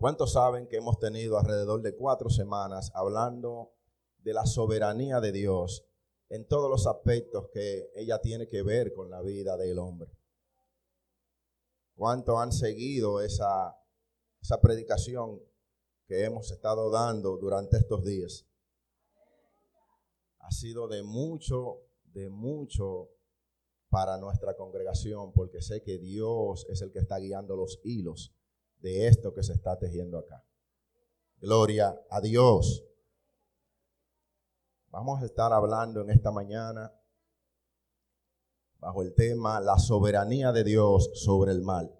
¿Cuántos 0.00 0.32
saben 0.32 0.66
que 0.66 0.78
hemos 0.78 0.98
tenido 0.98 1.38
alrededor 1.38 1.82
de 1.82 1.94
cuatro 1.94 2.30
semanas 2.30 2.90
hablando 2.94 3.74
de 4.20 4.32
la 4.32 4.46
soberanía 4.46 5.20
de 5.20 5.30
Dios 5.30 5.86
en 6.30 6.48
todos 6.48 6.70
los 6.70 6.86
aspectos 6.86 7.50
que 7.52 7.90
ella 7.94 8.18
tiene 8.18 8.48
que 8.48 8.62
ver 8.62 8.94
con 8.94 9.10
la 9.10 9.20
vida 9.20 9.58
del 9.58 9.78
hombre? 9.78 10.10
¿Cuántos 11.96 12.38
han 12.38 12.50
seguido 12.50 13.20
esa, 13.20 13.78
esa 14.40 14.58
predicación 14.62 15.38
que 16.06 16.24
hemos 16.24 16.50
estado 16.50 16.90
dando 16.90 17.36
durante 17.36 17.76
estos 17.76 18.02
días? 18.02 18.46
Ha 20.38 20.50
sido 20.50 20.88
de 20.88 21.02
mucho, 21.02 21.82
de 22.04 22.30
mucho 22.30 23.10
para 23.90 24.16
nuestra 24.16 24.56
congregación, 24.56 25.34
porque 25.34 25.60
sé 25.60 25.82
que 25.82 25.98
Dios 25.98 26.64
es 26.70 26.80
el 26.80 26.90
que 26.90 27.00
está 27.00 27.18
guiando 27.18 27.54
los 27.54 27.82
hilos 27.84 28.34
de 28.80 29.06
esto 29.06 29.32
que 29.32 29.42
se 29.42 29.52
está 29.52 29.78
tejiendo 29.78 30.18
acá. 30.18 30.44
Gloria 31.38 31.98
a 32.10 32.20
Dios. 32.20 32.84
Vamos 34.88 35.22
a 35.22 35.26
estar 35.26 35.52
hablando 35.52 36.00
en 36.00 36.10
esta 36.10 36.30
mañana 36.30 36.92
bajo 38.78 39.02
el 39.02 39.14
tema 39.14 39.60
La 39.60 39.78
soberanía 39.78 40.52
de 40.52 40.64
Dios 40.64 41.10
sobre 41.14 41.52
el 41.52 41.62
mal. 41.62 41.94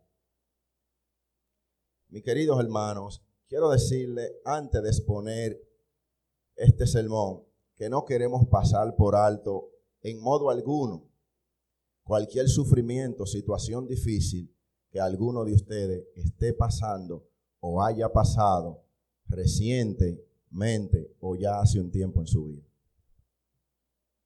Mis 2.08 2.24
queridos 2.24 2.58
hermanos, 2.58 3.22
quiero 3.46 3.70
decirle 3.70 4.40
antes 4.44 4.82
de 4.82 4.88
exponer 4.88 5.60
este 6.56 6.86
sermón 6.86 7.44
que 7.76 7.88
no 7.88 8.04
queremos 8.04 8.46
pasar 8.48 8.96
por 8.96 9.14
alto 9.14 9.70
en 10.02 10.20
modo 10.20 10.50
alguno 10.50 11.08
cualquier 12.02 12.48
sufrimiento, 12.48 13.26
situación 13.26 13.86
difícil 13.86 14.52
que 14.90 15.00
alguno 15.00 15.44
de 15.44 15.54
ustedes 15.54 16.06
esté 16.16 16.52
pasando 16.52 17.28
o 17.60 17.82
haya 17.82 18.12
pasado 18.12 18.82
recientemente 19.28 21.14
o 21.20 21.36
ya 21.36 21.60
hace 21.60 21.78
un 21.78 21.90
tiempo 21.90 22.20
en 22.20 22.26
su 22.26 22.44
vida. 22.44 22.62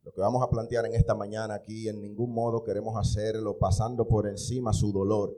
Lo 0.02 0.12
que 0.12 0.20
vamos 0.20 0.42
a 0.42 0.50
plantear 0.50 0.86
en 0.86 0.94
esta 0.94 1.14
mañana 1.14 1.54
aquí, 1.54 1.88
en 1.88 2.00
ningún 2.00 2.32
modo 2.32 2.62
queremos 2.62 2.96
hacerlo 2.96 3.58
pasando 3.58 4.06
por 4.06 4.26
encima 4.28 4.72
su 4.72 4.92
dolor, 4.92 5.34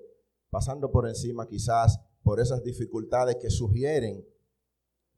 pasando 0.50 0.90
por 0.90 1.08
encima 1.08 1.46
quizás 1.46 2.00
por 2.22 2.40
esas 2.40 2.62
dificultades 2.64 3.36
que 3.36 3.50
sugieren 3.50 4.26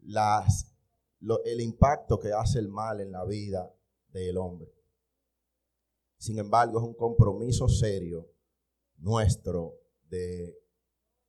las, 0.01 0.75
el 1.45 1.61
impacto 1.61 2.19
que 2.19 2.33
hace 2.33 2.59
el 2.59 2.69
mal 2.69 3.01
en 3.01 3.13
la 3.13 3.25
vida 3.25 3.75
del 4.09 4.37
hombre. 4.37 4.71
Sin 6.19 6.39
embargo, 6.39 6.79
es 6.79 6.85
un 6.85 6.95
compromiso 6.95 7.69
serio 7.69 8.29
nuestro 8.99 9.79
de 10.09 10.59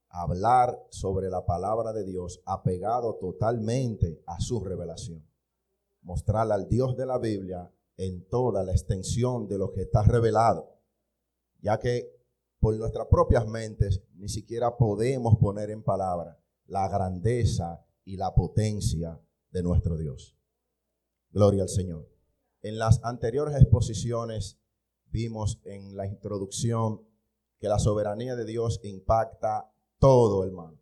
hablar 0.09 0.77
sobre 0.89 1.29
la 1.29 1.45
palabra 1.45 1.93
de 1.93 2.03
Dios 2.03 2.41
apegado 2.45 3.15
totalmente 3.15 4.21
a 4.25 4.39
su 4.39 4.59
revelación. 4.59 5.25
Mostrar 6.01 6.51
al 6.51 6.67
Dios 6.67 6.97
de 6.97 7.05
la 7.05 7.19
Biblia 7.19 7.71
en 7.97 8.27
toda 8.27 8.63
la 8.63 8.71
extensión 8.71 9.47
de 9.47 9.57
lo 9.57 9.71
que 9.71 9.81
está 9.81 10.03
revelado, 10.03 10.79
ya 11.61 11.77
que 11.79 12.19
por 12.59 12.75
nuestras 12.77 13.07
propias 13.07 13.47
mentes 13.47 14.01
ni 14.15 14.29
siquiera 14.29 14.77
podemos 14.77 15.37
poner 15.37 15.69
en 15.69 15.83
palabra 15.83 16.39
la 16.65 16.87
grandeza 16.87 17.85
y 18.05 18.17
la 18.17 18.33
potencia 18.33 19.19
de 19.51 19.63
nuestro 19.63 19.97
Dios. 19.97 20.35
Gloria 21.31 21.63
al 21.63 21.69
Señor. 21.69 22.09
En 22.61 22.79
las 22.79 23.03
anteriores 23.03 23.55
exposiciones 23.55 24.59
vimos 25.05 25.61
en 25.63 25.95
la 25.95 26.07
introducción 26.07 27.08
que 27.59 27.67
la 27.67 27.79
soberanía 27.79 28.35
de 28.35 28.45
Dios 28.45 28.79
impacta 28.83 29.71
todo, 29.99 30.45
hermano. 30.45 30.79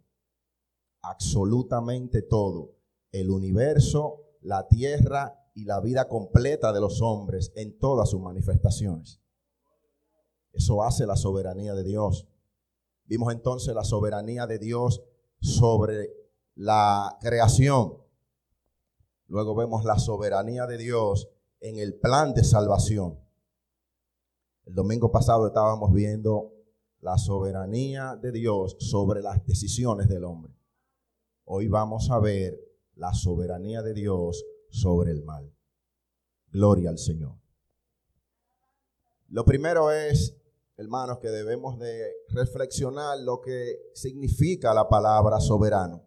Absolutamente 1.02 2.22
todo. 2.22 2.76
El 3.12 3.32
universo, 3.32 4.22
la 4.42 4.68
tierra 4.68 5.44
y 5.56 5.66
la 5.66 5.80
vida 5.80 6.08
completa 6.08 6.72
de 6.72 6.80
los 6.80 7.02
hombres 7.02 7.52
en 7.56 7.80
todas 7.80 8.12
sus 8.12 8.22
manifestaciones. 8.22 9.20
Eso 10.54 10.84
hace 10.84 11.08
la 11.08 11.16
soberanía 11.16 11.74
de 11.74 11.84
Dios. 11.84 12.28
Vimos 13.06 13.34
entonces 13.34 13.74
la 13.74 13.84
soberanía 13.84 14.46
de 14.46 14.60
Dios 14.60 15.02
sobre 15.40 16.12
la 16.56 17.18
creación. 17.22 17.98
Luego 19.28 19.56
vemos 19.56 19.84
la 19.84 19.98
soberanía 19.98 20.68
de 20.68 20.78
Dios 20.78 21.30
en 21.60 21.78
el 21.80 21.96
plan 21.96 22.34
de 22.34 22.44
salvación. 22.44 23.20
El 24.66 24.76
domingo 24.76 25.12
pasado 25.12 25.48
estábamos 25.48 25.94
viendo 25.94 26.57
la 27.00 27.18
soberanía 27.18 28.16
de 28.16 28.32
Dios 28.32 28.76
sobre 28.80 29.22
las 29.22 29.46
decisiones 29.46 30.08
del 30.08 30.24
hombre. 30.24 30.54
Hoy 31.46 31.68
vamos 31.68 32.10
a 32.12 32.20
ver 32.20 32.60
la 32.96 33.14
soberanía 33.14 33.82
de 33.82 33.94
Dios 33.94 34.44
sobre 34.70 35.12
el 35.12 35.24
mal. 35.24 35.54
Gloria 36.52 36.90
al 36.90 36.98
Señor. 36.98 37.36
Lo 39.30 39.46
primero 39.46 39.92
es, 39.92 40.36
hermanos, 40.78 41.20
que 41.20 41.30
debemos 41.30 41.78
de 41.78 42.12
reflexionar 42.30 43.20
lo 43.20 43.42
que 43.42 43.80
significa 43.94 44.74
la 44.74 44.90
palabra 44.90 45.40
soberano. 45.40 46.04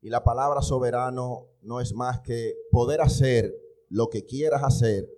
Y 0.00 0.08
la 0.08 0.22
palabra 0.22 0.62
soberano 0.62 1.48
no 1.62 1.80
es 1.80 1.92
más 1.92 2.20
que 2.20 2.54
poder 2.70 3.00
hacer 3.00 3.54
lo 3.88 4.08
que 4.08 4.24
quieras 4.24 4.62
hacer 4.62 5.10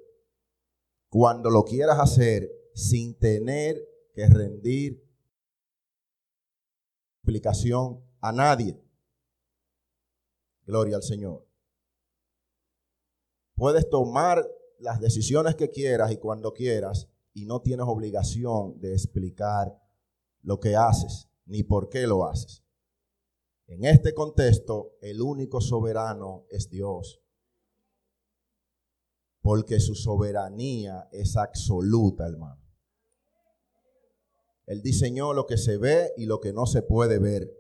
cuando 1.09 1.51
lo 1.51 1.65
quieras 1.65 1.99
hacer 1.99 2.58
sin 2.79 3.19
tener 3.19 3.77
que 4.15 4.25
rendir 4.29 5.05
explicación 7.17 8.01
a 8.21 8.31
nadie. 8.31 8.81
Gloria 10.65 10.95
al 10.95 11.03
Señor. 11.03 11.45
Puedes 13.57 13.91
tomar 13.91 14.49
las 14.79 15.01
decisiones 15.01 15.57
que 15.57 15.71
quieras 15.71 16.13
y 16.13 16.19
cuando 16.19 16.55
quieras 16.55 17.09
y 17.35 17.47
no 17.47 17.63
tienes 17.63 17.87
obligación 17.89 18.79
de 18.79 18.93
explicar 18.93 19.77
lo 20.43 20.61
que 20.61 20.77
haces 20.77 21.29
ni 21.47 21.65
por 21.65 21.89
qué 21.89 22.07
lo 22.07 22.27
haces. 22.27 22.63
En 23.67 23.85
este 23.85 24.15
contexto, 24.15 24.97
el 25.01 25.21
único 25.21 25.61
soberano 25.61 26.47
es 26.49 26.71
Dios 26.71 27.21
porque 29.41 29.81
su 29.81 29.97
soberanía 29.97 31.09
es 31.11 31.37
absoluta, 31.37 32.27
hermano. 32.27 32.68
Él 34.69 34.83
diseñó 34.83 35.33
lo 35.33 35.47
que 35.47 35.57
se 35.57 35.79
ve 35.79 36.13
y 36.19 36.27
lo 36.27 36.41
que 36.41 36.53
no 36.53 36.67
se 36.67 36.83
puede 36.83 37.19
ver. 37.19 37.51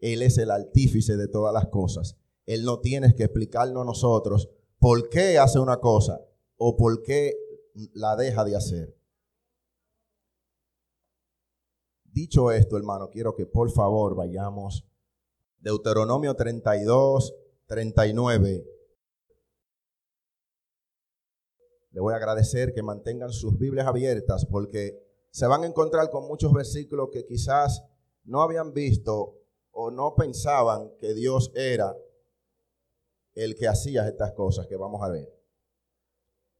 Él 0.00 0.22
es 0.22 0.38
el 0.38 0.50
artífice 0.50 1.16
de 1.16 1.28
todas 1.28 1.54
las 1.54 1.68
cosas. 1.68 2.16
Él 2.46 2.64
no 2.64 2.80
tiene 2.80 3.14
que 3.14 3.22
explicarnos 3.22 3.82
a 3.82 3.86
nosotros 3.86 4.50
por 4.80 5.08
qué 5.08 5.38
hace 5.38 5.60
una 5.60 5.78
cosa 5.78 6.20
o 6.56 6.76
por 6.76 7.02
qué 7.02 7.36
la 7.94 8.16
deja 8.16 8.44
de 8.44 8.56
hacer. 8.56 8.96
Dicho 12.04 12.50
esto, 12.50 12.76
hermano, 12.76 13.08
quiero 13.08 13.36
que 13.36 13.46
por 13.46 13.70
favor 13.70 14.16
vayamos. 14.16 14.84
Deuteronomio 15.60 16.34
32, 16.34 17.34
39 17.66 18.66
le 21.98 22.00
voy 22.00 22.12
a 22.12 22.16
agradecer 22.16 22.72
que 22.74 22.82
mantengan 22.82 23.32
sus 23.32 23.58
Biblias 23.58 23.86
abiertas 23.86 24.46
porque 24.46 25.07
se 25.30 25.46
van 25.46 25.62
a 25.62 25.66
encontrar 25.66 26.10
con 26.10 26.26
muchos 26.26 26.52
versículos 26.52 27.10
que 27.12 27.24
quizás 27.24 27.82
no 28.24 28.42
habían 28.42 28.72
visto 28.72 29.38
o 29.70 29.90
no 29.90 30.14
pensaban 30.14 30.90
que 30.98 31.14
Dios 31.14 31.52
era 31.54 31.96
el 33.34 33.54
que 33.54 33.68
hacía 33.68 34.08
estas 34.08 34.32
cosas 34.32 34.66
que 34.66 34.76
vamos 34.76 35.02
a 35.02 35.08
ver. 35.08 35.32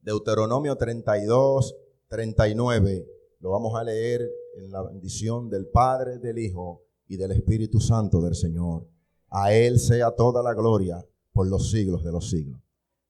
Deuteronomio 0.00 0.76
32, 0.76 1.76
39, 2.06 3.06
lo 3.40 3.50
vamos 3.50 3.74
a 3.74 3.84
leer 3.84 4.30
en 4.56 4.70
la 4.70 4.82
bendición 4.82 5.50
del 5.50 5.66
Padre, 5.66 6.18
del 6.18 6.38
Hijo 6.38 6.84
y 7.06 7.16
del 7.16 7.32
Espíritu 7.32 7.80
Santo 7.80 8.20
del 8.20 8.34
Señor. 8.34 8.86
A 9.28 9.52
Él 9.52 9.78
sea 9.78 10.12
toda 10.12 10.42
la 10.42 10.54
gloria 10.54 11.04
por 11.32 11.48
los 11.48 11.70
siglos 11.70 12.04
de 12.04 12.12
los 12.12 12.30
siglos. 12.30 12.60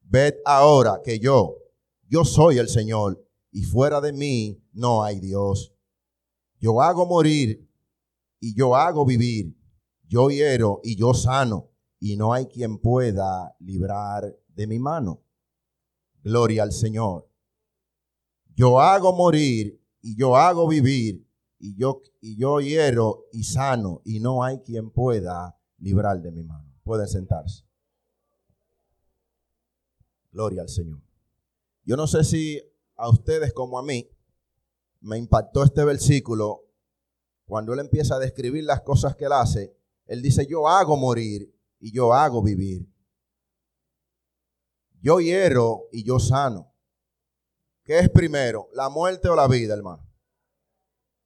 Ved 0.00 0.36
ahora 0.44 1.00
que 1.04 1.18
yo, 1.18 1.58
yo 2.08 2.24
soy 2.24 2.58
el 2.58 2.68
Señor 2.68 3.22
y 3.50 3.64
fuera 3.64 4.00
de 4.00 4.12
mí 4.12 4.62
no 4.72 5.02
hay 5.02 5.20
Dios. 5.20 5.74
Yo 6.60 6.80
hago 6.82 7.06
morir 7.06 7.68
y 8.40 8.54
yo 8.54 8.74
hago 8.74 9.04
vivir. 9.04 9.56
Yo 10.06 10.30
hiero 10.30 10.80
y 10.82 10.96
yo 10.96 11.12
sano 11.14 11.70
y 12.00 12.16
no 12.16 12.32
hay 12.32 12.46
quien 12.46 12.78
pueda 12.78 13.54
librar 13.60 14.36
de 14.48 14.66
mi 14.66 14.78
mano. 14.78 15.22
Gloria 16.22 16.62
al 16.62 16.72
Señor. 16.72 17.28
Yo 18.54 18.80
hago 18.80 19.12
morir 19.12 19.80
y 20.00 20.16
yo 20.16 20.36
hago 20.36 20.66
vivir 20.66 21.26
y 21.58 21.76
yo, 21.76 22.02
y 22.20 22.36
yo 22.36 22.60
hiero 22.60 23.26
y 23.32 23.44
sano 23.44 24.02
y 24.04 24.20
no 24.20 24.42
hay 24.42 24.58
quien 24.58 24.90
pueda 24.90 25.58
librar 25.78 26.20
de 26.20 26.32
mi 26.32 26.42
mano. 26.42 26.72
Pueden 26.82 27.08
sentarse. 27.08 27.64
Gloria 30.32 30.62
al 30.62 30.68
Señor. 30.68 31.00
Yo 31.84 31.96
no 31.96 32.06
sé 32.06 32.24
si 32.24 32.60
a 32.98 33.08
ustedes 33.08 33.54
como 33.54 33.78
a 33.78 33.82
mí 33.82 34.10
me 35.00 35.16
impactó 35.16 35.62
este 35.62 35.84
versículo 35.84 36.64
cuando 37.46 37.72
él 37.72 37.78
empieza 37.78 38.16
a 38.16 38.18
describir 38.18 38.64
las 38.64 38.82
cosas 38.82 39.16
que 39.16 39.24
él 39.24 39.32
hace, 39.32 39.74
él 40.06 40.20
dice, 40.20 40.46
yo 40.46 40.68
hago 40.68 40.96
morir 40.96 41.54
y 41.78 41.92
yo 41.92 42.12
hago 42.12 42.42
vivir. 42.42 42.86
Yo 45.00 45.20
hiero 45.20 45.88
y 45.92 46.04
yo 46.04 46.18
sano. 46.18 46.74
¿Qué 47.84 48.00
es 48.00 48.10
primero, 48.10 48.68
la 48.74 48.90
muerte 48.90 49.28
o 49.28 49.36
la 49.36 49.48
vida, 49.48 49.72
hermano? 49.72 50.06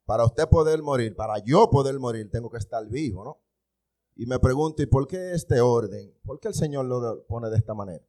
Para 0.05 0.25
usted 0.25 0.49
poder 0.49 0.83
morir, 0.83 1.17
para 1.17 1.39
yo 1.39 1.71
poder 1.71 1.99
morir, 1.99 2.31
tengo 2.31 2.51
que 2.51 2.59
estar 2.59 2.87
vivo, 2.87 3.25
¿no? 3.25 3.41
Y 4.15 4.27
me 4.27 4.39
pregunto, 4.39 4.83
¿y 4.83 4.87
por 4.87 5.09
qué 5.09 5.33
este 5.33 5.61
orden? 5.61 6.15
¿Por 6.23 6.39
qué 6.39 6.49
el 6.49 6.55
Señor 6.55 6.85
lo 6.85 7.25
pone 7.27 7.49
de 7.49 7.57
esta 7.57 7.73
manera? 7.75 8.05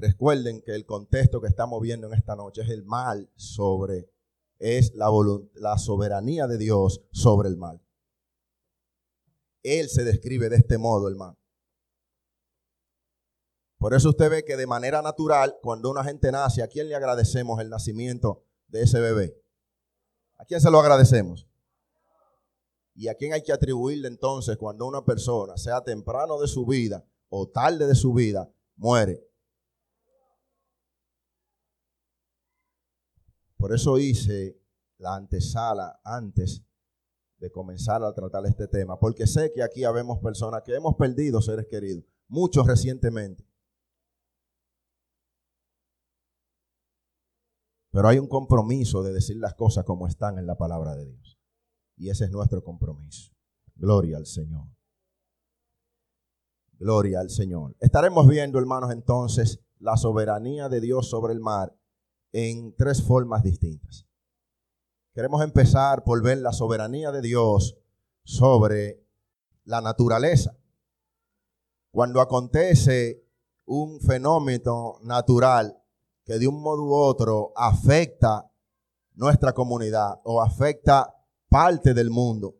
Recuerden 0.00 0.62
que 0.62 0.74
el 0.74 0.86
contexto 0.86 1.42
que 1.42 1.48
estamos 1.48 1.78
viendo 1.82 2.06
en 2.06 2.14
esta 2.14 2.34
noche 2.34 2.62
es 2.62 2.70
el 2.70 2.84
mal 2.84 3.30
sobre, 3.36 4.10
es 4.58 4.94
la, 4.94 5.10
la 5.54 5.76
soberanía 5.76 6.46
de 6.46 6.56
Dios 6.56 7.02
sobre 7.12 7.50
el 7.50 7.58
mal. 7.58 7.82
Él 9.62 9.90
se 9.90 10.04
describe 10.04 10.48
de 10.48 10.56
este 10.56 10.78
modo, 10.78 11.06
hermano. 11.06 11.38
Por 13.76 13.92
eso 13.92 14.08
usted 14.08 14.30
ve 14.30 14.44
que 14.44 14.56
de 14.56 14.66
manera 14.66 15.02
natural, 15.02 15.58
cuando 15.62 15.90
una 15.90 16.02
gente 16.02 16.32
nace, 16.32 16.62
¿a 16.62 16.68
quién 16.68 16.88
le 16.88 16.94
agradecemos 16.94 17.60
el 17.60 17.68
nacimiento 17.68 18.42
de 18.68 18.82
ese 18.82 19.00
bebé? 19.00 19.38
¿A 20.38 20.46
quién 20.46 20.62
se 20.62 20.70
lo 20.70 20.80
agradecemos? 20.80 21.46
¿Y 22.94 23.08
a 23.08 23.14
quién 23.16 23.34
hay 23.34 23.42
que 23.42 23.52
atribuirle 23.52 24.08
entonces 24.08 24.56
cuando 24.56 24.86
una 24.86 25.04
persona, 25.04 25.58
sea 25.58 25.84
temprano 25.84 26.40
de 26.40 26.48
su 26.48 26.64
vida 26.64 27.04
o 27.28 27.48
tarde 27.48 27.86
de 27.86 27.94
su 27.94 28.14
vida, 28.14 28.50
muere? 28.76 29.29
Por 33.60 33.74
eso 33.74 33.98
hice 33.98 34.58
la 34.96 35.16
antesala 35.16 36.00
antes 36.02 36.64
de 37.36 37.52
comenzar 37.52 38.02
a 38.02 38.14
tratar 38.14 38.46
este 38.46 38.66
tema, 38.68 38.98
porque 38.98 39.26
sé 39.26 39.52
que 39.52 39.62
aquí 39.62 39.84
habemos 39.84 40.18
personas 40.20 40.62
que 40.62 40.74
hemos 40.74 40.96
perdido 40.96 41.42
seres 41.42 41.66
queridos, 41.66 42.02
muchos 42.26 42.66
recientemente. 42.66 43.46
Pero 47.92 48.08
hay 48.08 48.18
un 48.18 48.28
compromiso 48.28 49.02
de 49.02 49.12
decir 49.12 49.36
las 49.36 49.54
cosas 49.54 49.84
como 49.84 50.06
están 50.06 50.38
en 50.38 50.46
la 50.46 50.56
palabra 50.56 50.94
de 50.94 51.04
Dios. 51.04 51.38
Y 51.96 52.08
ese 52.08 52.24
es 52.24 52.30
nuestro 52.30 52.64
compromiso. 52.64 53.34
Gloria 53.74 54.16
al 54.16 54.26
Señor. 54.26 54.68
Gloria 56.78 57.20
al 57.20 57.28
Señor. 57.28 57.76
Estaremos 57.80 58.26
viendo, 58.26 58.58
hermanos, 58.58 58.90
entonces 58.90 59.60
la 59.78 59.98
soberanía 59.98 60.70
de 60.70 60.80
Dios 60.80 61.10
sobre 61.10 61.34
el 61.34 61.40
mar 61.40 61.76
en 62.32 62.74
tres 62.76 63.02
formas 63.02 63.42
distintas. 63.42 64.06
Queremos 65.12 65.42
empezar 65.42 66.04
por 66.04 66.22
ver 66.22 66.38
la 66.38 66.52
soberanía 66.52 67.10
de 67.10 67.22
Dios 67.22 67.76
sobre 68.24 69.04
la 69.64 69.80
naturaleza. 69.80 70.56
Cuando 71.90 72.20
acontece 72.20 73.24
un 73.64 74.00
fenómeno 74.00 74.98
natural 75.02 75.76
que 76.24 76.38
de 76.38 76.46
un 76.46 76.60
modo 76.62 76.84
u 76.84 76.94
otro 76.94 77.52
afecta 77.56 78.50
nuestra 79.14 79.52
comunidad 79.52 80.20
o 80.24 80.40
afecta 80.40 81.12
parte 81.48 81.92
del 81.92 82.10
mundo. 82.10 82.56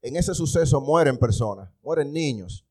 En 0.00 0.16
ese 0.16 0.34
suceso 0.34 0.80
mueren 0.80 1.18
personas, 1.18 1.70
mueren 1.82 2.12
niños. 2.12 2.66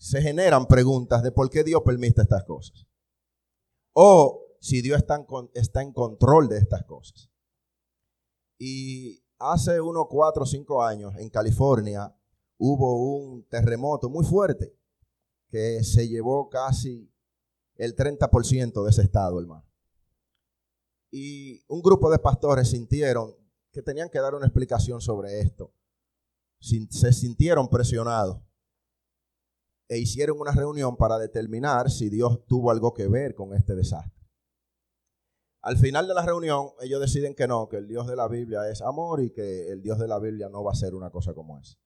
Se 0.00 0.22
generan 0.22 0.66
preguntas 0.66 1.22
de 1.22 1.30
por 1.30 1.50
qué 1.50 1.62
Dios 1.62 1.82
permite 1.84 2.22
estas 2.22 2.42
cosas. 2.44 2.86
O 3.92 4.46
si 4.58 4.80
Dios 4.80 4.96
está 4.96 5.16
en, 5.16 5.26
está 5.52 5.82
en 5.82 5.92
control 5.92 6.48
de 6.48 6.56
estas 6.56 6.84
cosas. 6.84 7.30
Y 8.58 9.22
hace 9.38 9.78
unos 9.78 10.06
cuatro 10.08 10.44
o 10.44 10.46
cinco 10.46 10.82
años 10.82 11.14
en 11.18 11.28
California 11.28 12.16
hubo 12.56 13.18
un 13.18 13.46
terremoto 13.46 14.08
muy 14.08 14.24
fuerte 14.24 14.74
que 15.50 15.84
se 15.84 16.08
llevó 16.08 16.48
casi 16.48 17.12
el 17.74 17.94
30% 17.94 18.82
de 18.82 18.90
ese 18.90 19.02
estado, 19.02 19.38
hermano. 19.38 19.68
Y 21.10 21.62
un 21.68 21.82
grupo 21.82 22.10
de 22.10 22.18
pastores 22.18 22.70
sintieron 22.70 23.36
que 23.70 23.82
tenían 23.82 24.08
que 24.08 24.20
dar 24.20 24.34
una 24.34 24.46
explicación 24.46 25.02
sobre 25.02 25.40
esto. 25.40 25.74
Se 26.58 27.12
sintieron 27.12 27.68
presionados 27.68 28.40
e 29.90 29.98
hicieron 29.98 30.40
una 30.40 30.52
reunión 30.52 30.96
para 30.96 31.18
determinar 31.18 31.90
si 31.90 32.08
Dios 32.08 32.46
tuvo 32.46 32.70
algo 32.70 32.94
que 32.94 33.08
ver 33.08 33.34
con 33.34 33.56
este 33.56 33.74
desastre. 33.74 34.24
Al 35.62 35.76
final 35.78 36.06
de 36.06 36.14
la 36.14 36.24
reunión, 36.24 36.68
ellos 36.80 37.00
deciden 37.00 37.34
que 37.34 37.48
no, 37.48 37.68
que 37.68 37.78
el 37.78 37.88
Dios 37.88 38.06
de 38.06 38.14
la 38.14 38.28
Biblia 38.28 38.68
es 38.68 38.82
amor 38.82 39.20
y 39.20 39.32
que 39.32 39.68
el 39.68 39.82
Dios 39.82 39.98
de 39.98 40.06
la 40.06 40.20
Biblia 40.20 40.48
no 40.48 40.62
va 40.62 40.70
a 40.70 40.76
ser 40.76 40.94
una 40.94 41.10
cosa 41.10 41.34
como 41.34 41.58
esa. 41.58 41.76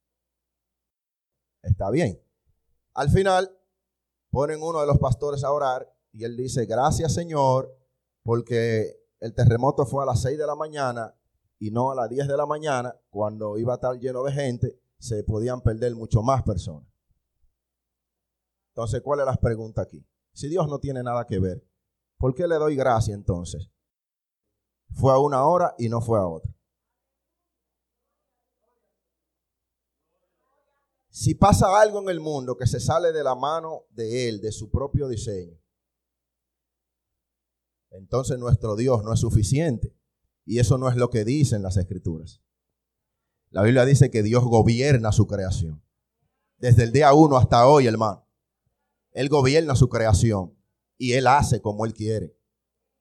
Está 1.62 1.90
bien. 1.90 2.22
Al 2.92 3.08
final, 3.08 3.58
ponen 4.30 4.62
uno 4.62 4.82
de 4.82 4.86
los 4.86 4.98
pastores 4.98 5.42
a 5.42 5.50
orar 5.50 5.90
y 6.12 6.24
él 6.24 6.36
dice, 6.36 6.66
gracias 6.66 7.14
Señor, 7.14 7.74
porque 8.22 9.00
el 9.18 9.32
terremoto 9.32 9.86
fue 9.86 10.02
a 10.02 10.06
las 10.06 10.20
6 10.20 10.36
de 10.36 10.46
la 10.46 10.54
mañana 10.54 11.16
y 11.58 11.70
no 11.70 11.90
a 11.90 11.94
las 11.94 12.10
10 12.10 12.28
de 12.28 12.36
la 12.36 12.44
mañana, 12.44 12.94
cuando 13.08 13.56
iba 13.56 13.72
a 13.72 13.76
estar 13.76 13.98
lleno 13.98 14.24
de 14.24 14.32
gente, 14.32 14.78
se 14.98 15.24
podían 15.24 15.62
perder 15.62 15.94
mucho 15.94 16.22
más 16.22 16.42
personas. 16.42 16.93
Entonces, 18.74 19.02
¿cuál 19.02 19.20
es 19.20 19.26
la 19.26 19.36
pregunta 19.36 19.82
aquí? 19.82 20.04
Si 20.32 20.48
Dios 20.48 20.66
no 20.66 20.80
tiene 20.80 21.00
nada 21.04 21.24
que 21.26 21.38
ver, 21.38 21.64
¿por 22.18 22.34
qué 22.34 22.48
le 22.48 22.56
doy 22.56 22.74
gracia 22.74 23.14
entonces? 23.14 23.70
Fue 24.90 25.12
a 25.12 25.18
una 25.18 25.44
hora 25.44 25.76
y 25.78 25.88
no 25.88 26.00
fue 26.00 26.18
a 26.18 26.26
otra. 26.26 26.52
Si 31.08 31.36
pasa 31.36 31.80
algo 31.80 32.02
en 32.02 32.08
el 32.08 32.18
mundo 32.18 32.56
que 32.56 32.66
se 32.66 32.80
sale 32.80 33.12
de 33.12 33.22
la 33.22 33.36
mano 33.36 33.84
de 33.90 34.28
Él, 34.28 34.40
de 34.40 34.50
su 34.50 34.68
propio 34.72 35.06
diseño, 35.06 35.56
entonces 37.90 38.40
nuestro 38.40 38.74
Dios 38.74 39.04
no 39.04 39.12
es 39.12 39.20
suficiente. 39.20 39.96
Y 40.44 40.58
eso 40.58 40.78
no 40.78 40.88
es 40.88 40.96
lo 40.96 41.10
que 41.10 41.24
dicen 41.24 41.62
las 41.62 41.76
escrituras. 41.76 42.42
La 43.50 43.62
Biblia 43.62 43.84
dice 43.84 44.10
que 44.10 44.24
Dios 44.24 44.42
gobierna 44.42 45.12
su 45.12 45.28
creación. 45.28 45.80
Desde 46.58 46.82
el 46.82 46.90
día 46.90 47.14
uno 47.14 47.36
hasta 47.36 47.68
hoy, 47.68 47.86
hermano. 47.86 48.23
Él 49.14 49.28
gobierna 49.28 49.74
su 49.76 49.88
creación 49.88 50.54
y 50.98 51.12
Él 51.12 51.26
hace 51.26 51.62
como 51.62 51.86
Él 51.86 51.94
quiere 51.94 52.36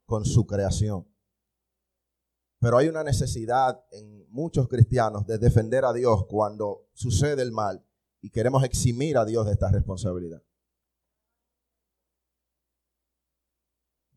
con 0.06 0.26
su 0.26 0.46
creación. 0.46 1.08
Pero 2.60 2.78
hay 2.78 2.88
una 2.88 3.04
necesidad 3.04 3.84
en 3.92 4.26
muchos 4.30 4.70
cristianos 4.70 5.26
de 5.28 5.38
defender 5.38 5.84
a 5.84 5.92
Dios 5.92 6.26
cuando 6.28 6.88
sucede 6.94 7.42
el 7.42 7.52
mal 7.52 7.86
y 8.22 8.30
queremos 8.30 8.64
eximir 8.64 9.18
a 9.18 9.26
Dios 9.26 9.46
de 9.46 9.52
esta 9.52 9.70
responsabilidad. 9.70 10.42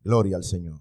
Gloria 0.01 0.37
al 0.37 0.45
Señor. 0.45 0.79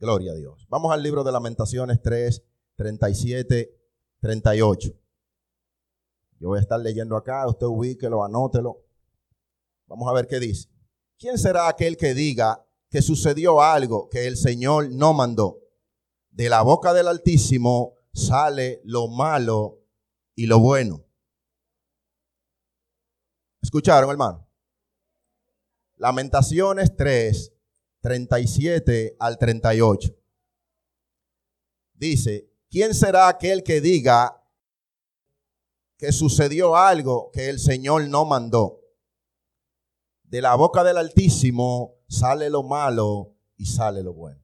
Gloria 0.00 0.32
a 0.32 0.34
Dios. 0.34 0.66
Vamos 0.68 0.92
al 0.92 1.02
libro 1.02 1.22
de 1.22 1.30
Lamentaciones 1.30 2.02
3, 2.02 2.42
37, 2.74 3.78
38. 4.18 4.90
Yo 6.40 6.48
voy 6.48 6.58
a 6.58 6.62
estar 6.62 6.80
leyendo 6.80 7.16
acá, 7.16 7.46
usted 7.46 7.66
ubíquelo, 7.66 8.24
anótelo. 8.24 8.82
Vamos 9.92 10.08
a 10.08 10.14
ver 10.14 10.26
qué 10.26 10.40
dice. 10.40 10.70
¿Quién 11.18 11.36
será 11.36 11.68
aquel 11.68 11.98
que 11.98 12.14
diga 12.14 12.66
que 12.88 13.02
sucedió 13.02 13.60
algo 13.60 14.08
que 14.08 14.26
el 14.26 14.38
Señor 14.38 14.90
no 14.90 15.12
mandó? 15.12 15.60
De 16.30 16.48
la 16.48 16.62
boca 16.62 16.94
del 16.94 17.08
Altísimo 17.08 17.98
sale 18.14 18.80
lo 18.84 19.08
malo 19.08 19.84
y 20.34 20.46
lo 20.46 20.60
bueno. 20.60 21.04
¿Escucharon, 23.60 24.08
hermano? 24.08 24.48
Lamentaciones 25.96 26.96
3, 26.96 27.52
37 28.00 29.16
al 29.20 29.36
38. 29.36 30.16
Dice, 31.92 32.50
¿quién 32.70 32.94
será 32.94 33.28
aquel 33.28 33.62
que 33.62 33.82
diga 33.82 34.42
que 35.98 36.12
sucedió 36.12 36.76
algo 36.76 37.30
que 37.30 37.50
el 37.50 37.58
Señor 37.58 38.08
no 38.08 38.24
mandó? 38.24 38.81
De 40.32 40.40
la 40.40 40.54
boca 40.54 40.82
del 40.82 40.96
Altísimo 40.96 41.98
sale 42.08 42.48
lo 42.48 42.62
malo 42.62 43.36
y 43.58 43.66
sale 43.66 44.02
lo 44.02 44.14
bueno. 44.14 44.42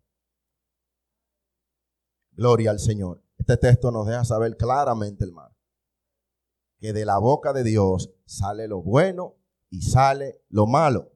Gloria 2.32 2.72
al 2.72 2.78
Señor. 2.78 3.24
Este 3.38 3.56
texto 3.56 3.90
nos 3.90 4.06
deja 4.06 4.22
saber 4.26 4.58
claramente, 4.58 5.24
hermano, 5.24 5.56
que 6.78 6.92
de 6.92 7.06
la 7.06 7.16
boca 7.16 7.54
de 7.54 7.64
Dios 7.64 8.10
sale 8.26 8.68
lo 8.68 8.82
bueno 8.82 9.36
y 9.70 9.80
sale 9.80 10.42
lo 10.50 10.66
malo. 10.66 11.10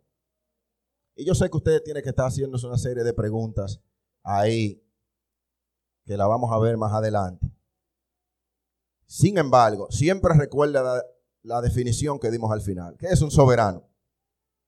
Y 1.17 1.27
yo 1.27 1.35
sé 1.35 1.51
que 1.51 1.57
ustedes 1.59 1.85
tienen 1.85 2.03
que 2.03 2.09
estar 2.09 2.29
haciéndose 2.29 2.67
una 2.67 2.79
serie 2.79 3.05
de 3.05 3.13
preguntas 3.13 3.79
ahí, 4.23 4.83
que 6.07 6.17
la 6.17 6.27
vamos 6.27 6.51
a 6.51 6.59
ver 6.59 6.79
más 6.79 6.95
adelante. 6.95 7.47
Sin 9.05 9.37
embargo, 9.37 9.89
siempre 9.91 10.33
recuerda 10.33 11.05
la, 11.43 11.61
definición 11.61 12.19
que 12.19 12.31
dimos 12.31 12.51
al 12.51 12.63
final. 12.63 12.97
¿Qué 12.97 13.09
es 13.09 13.21
un 13.21 13.31
soberano? 13.31 13.92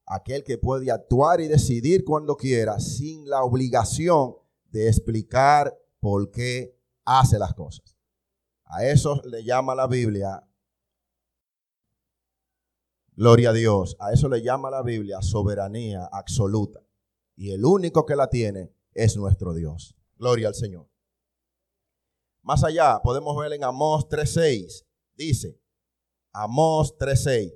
Aquel 0.06 0.44
que 0.44 0.58
puede 0.58 0.90
actuar 0.90 1.40
y 1.40 1.48
decidir 1.48 2.04
cuando 2.04 2.36
quiera 2.36 2.78
sin 2.80 3.28
la 3.28 3.42
obligación 3.42 4.36
de 4.70 4.88
explicar 4.88 5.76
por 6.00 6.30
qué 6.30 6.76
hace 7.04 7.38
las 7.38 7.54
cosas. 7.54 7.96
A 8.64 8.84
eso 8.84 9.22
le 9.24 9.44
llama 9.44 9.74
la 9.74 9.86
Biblia, 9.86 10.42
gloria 13.12 13.50
a 13.50 13.52
Dios, 13.52 13.96
a 14.00 14.12
eso 14.12 14.28
le 14.28 14.42
llama 14.42 14.70
la 14.70 14.82
Biblia 14.82 15.22
soberanía 15.22 16.08
absoluta. 16.10 16.80
Y 17.36 17.52
el 17.52 17.64
único 17.64 18.04
que 18.06 18.16
la 18.16 18.28
tiene 18.28 18.72
es 18.92 19.16
nuestro 19.16 19.54
Dios. 19.54 19.96
Gloria 20.16 20.48
al 20.48 20.54
Señor. 20.54 20.88
Más 22.42 22.62
allá, 22.62 23.00
podemos 23.02 23.36
ver 23.36 23.52
en 23.54 23.64
Amós 23.64 24.06
3.6, 24.08 24.84
dice, 25.14 25.58
Amós 26.32 26.96
3.6, 26.98 27.54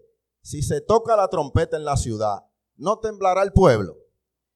si 0.49 0.63
se 0.63 0.81
toca 0.81 1.15
la 1.15 1.29
trompeta 1.29 1.77
en 1.77 1.85
la 1.85 1.99
ciudad, 1.99 2.43
no 2.77 3.01
temblará 3.01 3.43
el 3.43 3.53
pueblo. 3.53 3.99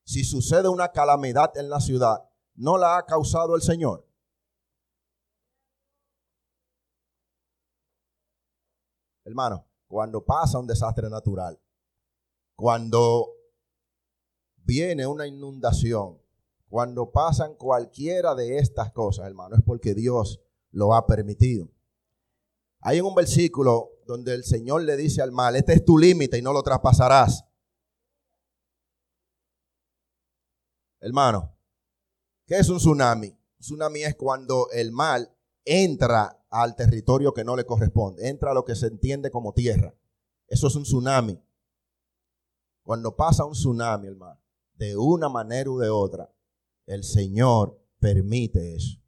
Si 0.04 0.24
sucede 0.24 0.66
una 0.70 0.88
calamidad 0.88 1.54
en 1.58 1.68
la 1.68 1.80
ciudad, 1.80 2.30
no 2.54 2.78
la 2.78 2.96
ha 2.96 3.04
causado 3.04 3.54
el 3.56 3.60
Señor. 3.60 4.08
Hermano, 9.22 9.66
cuando 9.86 10.24
pasa 10.24 10.58
un 10.58 10.66
desastre 10.66 11.10
natural, 11.10 11.60
cuando 12.56 13.28
viene 14.64 15.06
una 15.06 15.26
inundación, 15.26 16.18
cuando 16.70 17.12
pasan 17.12 17.54
cualquiera 17.54 18.34
de 18.34 18.56
estas 18.56 18.92
cosas, 18.92 19.26
hermano, 19.26 19.56
es 19.56 19.62
porque 19.62 19.92
Dios 19.92 20.40
lo 20.70 20.94
ha 20.94 21.06
permitido. 21.06 21.68
Hay 22.82 23.00
un 23.00 23.14
versículo 23.14 23.90
donde 24.06 24.34
el 24.34 24.44
Señor 24.44 24.82
le 24.82 24.96
dice 24.96 25.22
al 25.22 25.30
mal, 25.30 25.54
este 25.54 25.72
es 25.72 25.84
tu 25.84 25.96
límite 25.96 26.38
y 26.38 26.42
no 26.42 26.52
lo 26.52 26.62
traspasarás. 26.62 27.44
Hermano, 31.00 31.56
¿qué 32.46 32.58
es 32.58 32.68
un 32.68 32.78
tsunami? 32.78 33.28
Un 33.28 33.58
tsunami 33.60 34.02
es 34.02 34.16
cuando 34.16 34.68
el 34.72 34.90
mal 34.90 35.32
entra 35.64 36.44
al 36.50 36.74
territorio 36.74 37.32
que 37.32 37.44
no 37.44 37.56
le 37.56 37.64
corresponde, 37.64 38.28
entra 38.28 38.50
a 38.50 38.54
lo 38.54 38.64
que 38.64 38.74
se 38.74 38.88
entiende 38.88 39.30
como 39.30 39.54
tierra. 39.54 39.94
Eso 40.48 40.66
es 40.66 40.74
un 40.74 40.82
tsunami. 40.82 41.40
Cuando 42.82 43.14
pasa 43.14 43.44
un 43.44 43.52
tsunami, 43.52 44.08
hermano, 44.08 44.40
de 44.74 44.96
una 44.96 45.28
manera 45.28 45.70
u 45.70 45.78
de 45.78 45.88
otra, 45.88 46.32
el 46.86 47.04
Señor 47.04 47.80
permite 48.00 48.74
eso. 48.74 49.01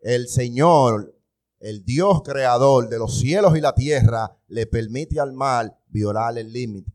El 0.00 0.28
Señor, 0.28 1.18
el 1.58 1.84
Dios 1.84 2.22
creador 2.22 2.88
de 2.88 2.98
los 2.98 3.18
cielos 3.18 3.56
y 3.56 3.60
la 3.60 3.74
tierra, 3.74 4.38
le 4.46 4.66
permite 4.66 5.20
al 5.20 5.32
mal 5.32 5.76
violar 5.88 6.38
el 6.38 6.52
límite. 6.52 6.92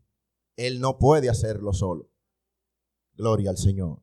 Él 0.56 0.80
no 0.80 0.98
puede 0.98 1.30
hacerlo 1.30 1.74
solo. 1.74 2.10
Gloria 3.16 3.50
al 3.50 3.58
Señor. 3.58 4.02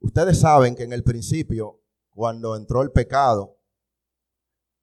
Ustedes 0.00 0.40
saben 0.40 0.74
que 0.74 0.82
en 0.82 0.92
el 0.92 1.04
principio, 1.04 1.80
cuando 2.10 2.56
entró 2.56 2.82
el 2.82 2.90
pecado, 2.90 3.58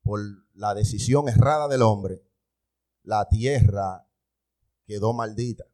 por 0.01 0.19
la 0.53 0.73
decisión 0.73 1.27
errada 1.29 1.67
del 1.67 1.81
hombre, 1.81 2.23
la 3.03 3.27
tierra 3.27 4.07
quedó 4.85 5.13
maldita. 5.13 5.65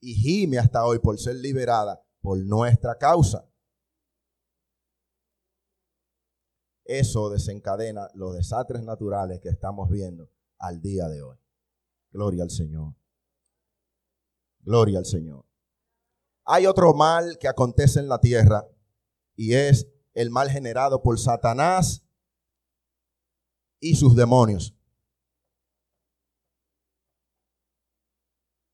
Y 0.00 0.14
gime 0.14 0.58
hasta 0.58 0.86
hoy 0.86 1.00
por 1.00 1.18
ser 1.18 1.36
liberada 1.36 2.02
por 2.20 2.38
nuestra 2.38 2.96
causa. 2.98 3.48
Eso 6.86 7.30
desencadena 7.30 8.08
los 8.14 8.34
desastres 8.34 8.82
naturales 8.82 9.40
que 9.40 9.48
estamos 9.48 9.90
viendo 9.90 10.30
al 10.58 10.80
día 10.80 11.08
de 11.08 11.22
hoy. 11.22 11.36
Gloria 12.10 12.44
al 12.44 12.50
Señor. 12.50 12.94
Gloria 14.60 14.98
al 14.98 15.06
Señor. 15.06 15.44
Hay 16.44 16.66
otro 16.66 16.94
mal 16.94 17.38
que 17.38 17.48
acontece 17.48 17.98
en 17.98 18.08
la 18.08 18.20
tierra 18.20 18.66
y 19.34 19.54
es 19.54 19.88
el 20.14 20.30
mal 20.30 20.50
generado 20.50 21.02
por 21.02 21.18
Satanás 21.18 22.06
y 23.80 23.96
sus 23.96 24.16
demonios. 24.16 24.74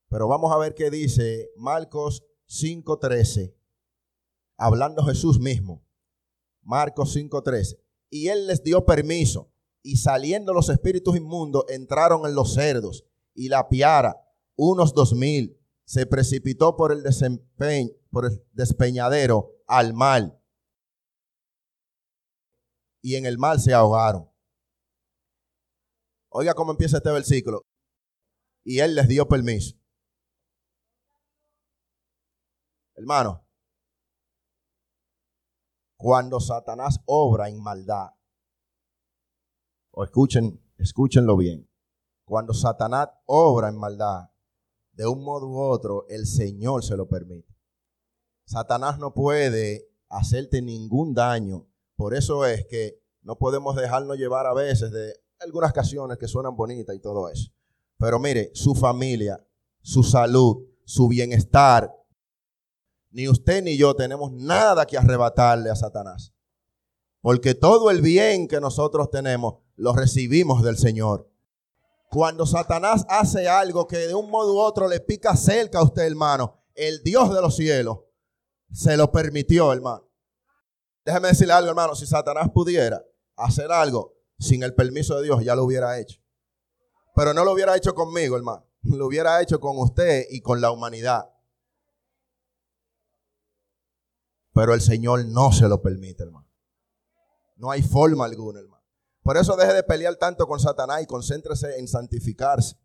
Pero 0.07 0.27
vamos 0.27 0.53
a 0.53 0.57
ver 0.57 0.75
qué 0.75 0.91
dice 0.91 1.49
Marcos 1.57 2.23
5:13, 2.47 3.55
hablando 4.57 5.03
Jesús 5.03 5.39
mismo. 5.39 5.83
Marcos 6.61 7.15
5:13. 7.15 7.82
Y 8.13 8.27
él 8.27 8.45
les 8.45 8.61
dio 8.61 8.85
permiso, 8.85 9.51
y 9.81 9.97
saliendo 9.97 10.53
los 10.53 10.69
espíritus 10.69 11.17
inmundos 11.17 11.65
entraron 11.67 12.27
en 12.27 12.35
los 12.35 12.53
cerdos 12.53 13.07
y 13.33 13.49
la 13.49 13.67
piara, 13.69 14.23
unos 14.55 14.93
dos 14.93 15.15
mil, 15.15 15.59
se 15.83 16.05
precipitó 16.05 16.75
por 16.75 16.91
el, 16.91 17.03
por 18.11 18.25
el 18.25 18.45
despeñadero 18.51 19.55
al 19.65 19.95
mal. 19.95 20.39
Y 23.01 23.15
en 23.15 23.25
el 23.25 23.39
mal 23.39 23.59
se 23.59 23.73
ahogaron. 23.73 24.29
Oiga 26.29 26.53
cómo 26.53 26.69
empieza 26.69 26.97
este 26.97 27.11
versículo. 27.11 27.65
Y 28.63 28.77
él 28.77 28.93
les 28.93 29.07
dio 29.07 29.27
permiso. 29.27 29.75
Hermano, 32.93 33.42
cuando 36.03 36.41
Satanás 36.41 36.99
obra 37.05 37.47
en 37.47 37.63
maldad, 37.63 38.09
o 39.91 40.03
escuchen, 40.03 40.61
escúchenlo 40.77 41.37
bien. 41.37 41.71
Cuando 42.25 42.53
Satanás 42.53 43.07
obra 43.25 43.69
en 43.69 43.77
maldad, 43.77 44.29
de 44.91 45.07
un 45.07 45.23
modo 45.23 45.47
u 45.47 45.57
otro, 45.61 46.05
el 46.09 46.27
Señor 46.27 46.83
se 46.83 46.97
lo 46.97 47.07
permite. 47.07 47.55
Satanás 48.45 48.99
no 48.99 49.13
puede 49.13 49.87
hacerte 50.09 50.61
ningún 50.61 51.13
daño. 51.13 51.69
Por 51.95 52.13
eso 52.13 52.45
es 52.45 52.65
que 52.65 53.01
no 53.21 53.37
podemos 53.37 53.77
dejarnos 53.77 54.17
llevar 54.17 54.45
a 54.45 54.53
veces 54.53 54.91
de 54.91 55.13
algunas 55.39 55.71
canciones 55.71 56.17
que 56.17 56.27
suenan 56.27 56.57
bonitas 56.57 56.93
y 56.97 56.99
todo 56.99 57.29
eso. 57.29 57.49
Pero 57.97 58.19
mire, 58.19 58.51
su 58.53 58.75
familia, 58.75 59.41
su 59.81 60.03
salud, 60.03 60.67
su 60.83 61.07
bienestar, 61.07 61.95
ni 63.13 63.29
usted 63.29 63.63
ni 63.63 63.77
yo 63.77 63.95
tenemos 63.95 64.31
nada 64.33 64.85
que 64.85 64.97
arrebatarle 64.97 65.69
a 65.69 65.75
Satanás. 65.75 66.33
Porque 67.21 67.53
todo 67.53 67.91
el 67.91 68.01
bien 68.01 68.47
que 68.47 68.59
nosotros 68.59 69.09
tenemos 69.11 69.61
lo 69.75 69.93
recibimos 69.93 70.63
del 70.63 70.77
Señor. 70.77 71.29
Cuando 72.09 72.45
Satanás 72.45 73.05
hace 73.07 73.47
algo 73.47 73.87
que 73.87 73.97
de 73.97 74.15
un 74.15 74.29
modo 74.29 74.55
u 74.55 74.59
otro 74.59 74.87
le 74.87 74.99
pica 74.99 75.35
cerca 75.35 75.79
a 75.79 75.83
usted, 75.83 76.03
hermano, 76.03 76.59
el 76.75 77.01
Dios 77.03 77.33
de 77.33 77.41
los 77.41 77.55
cielos 77.55 77.99
se 78.71 78.97
lo 78.97 79.11
permitió, 79.11 79.71
hermano. 79.71 80.09
Déjeme 81.05 81.29
decirle 81.29 81.53
algo, 81.53 81.69
hermano. 81.69 81.95
Si 81.95 82.07
Satanás 82.07 82.49
pudiera 82.53 83.03
hacer 83.35 83.71
algo 83.71 84.15
sin 84.39 84.63
el 84.63 84.73
permiso 84.73 85.15
de 85.17 85.23
Dios, 85.23 85.43
ya 85.43 85.55
lo 85.55 85.63
hubiera 85.63 85.99
hecho. 85.99 86.19
Pero 87.15 87.33
no 87.33 87.45
lo 87.45 87.51
hubiera 87.51 87.75
hecho 87.77 87.93
conmigo, 87.93 88.35
hermano. 88.35 88.65
Lo 88.81 89.05
hubiera 89.05 89.41
hecho 89.41 89.59
con 89.59 89.77
usted 89.77 90.25
y 90.29 90.41
con 90.41 90.61
la 90.61 90.71
humanidad. 90.71 91.32
Pero 94.53 94.73
el 94.73 94.81
Señor 94.81 95.25
no 95.25 95.51
se 95.51 95.67
lo 95.67 95.81
permite, 95.81 96.23
hermano. 96.23 96.47
No 97.55 97.71
hay 97.71 97.81
forma 97.81 98.25
alguna, 98.25 98.59
hermano. 98.59 98.83
Por 99.21 99.37
eso 99.37 99.55
deje 99.55 99.73
de 99.73 99.83
pelear 99.83 100.15
tanto 100.17 100.47
con 100.47 100.59
Satanás 100.59 101.01
y 101.01 101.07
concéntrese 101.07 101.79
en 101.79 101.87
santificarse. 101.87 102.77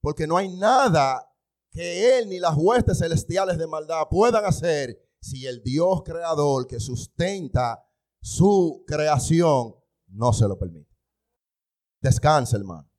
Porque 0.00 0.26
no 0.26 0.36
hay 0.36 0.48
nada 0.56 1.26
que 1.70 2.18
él 2.18 2.28
ni 2.28 2.38
las 2.38 2.56
huestes 2.56 2.98
celestiales 2.98 3.58
de 3.58 3.66
maldad 3.66 4.08
puedan 4.10 4.44
hacer 4.44 4.98
si 5.20 5.46
el 5.46 5.62
Dios 5.62 6.02
creador 6.04 6.66
que 6.66 6.80
sustenta 6.80 7.84
su 8.20 8.82
creación 8.86 9.76
no 10.08 10.32
se 10.32 10.48
lo 10.48 10.58
permite. 10.58 10.96
Descansa, 12.00 12.56
hermano. 12.56 12.90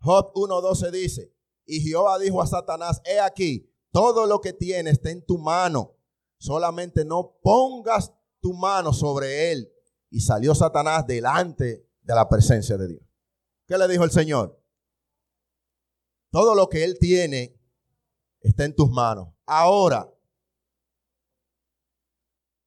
Job 0.00 0.32
1.12 0.34 0.90
dice, 0.90 1.34
y 1.64 1.80
Jehová 1.80 2.18
dijo 2.18 2.40
a 2.40 2.46
Satanás, 2.46 3.00
he 3.04 3.18
aquí, 3.18 3.72
todo 3.96 4.26
lo 4.26 4.42
que 4.42 4.52
tienes 4.52 4.92
está 4.92 5.10
en 5.10 5.24
tu 5.24 5.38
mano, 5.38 5.96
solamente 6.36 7.02
no 7.02 7.38
pongas 7.42 8.12
tu 8.42 8.52
mano 8.52 8.92
sobre 8.92 9.52
él 9.52 9.72
y 10.10 10.20
salió 10.20 10.54
Satanás 10.54 11.06
delante 11.06 11.88
de 12.02 12.14
la 12.14 12.28
presencia 12.28 12.76
de 12.76 12.88
Dios. 12.88 13.02
¿Qué 13.66 13.78
le 13.78 13.88
dijo 13.88 14.04
el 14.04 14.10
Señor? 14.10 14.62
Todo 16.30 16.54
lo 16.54 16.68
que 16.68 16.84
Él 16.84 16.98
tiene 17.00 17.58
está 18.40 18.66
en 18.66 18.76
tus 18.76 18.90
manos. 18.90 19.28
Ahora, 19.46 20.12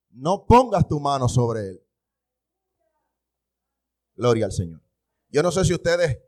no 0.09 0.47
pongas 0.47 0.87
tu 0.87 0.99
mano 0.99 1.29
sobre 1.29 1.69
Él. 1.69 1.87
Gloria 4.15 4.45
al 4.45 4.51
Señor. 4.51 4.81
Yo 5.29 5.43
no 5.43 5.51
sé 5.51 5.63
si 5.63 5.75
ustedes, 5.75 6.23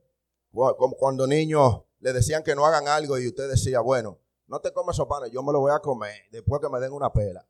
cuando 0.51 1.25
niños 1.25 1.86
le 2.01 2.13
decían 2.13 2.43
que 2.43 2.53
no 2.53 2.67
hagan 2.67 2.88
algo 2.88 3.17
y 3.17 3.27
usted 3.27 3.50
decía, 3.50 3.79
bueno, 3.79 4.22
no 4.51 4.60
te 4.60 4.74
comes 4.74 4.98
esos 4.98 5.08
panes, 5.08 5.31
yo 5.31 5.41
me 5.41 5.53
lo 5.53 5.62
voy 5.62 5.72
a 5.72 5.79
comer 5.79 6.25
después 6.29 6.62
que 6.62 6.67
me 6.67 6.77
den 6.81 6.91
una 6.91 7.10
pela. 7.12 7.48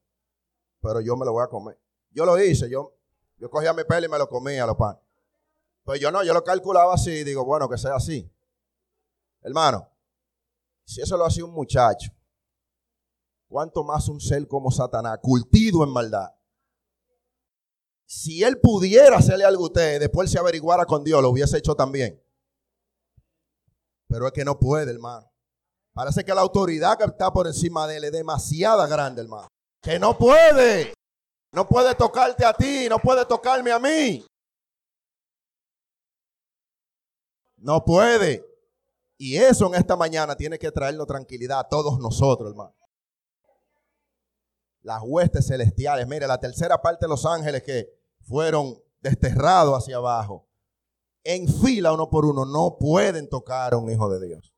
Pero 0.79 1.01
yo 1.01 1.17
me 1.17 1.25
lo 1.25 1.33
voy 1.33 1.43
a 1.43 1.47
comer. 1.47 1.75
Yo 2.11 2.27
lo 2.27 2.39
hice, 2.39 2.69
yo 2.69 2.93
yo 3.37 3.49
cogía 3.49 3.73
mi 3.73 3.83
pelo 3.83 4.05
y 4.05 4.09
me 4.09 4.19
lo 4.19 4.29
comía 4.29 4.67
los 4.67 4.75
panes. 4.75 5.01
Pues 5.83 5.99
yo 5.99 6.11
no, 6.11 6.23
yo 6.23 6.31
lo 6.31 6.43
calculaba 6.43 6.93
así 6.93 7.23
digo, 7.23 7.43
bueno, 7.43 7.67
que 7.67 7.79
sea 7.79 7.95
así. 7.95 8.31
Hermano, 9.41 9.89
si 10.85 11.01
eso 11.01 11.17
lo 11.17 11.25
hacía 11.25 11.43
un 11.43 11.49
muchacho, 11.49 12.11
¿cuánto 13.47 13.83
más 13.83 14.07
un 14.07 14.21
ser 14.21 14.47
como 14.47 14.69
Satanás, 14.69 15.17
cultido 15.23 15.83
en 15.83 15.89
maldad? 15.89 16.29
Si 18.05 18.43
él 18.43 18.59
pudiera 18.59 19.17
hacerle 19.17 19.45
algo 19.45 19.63
a 19.63 19.67
usted, 19.67 19.99
después 19.99 20.29
se 20.29 20.37
averiguara 20.37 20.85
con 20.85 21.03
Dios, 21.03 21.19
lo 21.19 21.31
hubiese 21.31 21.57
hecho 21.57 21.73
también. 21.73 22.21
Pero 24.07 24.27
es 24.27 24.33
que 24.33 24.45
no 24.45 24.59
puede, 24.59 24.91
hermano. 24.91 25.30
Parece 25.93 26.23
que 26.23 26.33
la 26.33 26.41
autoridad 26.41 26.97
que 26.97 27.03
está 27.03 27.31
por 27.31 27.47
encima 27.47 27.85
de 27.87 27.97
él 27.97 28.03
es 28.05 28.11
demasiada 28.11 28.87
grande, 28.87 29.21
hermano. 29.21 29.47
Que 29.81 29.99
no 29.99 30.17
puede. 30.17 30.93
No 31.53 31.67
puede 31.67 31.93
tocarte 31.95 32.45
a 32.45 32.53
ti, 32.53 32.87
no 32.89 32.97
puede 32.99 33.25
tocarme 33.25 33.71
a 33.71 33.79
mí. 33.79 34.25
No 37.57 37.83
puede. 37.83 38.45
Y 39.17 39.35
eso 39.35 39.67
en 39.67 39.75
esta 39.75 39.95
mañana 39.95 40.35
tiene 40.35 40.57
que 40.57 40.71
traernos 40.71 41.07
tranquilidad 41.07 41.59
a 41.59 41.67
todos 41.67 41.99
nosotros, 41.99 42.49
hermano. 42.49 42.73
Las 44.81 45.01
huestes 45.03 45.45
celestiales, 45.45 46.07
mire, 46.07 46.25
la 46.25 46.39
tercera 46.39 46.81
parte 46.81 47.05
de 47.05 47.09
los 47.09 47.25
ángeles 47.25 47.61
que 47.61 47.87
fueron 48.21 48.81
desterrados 48.99 49.77
hacia 49.77 49.97
abajo, 49.97 50.47
en 51.23 51.47
fila 51.47 51.93
uno 51.93 52.09
por 52.09 52.25
uno, 52.25 52.45
no 52.45 52.77
pueden 52.79 53.29
tocar 53.29 53.73
a 53.73 53.77
un 53.77 53.91
hijo 53.91 54.09
de 54.09 54.25
Dios. 54.27 54.50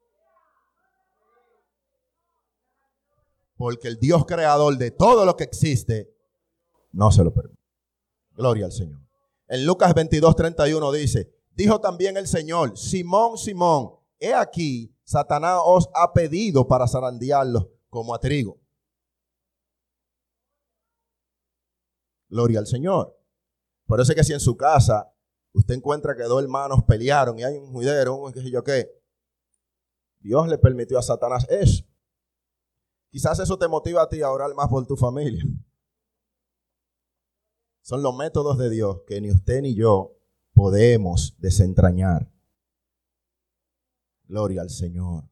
Porque 3.63 3.87
el 3.87 3.97
Dios 3.97 4.25
creador 4.25 4.77
de 4.77 4.91
todo 4.91 5.25
lo 5.25 5.37
que 5.37 5.45
existe 5.45 6.13
no 6.91 7.13
se 7.13 7.23
lo 7.23 7.33
permite. 7.33 7.63
Gloria 8.31 8.65
al 8.65 8.73
Señor. 8.73 8.99
En 9.47 9.65
Lucas 9.65 9.93
22, 9.93 10.35
31 10.35 10.91
dice, 10.91 11.33
dijo 11.51 11.79
también 11.79 12.17
el 12.17 12.27
Señor, 12.27 12.77
Simón, 12.77 13.37
Simón, 13.37 13.91
he 14.19 14.33
aquí, 14.33 14.93
Satanás 15.05 15.61
os 15.63 15.87
ha 15.95 16.11
pedido 16.11 16.67
para 16.67 16.89
zarandearlo 16.89 17.71
como 17.89 18.13
a 18.13 18.19
trigo. 18.19 18.59
Gloria 22.27 22.59
al 22.59 22.67
Señor. 22.67 23.17
Por 23.85 24.01
eso 24.01 24.11
es 24.11 24.17
que 24.17 24.25
si 24.25 24.33
en 24.33 24.41
su 24.41 24.57
casa 24.57 25.09
usted 25.53 25.75
encuentra 25.75 26.17
que 26.17 26.23
dos 26.23 26.43
hermanos 26.43 26.83
pelearon 26.85 27.39
y 27.39 27.45
hay 27.45 27.55
un 27.55 27.71
juidero, 27.71 28.15
un 28.15 28.33
qué 28.33 28.41
sé 28.41 28.51
yo 28.51 28.61
qué, 28.61 28.89
Dios 30.19 30.49
le 30.49 30.57
permitió 30.57 30.99
a 30.99 31.01
Satanás 31.01 31.47
eso. 31.49 31.85
Quizás 33.13 33.37
eso 33.37 33.59
te 33.59 33.67
motiva 33.67 34.01
a 34.01 34.09
ti 34.09 34.23
a 34.23 34.31
orar 34.31 34.55
más 34.55 34.67
por 34.69 34.87
tu 34.87 34.97
familia. 34.97 35.43
Son 37.83 38.01
los 38.01 38.15
métodos 38.15 38.57
de 38.57 38.71
Dios 38.71 39.01
que 39.05 39.21
ni 39.21 39.29
usted 39.29 39.61
ni 39.61 39.75
yo 39.75 40.17
podemos 40.55 41.35
desentrañar. 41.37 42.27
Gloria 44.23 44.63
al 44.63 44.71
Señor. 44.71 45.29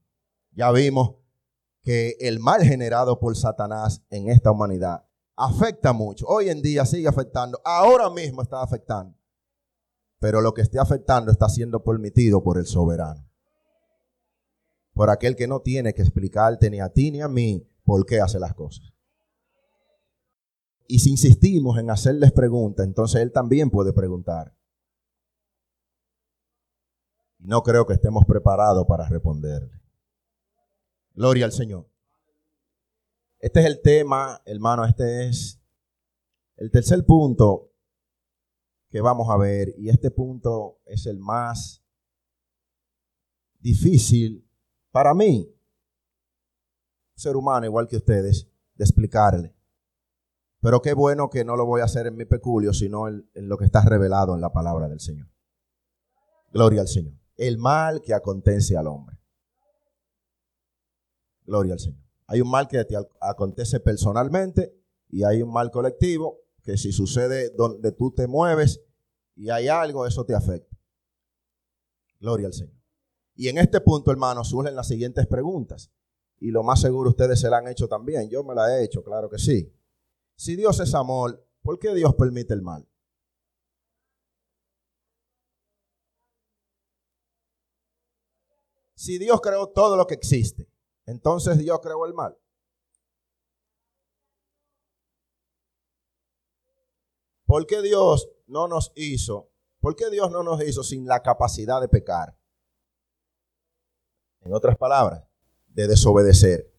Ya 0.52 0.72
vimos 0.72 1.16
que 1.82 2.18
el 2.20 2.40
mal 2.40 2.62
generado 2.62 3.20
por 3.20 3.36
Satanás 3.36 4.06
en 4.12 4.30
esta 4.30 4.52
humanidad 4.52 5.04
afecta 5.36 5.92
mucho. 5.92 6.28
Hoy 6.28 6.50
en 6.50 6.62
día 6.62 6.86
sigue 6.86 7.08
afectando. 7.08 7.60
Ahora 7.66 8.12
mismo 8.12 8.44
está 8.44 8.62
afectando. 8.62 9.18
Pero 10.20 10.42
lo 10.42 10.54
que 10.54 10.62
esté 10.62 10.78
afectando 10.78 11.32
está 11.32 11.50
siendo 11.50 11.84
permitido 11.84 12.44
por 12.44 12.60
el 12.60 12.68
soberano. 12.68 13.28
Por 14.94 15.10
aquel 15.10 15.36
que 15.36 15.48
no 15.48 15.62
tiene 15.62 15.96
que 15.96 16.04
explicarte 16.04 16.70
ni 16.70 16.80
a 16.80 16.90
ti 16.90 17.10
ni 17.10 17.22
a 17.22 17.28
mí 17.28 17.68
por 17.92 18.06
qué 18.06 18.22
hace 18.22 18.40
las 18.40 18.54
cosas. 18.54 18.94
Y 20.88 21.00
si 21.00 21.10
insistimos 21.10 21.78
en 21.78 21.90
hacerles 21.90 22.32
preguntas, 22.32 22.86
entonces 22.86 23.22
Él 23.22 23.34
también 23.34 23.70
puede 23.70 23.92
preguntar. 23.92 24.56
No 27.38 27.62
creo 27.64 27.86
que 27.86 27.92
estemos 27.92 28.24
preparados 28.26 28.86
para 28.88 29.10
responderle. 29.10 29.78
Gloria 31.16 31.44
al 31.44 31.52
Señor. 31.52 31.86
Este 33.40 33.60
es 33.60 33.66
el 33.66 33.82
tema, 33.82 34.42
hermano, 34.46 34.86
este 34.86 35.28
es 35.28 35.60
el 36.56 36.72
tercer 36.72 37.06
punto 37.06 37.74
que 38.90 39.02
vamos 39.02 39.30
a 39.30 39.36
ver. 39.36 39.74
Y 39.78 39.90
este 39.90 40.12
punto 40.12 40.80
es 40.86 41.08
el 41.08 41.20
más 41.20 41.84
difícil 43.60 44.48
para 44.92 45.14
mí, 45.14 45.54
ser 47.22 47.36
humano 47.36 47.66
igual 47.66 47.88
que 47.88 47.98
ustedes, 47.98 48.48
de 48.76 48.84
explicarle. 48.84 49.56
Pero 50.60 50.82
qué 50.82 50.94
bueno 50.94 51.30
que 51.30 51.44
no 51.44 51.56
lo 51.56 51.66
voy 51.66 51.82
a 51.82 51.86
hacer 51.86 52.08
en 52.08 52.16
mi 52.16 52.26
peculio, 52.26 52.74
sino 52.74 53.08
en, 53.08 53.26
lo 53.34 53.58
que 53.58 53.66
está 53.66 53.82
revelado 53.82 54.36
en 54.36 54.42
la 54.42 54.52
palabra 54.52 54.88
del 54.88 55.00
Señor. 55.00 55.28
Gloria 56.52 56.82
al 56.82 56.88
Señor. 56.88 57.16
El 57.36 57.58
mal 57.58 58.02
que 58.02 58.14
acontece 58.14 58.78
al 58.78 58.88
hombre. 58.88 59.18
Gloria 61.46 61.74
al 61.74 61.80
Señor. 61.80 62.02
Hay 62.28 62.42
un 62.42 62.50
mal 62.50 62.68
que 62.68 62.84
te 62.86 62.96
acontece 63.20 63.80
personalmente 63.80 64.76
y 65.10 65.24
hay 65.24 65.42
un 65.42 65.52
mal 65.52 65.72
colectivo 65.72 66.40
que 66.64 66.78
si 66.78 66.92
sucede 66.92 67.50
donde 67.50 67.92
tú 67.92 68.12
te 68.12 68.28
mueves 68.28 68.82
y 69.36 69.50
hay 69.50 69.68
algo, 69.68 70.06
eso 70.06 70.26
te 70.26 70.36
afecta. 70.36 70.78
Gloria 72.20 72.48
al 72.48 72.54
Señor. 72.54 72.80
Y 73.34 73.48
en 73.48 73.58
este 73.58 73.82
punto, 73.82 74.12
hermanos, 74.12 74.50
surgen 74.50 74.76
las 74.76 74.88
siguientes 74.88 75.26
preguntas. 75.26 75.92
Y 76.42 76.50
lo 76.50 76.64
más 76.64 76.82
seguro 76.82 77.12
ustedes 77.12 77.40
se 77.40 77.50
la 77.52 77.60
han 77.60 77.68
hecho 77.68 77.88
también. 77.88 78.28
Yo 78.28 78.44
me 78.44 78.56
la 78.56 78.76
he 78.76 78.84
hecho, 78.84 79.04
claro 79.04 79.30
que 79.30 79.38
sí. 79.38 79.72
Si 80.36 80.56
Dios 80.56 80.80
es 80.80 80.96
amor, 80.96 81.48
¿por 81.62 81.78
qué 81.78 81.94
Dios 81.94 82.16
permite 82.16 82.56
el 82.56 82.64
mal? 82.64 82.90
Si 88.96 89.20
Dios 89.20 89.40
creó 89.40 89.70
todo 89.70 89.96
lo 89.96 90.08
que 90.08 90.16
existe, 90.16 90.68
entonces 91.06 91.60
Dios 91.60 91.80
creó 91.80 92.08
el 92.08 92.16
mal. 92.16 92.36
¿Por 97.46 97.68
qué 97.68 97.84
Dios 97.84 98.30
no 98.48 98.68
nos 98.68 98.92
hizo? 98.96 99.52
¿Por 99.80 99.96
qué 99.96 100.10
Dios 100.10 100.32
no 100.32 100.42
nos 100.42 100.64
hizo 100.64 100.82
sin 100.82 101.06
la 101.06 101.22
capacidad 101.22 101.80
de 101.80 101.88
pecar? 101.88 102.36
En 104.40 104.54
otras 104.54 104.76
palabras, 104.76 105.31
de 105.74 105.88
desobedecer. 105.88 106.72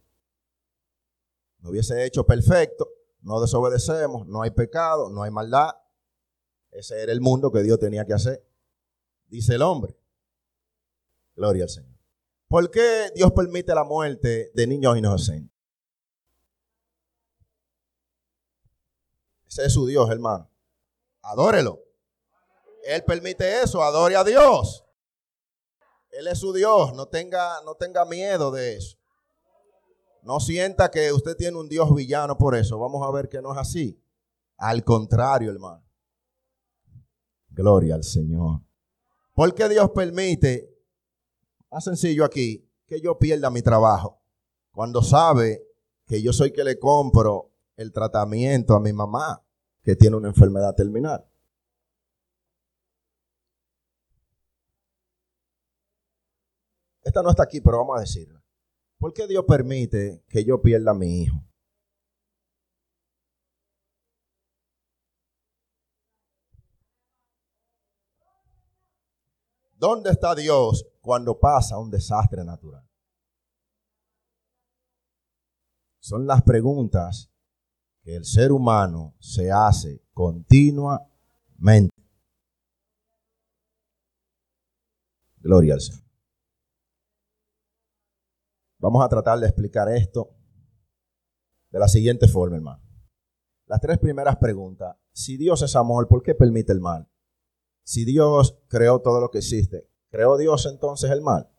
No 1.59 1.71
hubiese 1.71 2.05
hecho 2.05 2.27
perfecto, 2.27 2.89
no 3.21 3.41
desobedecemos, 3.41 4.27
no 4.27 4.43
hay 4.43 4.51
pecado, 4.51 5.11
no 5.11 5.23
hay 5.23 5.31
maldad. 5.31 5.71
Ese 6.71 7.03
era 7.03 7.13
el 7.13 7.21
mundo 7.21 7.53
que 7.53 7.63
Dios 7.63 7.79
tenía 7.79 8.05
que 8.05 8.15
hacer. 8.15 8.45
Dice 9.27 9.55
el 9.55 9.63
hombre. 9.63 9.97
Gloria 11.37 11.65
al 11.65 11.71
Señor. 11.71 11.99
¿Por 12.49 12.71
qué 12.71 13.11
Dios 13.15 13.33
permite 13.33 13.75
la 13.75 13.85
muerte 13.85 14.51
de 14.55 14.67
niños 14.67 14.97
inocentes? 14.99 15.51
Ese 19.47 19.67
es 19.67 19.73
su 19.73 19.87
Dios, 19.87 20.11
hermano. 20.11 20.51
Adórelo. 21.23 21.83
Él 22.85 23.05
permite 23.05 23.63
eso, 23.63 23.83
adore 23.83 24.17
a 24.17 24.25
Dios. 24.25 24.85
Él 26.13 26.27
es 26.27 26.39
su 26.39 26.53
Dios, 26.53 26.95
no 26.95 27.07
tenga, 27.07 27.63
no 27.65 27.75
tenga 27.75 28.05
miedo 28.05 28.51
de 28.51 28.77
eso. 28.77 28.99
No 30.23 30.39
sienta 30.39 30.91
que 30.91 31.13
usted 31.13 31.37
tiene 31.37 31.57
un 31.59 31.69
Dios 31.69 31.93
villano 31.95 32.39
por 32.39 32.55
eso. 32.55 32.79
Vamos 32.79 33.03
a 33.07 33.11
ver 33.11 33.29
que 33.29 33.43
no 33.43 33.53
es 33.53 33.59
así. 33.59 34.01
Al 34.57 34.85
contrario, 34.85 35.51
hermano. 35.51 35.83
Gloria 37.49 37.97
al 37.97 38.05
Señor. 38.05 38.61
Porque 39.35 39.69
Dios 39.69 39.91
permite, 39.91 40.73
más 41.71 41.85
sencillo 41.85 42.25
aquí, 42.25 42.71
que 42.87 43.01
yo 43.01 43.19
pierda 43.19 43.51
mi 43.51 43.63
trabajo. 43.63 44.23
Cuando 44.71 45.03
sabe 45.03 45.67
que 46.07 46.23
yo 46.23 46.33
soy 46.33 46.53
que 46.53 46.63
le 46.63 46.79
compro 46.79 47.53
el 47.77 47.91
tratamiento 47.91 48.75
a 48.75 48.81
mi 48.81 48.93
mamá 48.93 49.43
que 49.83 49.97
tiene 49.97 50.17
una 50.17 50.29
enfermedad 50.29 50.75
terminal. 50.75 51.27
Esta 57.03 57.23
no 57.23 57.31
está 57.31 57.43
aquí, 57.43 57.61
pero 57.61 57.79
vamos 57.79 57.99
a 57.99 58.01
decirla. 58.01 58.43
¿Por 58.99 59.13
qué 59.13 59.27
Dios 59.27 59.45
permite 59.47 60.25
que 60.29 60.45
yo 60.45 60.63
pierda 60.63 60.93
a 60.93 60.95
mi 60.95 61.23
hijo? 61.23 61.43
¿Dónde 69.77 70.11
está 70.11 70.37
Dios 70.37 70.87
cuando 71.01 71.41
pasa 71.41 71.77
un 71.77 71.91
desastre 71.91 72.45
natural? 72.45 72.89
Son 75.99 76.25
las 76.25 76.43
preguntas 76.43 77.33
que 78.03 78.15
el 78.15 78.25
ser 78.25 78.53
humano 78.53 79.17
se 79.19 79.51
hace 79.51 80.05
continuamente. 80.13 81.91
Gloria 85.39 85.75
al 85.75 85.81
Señor. 85.81 86.12
Vamos 88.83 89.03
a 89.03 89.09
tratar 89.09 89.39
de 89.39 89.47
explicar 89.47 89.89
esto 89.89 90.37
de 91.71 91.79
la 91.79 91.89
siguiente 91.89 92.29
forma, 92.29 92.57
hermano. 92.57 92.83
Las 93.65 93.81
tres 93.81 93.99
primeras 93.99 94.37
preguntas. 94.37 94.95
Si 95.13 95.39
Dios 95.39 95.63
es 95.63 95.75
amor, 95.77 96.07
¿por 96.09 96.23
qué 96.23 96.35
permite 96.35 96.73
el 96.73 96.81
mal? 96.81 97.09
si 97.85 98.05
Dios 98.05 98.59
creó 98.69 99.01
todo 99.01 99.21
lo 99.21 99.31
que 99.31 99.39
existe, 99.39 99.89
¿creó 100.11 100.37
Dios 100.37 100.67
entonces 100.67 101.11
el 101.11 101.21
mal? 101.21 101.51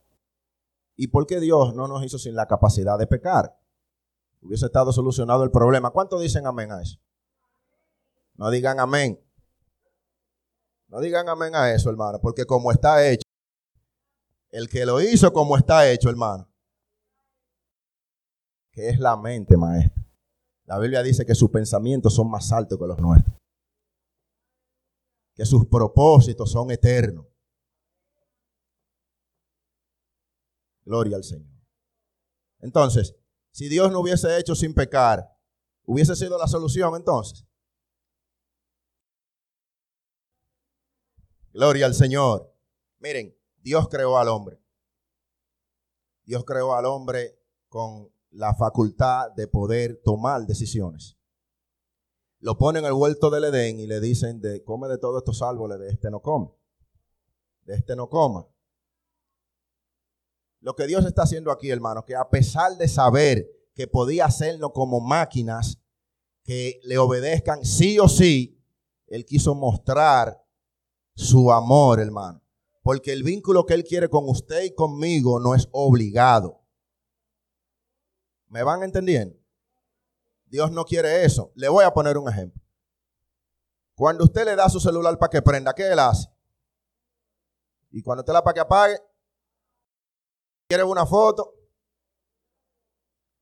¿Y 0.96 1.08
por 1.08 1.26
qué 1.26 1.40
Dios 1.40 1.74
no 1.74 1.88
nos 1.88 2.04
hizo 2.04 2.18
sin 2.18 2.34
la 2.34 2.46
capacidad 2.46 2.98
de 2.98 3.06
pecar? 3.06 3.58
Hubiese 4.40 4.66
estado 4.66 4.92
solucionado 4.92 5.42
el 5.42 5.50
problema. 5.50 5.90
¿Cuántos 5.90 6.20
dicen 6.20 6.46
amén 6.46 6.70
a 6.70 6.82
eso? 6.82 6.98
No 8.36 8.50
digan 8.50 8.78
amén. 8.78 9.20
No 10.88 11.00
digan 11.00 11.28
amén 11.28 11.54
a 11.54 11.72
eso, 11.72 11.90
hermano, 11.90 12.20
porque 12.20 12.44
como 12.46 12.70
está 12.70 13.06
hecho, 13.06 13.24
el 14.50 14.68
que 14.68 14.86
lo 14.86 15.00
hizo 15.00 15.32
como 15.32 15.56
está 15.56 15.90
hecho, 15.90 16.08
hermano, 16.08 16.48
que 18.74 18.88
es 18.88 18.98
la 18.98 19.16
mente, 19.16 19.56
maestro. 19.56 20.02
La 20.64 20.78
Biblia 20.78 21.02
dice 21.02 21.24
que 21.24 21.34
sus 21.34 21.50
pensamientos 21.50 22.14
son 22.14 22.28
más 22.28 22.50
altos 22.50 22.76
que 22.78 22.86
los 22.86 22.98
nuestros. 22.98 23.36
Que 25.34 25.46
sus 25.46 25.66
propósitos 25.66 26.50
son 26.50 26.70
eternos. 26.70 27.26
Gloria 30.84 31.16
al 31.16 31.24
Señor. 31.24 31.54
Entonces, 32.60 33.14
si 33.52 33.68
Dios 33.68 33.92
no 33.92 34.00
hubiese 34.00 34.38
hecho 34.38 34.54
sin 34.54 34.74
pecar, 34.74 35.38
hubiese 35.84 36.16
sido 36.16 36.36
la 36.36 36.48
solución 36.48 36.96
entonces. 36.96 37.46
Gloria 41.52 41.86
al 41.86 41.94
Señor. 41.94 42.52
Miren, 42.98 43.38
Dios 43.58 43.88
creó 43.88 44.18
al 44.18 44.28
hombre. 44.28 44.60
Dios 46.24 46.44
creó 46.44 46.74
al 46.74 46.86
hombre 46.86 47.38
con 47.68 48.13
la 48.34 48.54
facultad 48.54 49.30
de 49.32 49.46
poder 49.46 50.00
tomar 50.04 50.46
decisiones. 50.46 51.16
Lo 52.40 52.58
pone 52.58 52.80
en 52.80 52.84
el 52.84 52.92
huerto 52.92 53.30
del 53.30 53.44
Edén 53.44 53.78
y 53.80 53.86
le 53.86 54.00
dicen, 54.00 54.40
de, 54.40 54.62
come 54.64 54.88
de 54.88 54.98
todos 54.98 55.22
estos 55.22 55.40
árboles, 55.40 55.78
de 55.78 55.88
este 55.88 56.10
no 56.10 56.20
come. 56.20 56.50
De 57.62 57.74
este 57.74 57.96
no 57.96 58.08
coma. 58.10 58.46
Lo 60.60 60.74
que 60.74 60.86
Dios 60.86 61.06
está 61.06 61.22
haciendo 61.22 61.50
aquí, 61.50 61.70
hermano, 61.70 62.04
que 62.04 62.16
a 62.16 62.28
pesar 62.28 62.76
de 62.76 62.88
saber 62.88 63.48
que 63.74 63.86
podía 63.86 64.26
hacerlo 64.26 64.72
como 64.72 65.00
máquinas 65.00 65.80
que 66.42 66.80
le 66.84 66.98
obedezcan 66.98 67.64
sí 67.64 67.98
o 67.98 68.08
sí, 68.08 68.62
Él 69.06 69.24
quiso 69.24 69.54
mostrar 69.54 70.44
su 71.14 71.52
amor, 71.52 72.00
hermano. 72.00 72.42
Porque 72.82 73.12
el 73.12 73.22
vínculo 73.22 73.64
que 73.64 73.74
Él 73.74 73.84
quiere 73.84 74.08
con 74.08 74.28
usted 74.28 74.64
y 74.64 74.74
conmigo 74.74 75.40
no 75.40 75.54
es 75.54 75.68
obligado. 75.72 76.63
¿Me 78.48 78.62
van 78.62 78.82
entendiendo? 78.82 79.36
Dios 80.46 80.70
no 80.70 80.84
quiere 80.84 81.24
eso. 81.24 81.52
Le 81.56 81.68
voy 81.68 81.84
a 81.84 81.92
poner 81.92 82.16
un 82.16 82.28
ejemplo. 82.28 82.62
Cuando 83.96 84.24
usted 84.24 84.44
le 84.44 84.56
da 84.56 84.68
su 84.68 84.80
celular 84.80 85.18
para 85.18 85.30
que 85.30 85.42
prenda, 85.42 85.72
¿qué 85.72 85.90
él 85.90 85.98
hace? 85.98 86.28
Y 87.90 88.02
cuando 88.02 88.22
usted 88.22 88.32
la 88.32 88.42
para 88.42 88.54
que 88.54 88.60
apague, 88.60 89.00
quiere 90.66 90.82
una 90.82 91.06
foto, 91.06 91.54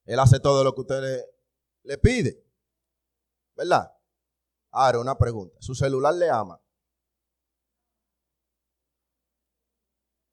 él 0.04 0.18
hace 0.18 0.40
todo 0.40 0.62
lo 0.62 0.74
que 0.74 0.80
usted 0.82 1.24
le, 1.84 1.98
pide. 1.98 2.44
¿Verdad? 3.56 3.90
Ahora, 4.70 4.98
una 4.98 5.16
pregunta. 5.16 5.56
¿Su 5.60 5.74
celular 5.74 6.14
le 6.14 6.28
ama? 6.28 6.60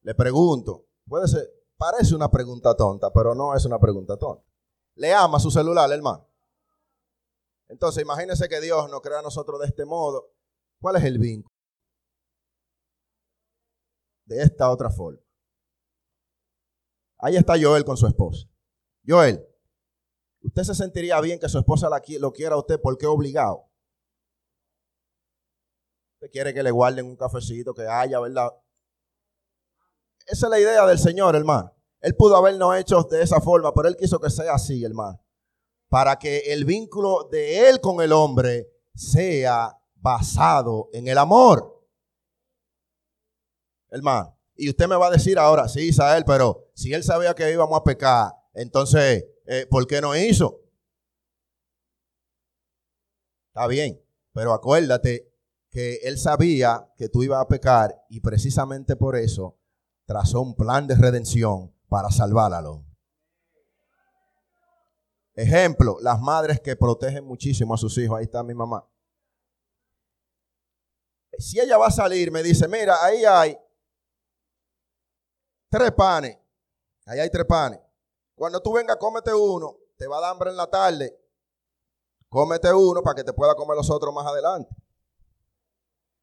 Le 0.01 0.15
pregunto, 0.15 0.88
puede 1.08 1.27
ser, 1.27 1.49
parece 1.77 2.15
una 2.15 2.32
pregunta 2.32 2.75
tonta, 2.75 3.12
pero 3.12 3.36
no 3.36 3.55
es 3.55 3.63
una 3.65 3.79
pregunta 3.79 4.17
tonta. 4.17 4.48
¿Le 4.99 5.13
ama 5.13 5.39
su 5.39 5.49
celular, 5.49 5.89
hermano? 5.93 6.27
Entonces, 7.69 8.03
imagínese 8.03 8.49
que 8.49 8.59
Dios 8.59 8.89
nos 8.89 8.99
crea 8.99 9.19
a 9.19 9.21
nosotros 9.21 9.57
de 9.62 9.67
este 9.67 9.85
modo. 9.85 10.35
¿Cuál 10.81 10.97
es 10.97 11.05
el 11.05 11.17
vínculo? 11.17 11.55
De 14.25 14.43
esta 14.43 14.69
otra 14.69 14.89
forma. 14.89 15.21
Ahí 17.17 17.38
está 17.38 17.53
Joel 17.57 17.85
con 17.85 17.95
su 17.95 18.07
esposa. 18.07 18.45
Joel, 19.07 19.47
¿usted 20.41 20.63
se 20.63 20.75
sentiría 20.75 21.21
bien 21.21 21.39
que 21.39 21.47
su 21.47 21.57
esposa 21.59 21.89
lo 22.19 22.33
quiera 22.33 22.55
a 22.55 22.59
usted 22.59 22.81
porque 22.81 23.05
obligado? 23.05 23.71
Usted 26.15 26.29
quiere 26.29 26.53
que 26.53 26.62
le 26.62 26.71
guarden 26.71 27.05
un 27.05 27.15
cafecito, 27.15 27.73
que 27.73 27.88
haya, 27.88 28.19
¿verdad? 28.19 28.49
Esa 30.25 30.47
es 30.47 30.49
la 30.49 30.59
idea 30.59 30.85
del 30.85 30.99
Señor, 30.99 31.38
hermano. 31.38 31.78
Él 32.01 32.15
pudo 32.15 32.35
habernos 32.35 32.77
hecho 32.77 33.03
de 33.03 33.21
esa 33.21 33.41
forma, 33.41 33.73
pero 33.73 33.88
Él 33.88 33.97
quiso 33.97 34.19
que 34.19 34.29
sea 34.29 34.53
así, 34.53 34.83
hermano. 34.83 35.21
Para 35.89 36.17
que 36.17 36.53
el 36.53 36.65
vínculo 36.65 37.27
de 37.31 37.69
Él 37.69 37.81
con 37.81 38.01
el 38.01 38.12
hombre 38.12 38.69
sea 38.93 39.77
basado 39.95 40.89
en 40.93 41.07
el 41.07 41.17
amor. 41.17 41.88
Hermano. 43.89 44.35
Y 44.55 44.69
usted 44.69 44.88
me 44.88 44.97
va 44.97 45.07
a 45.07 45.12
decir 45.12 45.39
ahora, 45.39 45.69
sí, 45.69 45.88
Isael, 45.88 46.25
pero 46.25 46.69
si 46.73 46.93
él 46.93 47.01
sabía 47.01 47.33
que 47.33 47.49
íbamos 47.49 47.79
a 47.79 47.83
pecar, 47.83 48.33
entonces, 48.53 49.25
eh, 49.45 49.65
¿por 49.69 49.88
qué 49.88 50.01
no 50.01 50.13
hizo? 50.17 50.59
Está 53.47 53.67
bien, 53.67 54.01
pero 54.33 54.51
acuérdate 54.51 55.31
que 55.69 55.95
él 56.03 56.17
sabía 56.17 56.91
que 56.97 57.07
tú 57.07 57.23
ibas 57.23 57.41
a 57.41 57.47
pecar 57.47 58.05
y 58.09 58.19
precisamente 58.19 58.97
por 58.97 59.15
eso 59.15 59.57
trazó 60.05 60.41
un 60.41 60.55
plan 60.55 60.88
de 60.88 60.95
redención 60.95 61.73
para 61.89 62.12
salvarlo. 62.12 62.86
Ejemplo, 65.34 65.97
las 66.02 66.19
madres 66.19 66.60
que 66.60 66.75
protegen 66.75 67.25
muchísimo 67.25 67.73
a 67.73 67.78
sus 67.78 67.97
hijos. 67.97 68.17
Ahí 68.17 68.25
está 68.25 68.43
mi 68.43 68.54
mamá. 68.54 68.86
Si 71.38 71.60
ella 71.60 71.78
va 71.78 71.88
a 71.88 71.91
salir, 71.91 72.32
me 72.32 72.43
dice, 72.43 72.67
mira, 72.67 73.04
ahí 73.04 73.23
hay 73.23 73.58
tres 75.69 75.91
panes. 75.93 76.38
Ahí 77.06 77.19
hay 77.19 77.30
tres 77.30 77.45
panes. 77.45 77.80
Cuando 78.36 78.62
tú 78.62 78.73
vengas, 78.73 78.97
cómete 78.97 79.34
uno. 79.34 79.78
Te 79.97 80.08
va 80.08 80.17
a 80.17 80.21
dar 80.21 80.32
hambre 80.32 80.49
en 80.49 80.58
la 80.58 80.67
tarde. 80.69 81.17
Cómete 82.28 82.71
uno 82.73 83.02
para 83.02 83.15
que 83.15 83.23
te 83.23 83.34
pueda 83.34 83.56
comer 83.56 83.78
los 83.78 83.89
otros 83.89 84.13
más 84.13 84.28
adelante. 84.28 84.75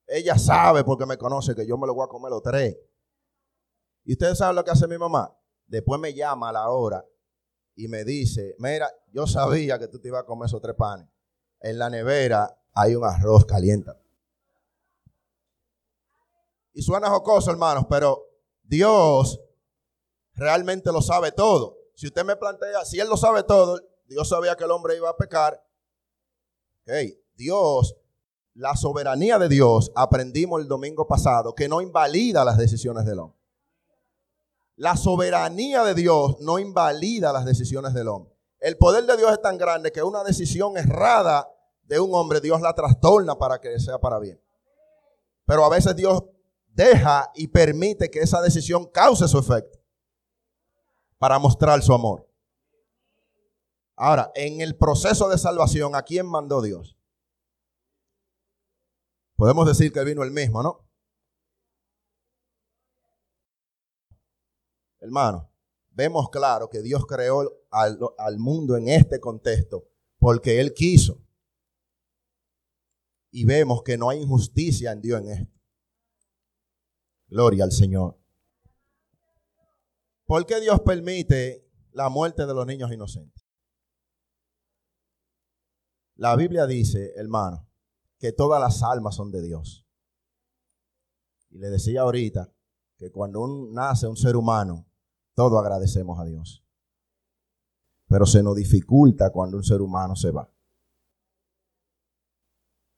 Ella 0.06 0.38
sabe 0.38 0.84
porque 0.84 1.04
me 1.06 1.18
conoce 1.18 1.54
que 1.54 1.66
yo 1.66 1.76
me 1.76 1.86
lo 1.86 1.94
voy 1.94 2.04
a 2.04 2.08
comer 2.08 2.30
los 2.30 2.42
tres. 2.42 2.76
¿Y 4.04 4.12
ustedes 4.12 4.38
saben 4.38 4.54
lo 4.54 4.64
que 4.64 4.70
hace 4.70 4.86
mi 4.86 4.98
mamá? 4.98 5.36
Después 5.66 6.00
me 6.00 6.14
llama 6.14 6.50
a 6.50 6.52
la 6.52 6.70
hora 6.70 7.04
y 7.74 7.88
me 7.88 8.04
dice, 8.04 8.54
mira, 8.58 8.90
yo 9.12 9.26
sabía 9.26 9.78
que 9.78 9.88
tú 9.88 9.98
te 10.00 10.08
ibas 10.08 10.22
a 10.22 10.26
comer 10.26 10.46
esos 10.46 10.62
tres 10.62 10.74
panes. 10.76 11.08
En 11.60 11.78
la 11.78 11.90
nevera 11.90 12.58
hay 12.72 12.94
un 12.94 13.04
arroz 13.04 13.44
caliente. 13.44 13.90
Y 16.72 16.82
suena 16.82 17.08
jocoso, 17.08 17.50
hermanos, 17.50 17.86
pero 17.88 18.22
Dios 18.62 19.40
realmente 20.34 20.92
lo 20.92 21.00
sabe 21.00 21.32
todo. 21.32 21.78
Si 21.94 22.06
usted 22.06 22.24
me 22.24 22.36
plantea, 22.36 22.84
si 22.84 23.00
Él 23.00 23.08
lo 23.08 23.16
sabe 23.16 23.42
todo, 23.42 23.80
Dios 24.06 24.28
sabía 24.28 24.54
que 24.56 24.64
el 24.64 24.70
hombre 24.70 24.96
iba 24.96 25.08
a 25.08 25.16
pecar. 25.16 25.62
Hey, 26.84 27.18
Dios, 27.34 27.96
la 28.54 28.76
soberanía 28.76 29.38
de 29.38 29.48
Dios, 29.48 29.90
aprendimos 29.94 30.60
el 30.60 30.68
domingo 30.68 31.06
pasado, 31.06 31.54
que 31.54 31.68
no 31.68 31.80
invalida 31.80 32.44
las 32.44 32.58
decisiones 32.58 33.04
del 33.04 33.18
hombre. 33.20 33.35
La 34.76 34.96
soberanía 34.96 35.84
de 35.84 35.94
Dios 35.94 36.36
no 36.40 36.58
invalida 36.58 37.32
las 37.32 37.44
decisiones 37.44 37.94
del 37.94 38.08
hombre. 38.08 38.36
El 38.60 38.76
poder 38.76 39.04
de 39.04 39.16
Dios 39.16 39.32
es 39.32 39.40
tan 39.40 39.58
grande 39.58 39.90
que 39.90 40.02
una 40.02 40.22
decisión 40.22 40.76
errada 40.76 41.50
de 41.82 41.98
un 41.98 42.14
hombre, 42.14 42.40
Dios 42.40 42.60
la 42.60 42.74
trastorna 42.74 43.38
para 43.38 43.60
que 43.60 43.78
sea 43.80 43.98
para 43.98 44.18
bien. 44.18 44.40
Pero 45.46 45.64
a 45.64 45.68
veces 45.68 45.96
Dios 45.96 46.24
deja 46.66 47.30
y 47.34 47.48
permite 47.48 48.10
que 48.10 48.20
esa 48.20 48.42
decisión 48.42 48.86
cause 48.86 49.28
su 49.28 49.38
efecto 49.38 49.78
para 51.18 51.38
mostrar 51.38 51.82
su 51.82 51.94
amor. 51.94 52.28
Ahora, 53.94 54.30
en 54.34 54.60
el 54.60 54.76
proceso 54.76 55.28
de 55.28 55.38
salvación, 55.38 55.94
¿a 55.94 56.02
quién 56.02 56.26
mandó 56.26 56.60
Dios? 56.60 56.98
Podemos 59.36 59.66
decir 59.66 59.92
que 59.92 60.04
vino 60.04 60.22
el 60.22 60.30
mismo, 60.30 60.62
¿no? 60.62 60.85
Hermano, 65.06 65.48
vemos 65.92 66.30
claro 66.30 66.68
que 66.68 66.82
Dios 66.82 67.06
creó 67.06 67.48
al, 67.70 68.38
mundo 68.38 68.76
en 68.76 68.88
este 68.88 69.20
contexto 69.20 69.88
porque 70.18 70.60
Él 70.60 70.74
quiso. 70.74 71.22
Y 73.30 73.44
vemos 73.44 73.84
que 73.84 73.96
no 73.96 74.10
hay 74.10 74.20
injusticia 74.20 74.90
en 74.90 75.00
Dios 75.00 75.20
en 75.20 75.28
esto. 75.28 75.60
Gloria 77.28 77.62
al 77.62 77.70
Señor. 77.70 78.18
¿Por 80.24 80.44
qué 80.44 80.60
Dios 80.60 80.80
permite 80.80 81.70
la 81.92 82.08
muerte 82.08 82.46
de 82.46 82.54
los 82.54 82.66
niños 82.66 82.90
inocentes? 82.90 83.44
La 86.16 86.34
Biblia 86.34 86.66
dice, 86.66 87.12
hermano, 87.14 87.68
que 88.18 88.32
todas 88.32 88.60
las 88.60 88.82
almas 88.82 89.14
son 89.14 89.30
de 89.30 89.40
Dios. 89.40 89.86
Y 91.50 91.58
le 91.58 91.70
decía 91.70 92.00
ahorita 92.00 92.52
que 92.96 93.12
cuando 93.12 93.46
nace 93.70 94.08
un 94.08 94.16
ser 94.16 94.34
humano, 94.34 94.86
todo 95.36 95.58
agradecemos 95.58 96.18
a 96.18 96.24
Dios. 96.24 96.64
Pero 98.08 98.24
se 98.26 98.42
nos 98.42 98.56
dificulta 98.56 99.30
cuando 99.30 99.58
un 99.58 99.64
ser 99.64 99.82
humano 99.82 100.16
se 100.16 100.30
va. 100.30 100.50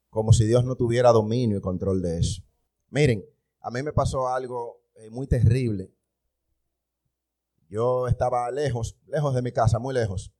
Como 0.08 0.32
si 0.32 0.46
Dios 0.46 0.64
no 0.64 0.76
tuviera 0.76 1.10
dominio 1.10 1.58
y 1.58 1.60
control 1.60 2.00
de 2.00 2.18
eso. 2.18 2.42
Miren, 2.90 3.24
a 3.60 3.70
mí 3.70 3.82
me 3.82 3.92
pasó 3.92 4.28
algo 4.28 4.84
eh, 4.94 5.10
muy 5.10 5.26
terrible. 5.26 5.92
Yo 7.68 8.06
estaba 8.06 8.50
lejos, 8.50 8.96
lejos 9.06 9.34
de 9.34 9.42
mi 9.42 9.52
casa, 9.52 9.78
muy 9.78 9.92
lejos. 9.92 10.32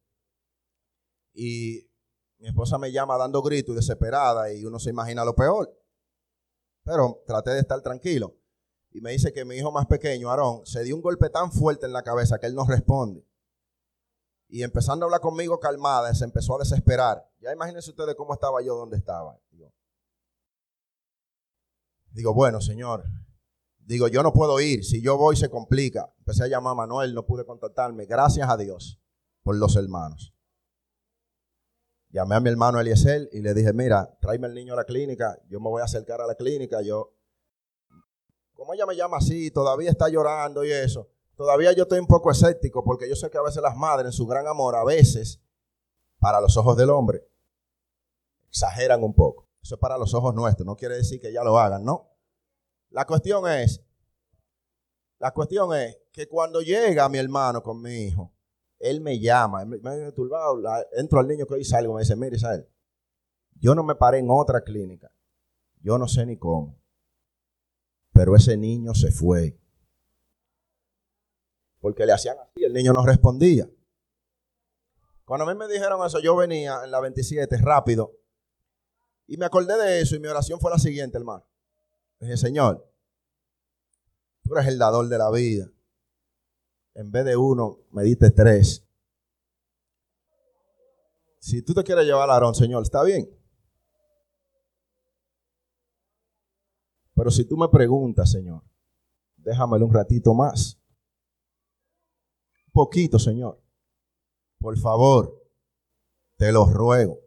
Y 1.34 1.90
mi 2.38 2.46
esposa 2.46 2.78
me 2.78 2.92
llama 2.92 3.18
dando 3.18 3.42
gritos 3.42 3.72
y 3.72 3.76
desesperada 3.76 4.52
y 4.52 4.64
uno 4.64 4.78
se 4.78 4.90
imagina 4.90 5.24
lo 5.24 5.34
peor. 5.34 5.76
Pero 6.84 7.22
traté 7.26 7.50
de 7.50 7.61
estar 7.61 7.80
tranquilo. 7.82 8.37
Y 8.90 9.01
me 9.01 9.12
dice 9.12 9.33
que 9.33 9.44
mi 9.44 9.57
hijo 9.57 9.70
más 9.70 9.87
pequeño, 9.87 10.31
Aarón, 10.31 10.64
se 10.64 10.83
dio 10.83 10.96
un 10.96 11.03
golpe 11.03 11.31
tan 11.31 11.53
fuerte 11.53 11.87
en 11.87 11.92
la 11.92 12.03
cabeza 12.03 12.38
que 12.38 12.46
él 12.46 12.55
no 12.55 12.64
responde. 12.64 13.27
Y 14.48 14.62
empezando 14.62 15.05
a 15.05 15.07
hablar 15.07 15.20
conmigo 15.20 15.61
calmada, 15.61 16.14
se 16.14 16.24
empezó 16.24 16.57
a 16.57 16.61
desesperar. 16.61 17.31
Ya 17.40 17.53
imagínense 17.53 17.90
ustedes 17.90 18.14
cómo 18.14 18.33
estaba 18.33 18.62
yo 18.62 18.74
donde 18.74 18.96
estaba. 18.96 19.38
Digo, 22.11 22.33
bueno, 22.35 22.61
Señor, 22.61 23.05
digo, 23.79 24.09
yo 24.09 24.22
no 24.22 24.33
puedo 24.33 24.59
ir. 24.61 24.85
Si 24.85 25.03
yo 25.03 25.18
voy, 25.18 25.37
se 25.37 25.51
complica. 25.51 26.12
Empecé 26.18 26.44
a 26.44 26.48
llamar 26.48 26.72
a 26.72 26.77
Manuel, 26.77 27.14
no 27.14 27.27
pude 27.27 27.44
contactarme. 27.44 28.07
Gracias 28.07 28.48
a 28.48 28.57
Dios 28.57 29.01
por 29.42 29.57
los 29.57 29.77
hermanos. 29.77 30.35
Llamé 32.11 32.37
a 32.37 32.40
mi 32.40 32.48
hermano 32.48 32.81
Eliezer 32.81 33.29
y 33.33 33.42
le 33.42 33.53
dije, 33.53 33.74
mira, 33.74 34.16
tráeme 34.20 34.46
el 34.46 34.55
niño 34.55 34.72
a 34.72 34.77
la 34.77 34.85
clínica. 34.85 35.38
Yo 35.48 35.61
me 35.61 35.68
voy 35.68 35.83
a 35.83 35.85
acercar 35.85 36.22
a 36.22 36.27
la 36.27 36.35
clínica. 36.35 36.81
Yo, 36.81 37.17
como 38.59 38.75
ella 38.75 38.87
me 38.87 38.97
llama 38.97 39.18
así, 39.18 39.53
todavía 39.53 39.88
está 39.88 40.09
llorando 40.09 40.64
y 40.64 40.73
eso. 40.73 41.09
Todavía 41.37 41.71
yo 41.73 41.85
estoy 41.85 42.01
un 42.01 42.09
poco 42.09 42.29
escéptico 42.33 42.83
porque 42.83 43.09
yo 43.09 43.14
sé 43.14 43.31
que 43.31 43.38
a 43.38 43.42
veces 43.42 43.62
las 43.62 43.77
madres, 43.77 44.07
en 44.07 44.12
su 44.12 44.27
gran 44.27 44.49
amor, 44.49 44.75
a 44.75 44.83
veces, 44.83 45.40
para 46.18 46.40
los 46.40 46.57
ojos 46.57 46.77
del 46.77 46.90
hombre, 46.90 47.25
exageran 48.49 49.05
un 49.05 49.14
poco. 49.14 49.49
Eso 49.62 49.77
es 49.77 49.81
para 49.81 49.97
los 49.97 50.12
ojos 50.12 50.35
nuestros, 50.35 50.66
no 50.66 50.75
quiere 50.75 50.97
decir 50.97 51.21
que 51.21 51.33
ya 51.33 51.44
lo 51.44 51.57
hagan, 51.57 51.85
¿no? 51.85 52.11
La 52.90 53.07
cuestión 53.07 53.47
es, 53.47 53.81
la 55.21 55.33
cuestión 55.33 55.73
es 55.77 55.97
que 56.11 56.27
cuando 56.27 56.61
llega 56.61 57.09
mi 57.09 57.18
hermano 57.18 57.62
con 57.62 57.81
mi 57.81 58.07
hijo, 58.07 58.33
él 58.81 59.01
me 59.01 59.21
llama, 59.21 59.64
me, 59.66 59.79
me 59.79 60.11
turbado, 60.11 60.61
entro 60.94 61.21
al 61.21 61.29
niño 61.29 61.47
que 61.47 61.55
hoy 61.55 61.64
salgo, 61.64 61.94
me 61.94 62.01
dice, 62.01 62.16
mire 62.16 62.35
Isabel, 62.35 62.68
yo 63.55 63.77
no 63.77 63.85
me 63.85 63.94
paré 63.94 64.18
en 64.18 64.31
otra 64.31 64.62
clínica, 64.62 65.12
yo 65.81 65.97
no 65.97 66.09
sé 66.09 66.27
ni 66.27 66.37
cómo, 66.37 66.77
pero 68.18 68.35
ese 68.35 68.57
niño 68.57 68.94
se 68.94 69.12
fue. 69.12 69.57
Porque 71.78 72.04
le 72.04 72.12
hacían 72.12 72.37
así, 72.40 72.64
el 72.64 72.72
niño 72.72 72.92
no 72.92 73.07
respondía. 73.07 73.70
Cuando 75.24 75.46
a 75.46 75.54
mí 75.54 75.57
me 75.57 75.72
dijeron 75.72 76.04
eso, 76.04 76.18
yo 76.18 76.35
venía 76.35 76.81
en 76.83 76.90
la 76.90 76.98
27 76.98 77.59
rápido 77.59 78.18
y 79.28 79.37
me 79.37 79.46
acordé 79.46 79.76
de 79.76 80.00
eso 80.00 80.16
y 80.16 80.18
mi 80.18 80.26
oración 80.26 80.59
fue 80.59 80.68
la 80.68 80.81
siguiente, 80.81 81.16
hermano. 81.16 81.46
Dije, 82.18 82.37
Señor, 82.37 82.92
tú 84.42 84.57
eres 84.57 84.66
el 84.66 84.81
dador 84.81 85.07
de 85.07 85.16
la 85.16 85.31
vida. 85.31 85.70
En 86.94 87.12
vez 87.12 87.24
de 87.24 87.37
uno, 87.37 87.78
me 87.92 88.02
diste 88.02 88.33
tres. 88.33 88.85
Si 91.38 91.62
tú 91.62 91.72
te 91.72 91.85
quieres 91.85 92.04
llevar 92.04 92.28
a 92.31 92.33
Aarón, 92.33 92.57
Señor, 92.57 92.83
está 92.83 93.04
bien. 93.04 93.31
Pero 97.18 97.33
si 97.33 97.44
tú 97.44 97.57
me 97.57 97.68
preguntas, 97.68 98.31
Señor, 98.31 98.62
déjamelo 99.38 99.87
un 99.87 99.92
ratito 99.92 100.35
más. 100.35 100.81
Un 102.66 102.72
poquito, 102.72 103.18
Señor. 103.18 103.61
Por 104.61 104.78
favor, 104.78 105.37
te 106.37 106.52
lo 106.52 106.64
ruego. 106.66 107.18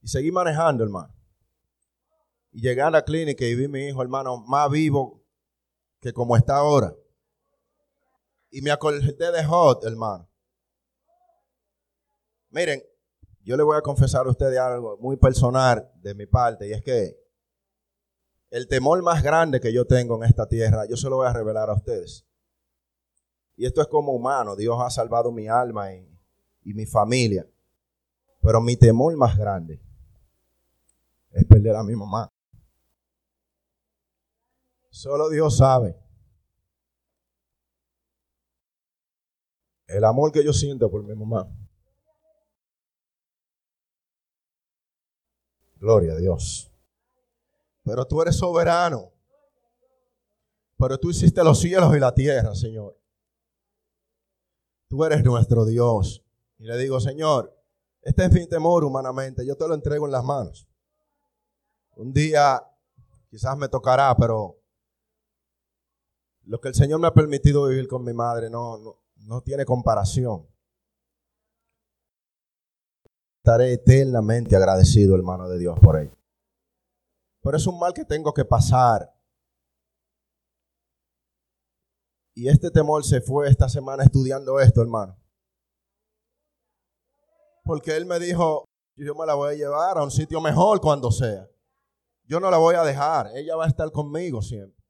Y 0.00 0.08
seguí 0.08 0.32
manejando, 0.32 0.82
hermano. 0.82 1.14
Y 2.50 2.62
llegué 2.62 2.82
a 2.82 2.90
la 2.90 3.04
clínica 3.04 3.44
y 3.44 3.54
vi 3.54 3.66
a 3.66 3.68
mi 3.68 3.86
hijo, 3.86 4.02
hermano, 4.02 4.36
más 4.36 4.68
vivo 4.68 5.22
que 6.00 6.12
como 6.12 6.36
está 6.36 6.56
ahora. 6.56 6.92
Y 8.50 8.62
me 8.62 8.72
acordé 8.72 9.14
de 9.14 9.44
Hot, 9.44 9.84
hermano. 9.84 10.28
Miren, 12.50 12.82
yo 13.44 13.56
le 13.56 13.62
voy 13.62 13.76
a 13.76 13.80
confesar 13.80 14.26
a 14.26 14.30
ustedes 14.30 14.58
algo 14.58 14.98
muy 14.98 15.16
personal 15.16 15.88
de 16.02 16.16
mi 16.16 16.26
parte, 16.26 16.66
y 16.66 16.72
es 16.72 16.82
que 16.82 17.21
el 18.52 18.68
temor 18.68 19.02
más 19.02 19.22
grande 19.22 19.60
que 19.60 19.72
yo 19.72 19.86
tengo 19.86 20.16
en 20.16 20.24
esta 20.24 20.46
tierra, 20.46 20.84
yo 20.86 20.94
se 20.94 21.08
lo 21.08 21.16
voy 21.16 21.26
a 21.26 21.32
revelar 21.32 21.70
a 21.70 21.72
ustedes. 21.72 22.26
Y 23.56 23.64
esto 23.64 23.80
es 23.80 23.88
como 23.88 24.12
humano, 24.12 24.54
Dios 24.54 24.76
ha 24.78 24.90
salvado 24.90 25.32
mi 25.32 25.48
alma 25.48 25.94
y, 25.94 26.06
y 26.62 26.74
mi 26.74 26.84
familia. 26.84 27.48
Pero 28.42 28.60
mi 28.60 28.76
temor 28.76 29.16
más 29.16 29.38
grande 29.38 29.80
es 31.30 31.46
perder 31.46 31.76
a 31.76 31.82
mi 31.82 31.96
mamá. 31.96 32.30
Solo 34.90 35.30
Dios 35.30 35.56
sabe. 35.56 35.96
El 39.86 40.04
amor 40.04 40.30
que 40.30 40.44
yo 40.44 40.52
siento 40.52 40.90
por 40.90 41.02
mi 41.02 41.14
mamá. 41.14 41.48
Gloria 45.76 46.12
a 46.12 46.16
Dios. 46.16 46.71
Pero 47.84 48.06
tú 48.06 48.22
eres 48.22 48.36
soberano. 48.36 49.12
Pero 50.78 50.98
tú 50.98 51.10
hiciste 51.10 51.42
los 51.44 51.60
cielos 51.60 51.94
y 51.96 52.00
la 52.00 52.14
tierra, 52.14 52.54
Señor. 52.54 52.98
Tú 54.88 55.04
eres 55.04 55.24
nuestro 55.24 55.64
Dios. 55.64 56.24
Y 56.58 56.64
le 56.64 56.76
digo, 56.76 57.00
Señor, 57.00 57.56
este 58.02 58.24
es 58.24 58.32
mi 58.32 58.46
temor 58.46 58.84
humanamente. 58.84 59.46
Yo 59.46 59.56
te 59.56 59.66
lo 59.66 59.74
entrego 59.74 60.06
en 60.06 60.12
las 60.12 60.24
manos. 60.24 60.68
Un 61.94 62.12
día 62.12 62.62
quizás 63.30 63.56
me 63.56 63.68
tocará, 63.68 64.14
pero 64.16 64.58
lo 66.44 66.60
que 66.60 66.68
el 66.68 66.74
Señor 66.74 67.00
me 67.00 67.06
ha 67.06 67.14
permitido 67.14 67.66
vivir 67.68 67.86
con 67.86 68.04
mi 68.04 68.12
madre 68.12 68.50
no, 68.50 68.98
no, 69.16 69.40
tiene 69.42 69.64
comparación. 69.64 70.46
Estaré 73.38 73.72
eternamente 73.72 74.54
agradecido, 74.56 75.16
hermano 75.16 75.48
de 75.48 75.58
Dios, 75.58 75.78
por 75.80 75.98
ello. 75.98 76.16
Pero 77.42 77.56
es 77.56 77.66
un 77.66 77.78
mal 77.78 77.92
que 77.92 78.04
tengo 78.04 78.32
que 78.32 78.44
pasar. 78.44 79.12
Y 82.34 82.48
este 82.48 82.70
temor 82.70 83.04
se 83.04 83.20
fue 83.20 83.48
esta 83.48 83.68
semana 83.68 84.04
estudiando 84.04 84.58
esto, 84.60 84.80
hermano. 84.80 85.18
Porque 87.64 87.96
él 87.96 88.06
me 88.06 88.18
dijo, 88.18 88.64
yo 88.96 89.14
me 89.14 89.26
la 89.26 89.34
voy 89.34 89.54
a 89.54 89.56
llevar 89.56 89.98
a 89.98 90.02
un 90.02 90.10
sitio 90.10 90.40
mejor 90.40 90.80
cuando 90.80 91.10
sea. 91.10 91.48
Yo 92.24 92.40
no 92.40 92.50
la 92.50 92.56
voy 92.56 92.74
a 92.76 92.84
dejar. 92.84 93.30
Ella 93.34 93.56
va 93.56 93.64
a 93.64 93.68
estar 93.68 93.90
conmigo 93.90 94.40
siempre. 94.40 94.82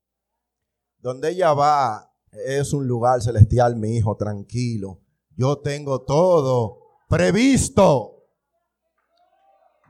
Donde 0.98 1.30
ella 1.30 1.52
va 1.52 2.12
es 2.32 2.72
un 2.72 2.86
lugar 2.86 3.20
celestial, 3.20 3.76
mi 3.76 3.96
hijo, 3.96 4.16
tranquilo. 4.16 5.00
Yo 5.36 5.58
tengo 5.58 6.02
todo 6.02 6.78
previsto. 7.08 8.28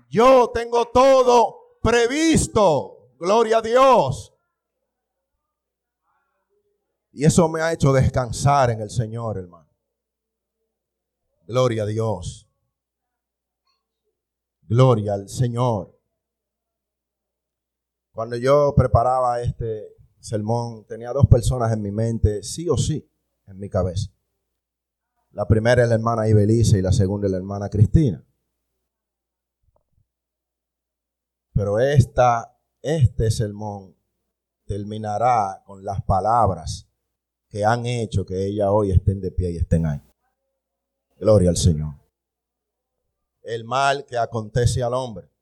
Yo 0.08 0.50
tengo 0.52 0.86
todo 0.88 1.61
previsto. 1.82 3.10
Gloria 3.18 3.58
a 3.58 3.62
Dios. 3.62 4.34
Y 7.12 7.24
eso 7.24 7.48
me 7.48 7.60
ha 7.60 7.72
hecho 7.72 7.92
descansar 7.92 8.70
en 8.70 8.80
el 8.80 8.90
Señor, 8.90 9.36
hermano. 9.36 9.68
Gloria 11.46 11.82
a 11.82 11.86
Dios. 11.86 12.48
Gloria 14.62 15.14
al 15.14 15.28
Señor. 15.28 15.98
Cuando 18.12 18.36
yo 18.36 18.74
preparaba 18.74 19.40
este 19.42 19.94
sermón, 20.18 20.86
tenía 20.86 21.12
dos 21.12 21.26
personas 21.26 21.72
en 21.72 21.82
mi 21.82 21.90
mente, 21.90 22.42
sí 22.42 22.68
o 22.68 22.76
sí, 22.76 23.06
en 23.46 23.58
mi 23.58 23.68
cabeza. 23.68 24.10
La 25.32 25.46
primera 25.46 25.82
es 25.82 25.88
la 25.88 25.96
hermana 25.96 26.28
Ibelice 26.28 26.78
y 26.78 26.82
la 26.82 26.92
segunda 26.92 27.26
es 27.26 27.32
la 27.32 27.38
hermana 27.38 27.68
Cristina. 27.68 28.24
Pero 31.52 31.78
esta, 31.78 32.58
este 32.80 33.30
sermón 33.30 33.96
terminará 34.64 35.62
con 35.66 35.84
las 35.84 36.02
palabras 36.02 36.88
que 37.48 37.64
han 37.64 37.86
hecho 37.86 38.24
que 38.24 38.46
ella 38.46 38.70
hoy 38.70 38.90
estén 38.90 39.20
de 39.20 39.30
pie 39.30 39.52
y 39.52 39.56
estén 39.58 39.86
ahí. 39.86 40.00
Gloria 41.16 41.50
al 41.50 41.56
Señor. 41.56 41.94
El 43.42 43.64
mal 43.64 44.06
que 44.06 44.16
acontece 44.16 44.82
al 44.82 44.94
hombre 44.94 45.32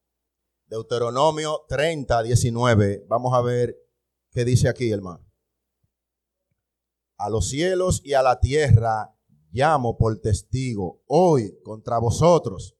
Deuteronomio 0.70 1.64
30, 1.68 2.22
19. 2.22 3.04
Vamos 3.08 3.34
a 3.34 3.40
ver 3.40 3.76
qué 4.30 4.44
dice 4.44 4.68
aquí, 4.68 4.92
hermano. 4.92 5.26
A 7.16 7.28
los 7.28 7.48
cielos 7.48 8.00
y 8.04 8.14
a 8.14 8.22
la 8.22 8.38
tierra 8.38 9.12
llamo 9.50 9.98
por 9.98 10.20
testigo 10.20 11.02
hoy 11.08 11.58
contra 11.64 11.98
vosotros 11.98 12.76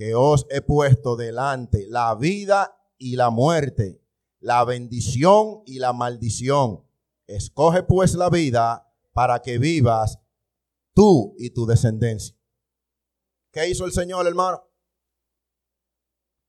que 0.00 0.14
os 0.14 0.46
he 0.48 0.62
puesto 0.62 1.14
delante 1.14 1.86
la 1.86 2.14
vida 2.14 2.74
y 2.96 3.16
la 3.16 3.28
muerte, 3.28 4.02
la 4.38 4.64
bendición 4.64 5.60
y 5.66 5.78
la 5.78 5.92
maldición. 5.92 6.86
Escoge 7.26 7.82
pues 7.82 8.14
la 8.14 8.30
vida 8.30 8.90
para 9.12 9.42
que 9.42 9.58
vivas 9.58 10.18
tú 10.94 11.34
y 11.38 11.50
tu 11.50 11.66
descendencia. 11.66 12.34
¿Qué 13.52 13.68
hizo 13.68 13.84
el 13.84 13.92
Señor, 13.92 14.26
hermano? 14.26 14.66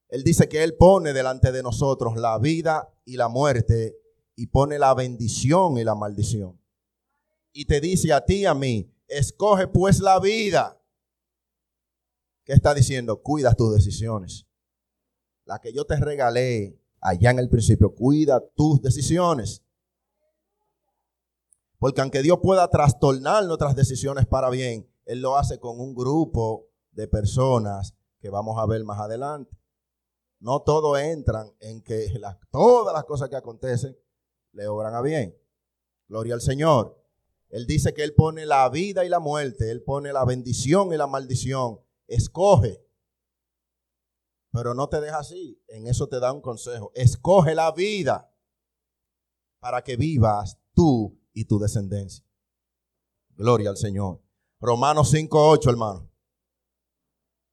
Él 0.08 0.24
dice 0.24 0.48
que 0.48 0.64
Él 0.64 0.78
pone 0.78 1.12
delante 1.12 1.52
de 1.52 1.62
nosotros 1.62 2.16
la 2.16 2.40
vida 2.40 2.90
y 3.04 3.18
la 3.18 3.28
muerte 3.28 3.98
y 4.34 4.48
pone 4.48 4.80
la 4.80 4.94
bendición 4.94 5.78
y 5.78 5.84
la 5.84 5.96
maldición. 5.96 6.58
Y 7.52 7.66
te 7.66 7.82
dice 7.82 8.14
a 8.14 8.24
ti 8.24 8.36
y 8.36 8.46
a 8.46 8.54
mí, 8.54 8.90
escoge 9.10 9.68
pues 9.68 10.00
la 10.00 10.22
vida. 10.22 10.81
¿Qué 12.44 12.54
está 12.54 12.74
diciendo? 12.74 13.22
Cuida 13.22 13.54
tus 13.54 13.74
decisiones. 13.74 14.48
La 15.46 15.60
que 15.60 15.74
yo 15.74 15.86
te 15.86 15.96
regalé 15.96 16.80
allá 17.00 17.32
en 17.32 17.40
el 17.40 17.50
principio, 17.50 17.94
cuida 17.94 18.40
tus 18.56 18.82
decisiones. 18.82 19.64
Porque 21.78 22.02
aunque 22.02 22.22
Dios 22.22 22.40
pueda 22.42 22.68
trastornar 22.70 23.46
nuestras 23.46 23.76
decisiones 23.76 24.28
para 24.28 24.50
bien, 24.50 24.88
Él 25.06 25.22
lo 25.22 25.38
hace 25.38 25.60
con 25.60 25.80
un 25.80 25.96
grupo 25.96 26.68
de 26.92 27.08
personas 27.08 27.96
que 28.20 28.30
vamos 28.30 28.58
a 28.60 28.66
ver 28.68 28.84
más 28.84 29.00
adelante. 29.00 29.58
No 30.40 30.62
todos 30.62 31.00
entran 31.00 31.52
en 31.60 31.82
que 31.82 32.08
todas 32.52 32.94
las 32.94 33.04
cosas 33.06 33.30
que 33.30 33.36
acontecen 33.36 33.98
le 34.54 34.68
obran 34.68 34.96
a 34.96 35.02
bien. 35.02 35.36
Gloria 36.08 36.34
al 36.34 36.42
Señor. 36.42 37.00
Él 37.50 37.66
dice 37.68 37.94
que 37.94 38.04
Él 38.04 38.14
pone 38.14 38.46
la 38.46 38.68
vida 38.70 39.04
y 39.06 39.10
la 39.10 39.20
muerte, 39.20 39.72
Él 39.72 39.84
pone 39.84 40.14
la 40.14 40.24
bendición 40.26 40.94
y 40.94 40.98
la 40.98 41.08
maldición. 41.08 41.80
Escoge. 42.12 42.86
Pero 44.52 44.74
no 44.74 44.90
te 44.90 45.00
deja 45.00 45.20
así. 45.20 45.64
En 45.68 45.88
eso 45.88 46.08
te 46.08 46.20
da 46.20 46.34
un 46.34 46.42
consejo. 46.42 46.92
Escoge 46.94 47.56
la 47.56 47.72
vida 47.72 48.30
para 49.60 49.82
que 49.82 49.96
vivas 49.96 50.60
tú 50.74 51.18
y 51.34 51.46
tu 51.46 51.58
descendencia. 51.58 52.26
Gloria 53.30 53.70
al 53.70 53.78
Señor. 53.78 54.22
Romanos 54.60 55.14
5.8, 55.14 55.70
hermano. 55.70 56.12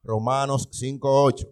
Romanos 0.03 0.69
5.8. 0.73 1.49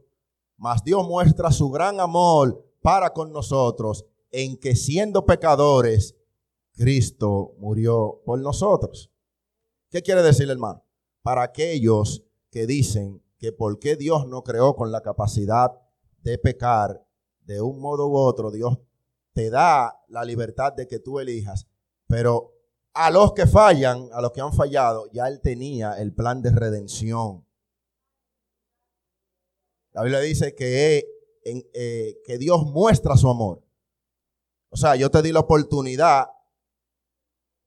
Mas 0.57 0.83
Dios 0.83 1.07
muestra 1.07 1.53
su 1.53 1.71
gran 1.71 2.01
amor 2.01 2.67
para 2.83 3.13
con 3.13 3.33
nosotros 3.33 4.05
en 4.33 4.57
que 4.59 4.75
siendo 4.75 5.25
pecadores, 5.25 6.17
Cristo 6.73 7.55
murió 7.59 8.21
por 8.25 8.41
nosotros. 8.41 9.13
¿Qué 9.91 10.03
quiere 10.03 10.23
decir, 10.23 10.51
hermano? 10.51 10.85
Para 11.23 11.43
aquellos 11.45 12.26
que 12.57 12.67
dicen 12.67 13.23
que 13.37 13.53
por 13.53 13.79
qué 13.79 13.97
Dios 13.97 14.27
no 14.29 14.43
creó 14.43 14.77
con 14.77 14.91
la 14.91 15.03
capacidad 15.03 15.73
de 16.23 16.39
pecar 16.39 17.07
de 17.41 17.61
un 17.61 17.81
modo 17.81 18.09
u 18.09 18.17
otro, 18.17 18.51
Dios 18.51 18.79
te 19.35 19.51
da 19.51 20.03
la 20.09 20.25
libertad 20.25 20.73
de 20.73 20.89
que 20.89 20.99
tú 20.99 21.21
elijas, 21.21 21.67
pero 22.07 22.55
a 22.95 23.11
los 23.11 23.35
que 23.35 23.47
fallan, 23.47 24.09
a 24.11 24.23
los 24.23 24.33
que 24.33 24.41
han 24.41 24.55
fallado, 24.55 25.05
ya 25.13 25.29
Él 25.29 25.43
tenía 25.43 26.01
el 26.01 26.15
plan 26.15 26.41
de 26.41 26.49
redención. 26.49 27.47
La 29.93 30.03
Biblia 30.03 30.21
dice 30.21 30.55
que, 30.55 31.07
eh, 31.45 32.23
que 32.25 32.39
Dios 32.39 32.65
muestra 32.65 33.19
su 33.19 33.29
amor. 33.29 33.63
O 34.71 34.79
sea, 34.79 34.97
yo 34.97 35.11
te 35.11 35.21
di 35.21 35.31
la 35.31 35.41
oportunidad 35.41 36.29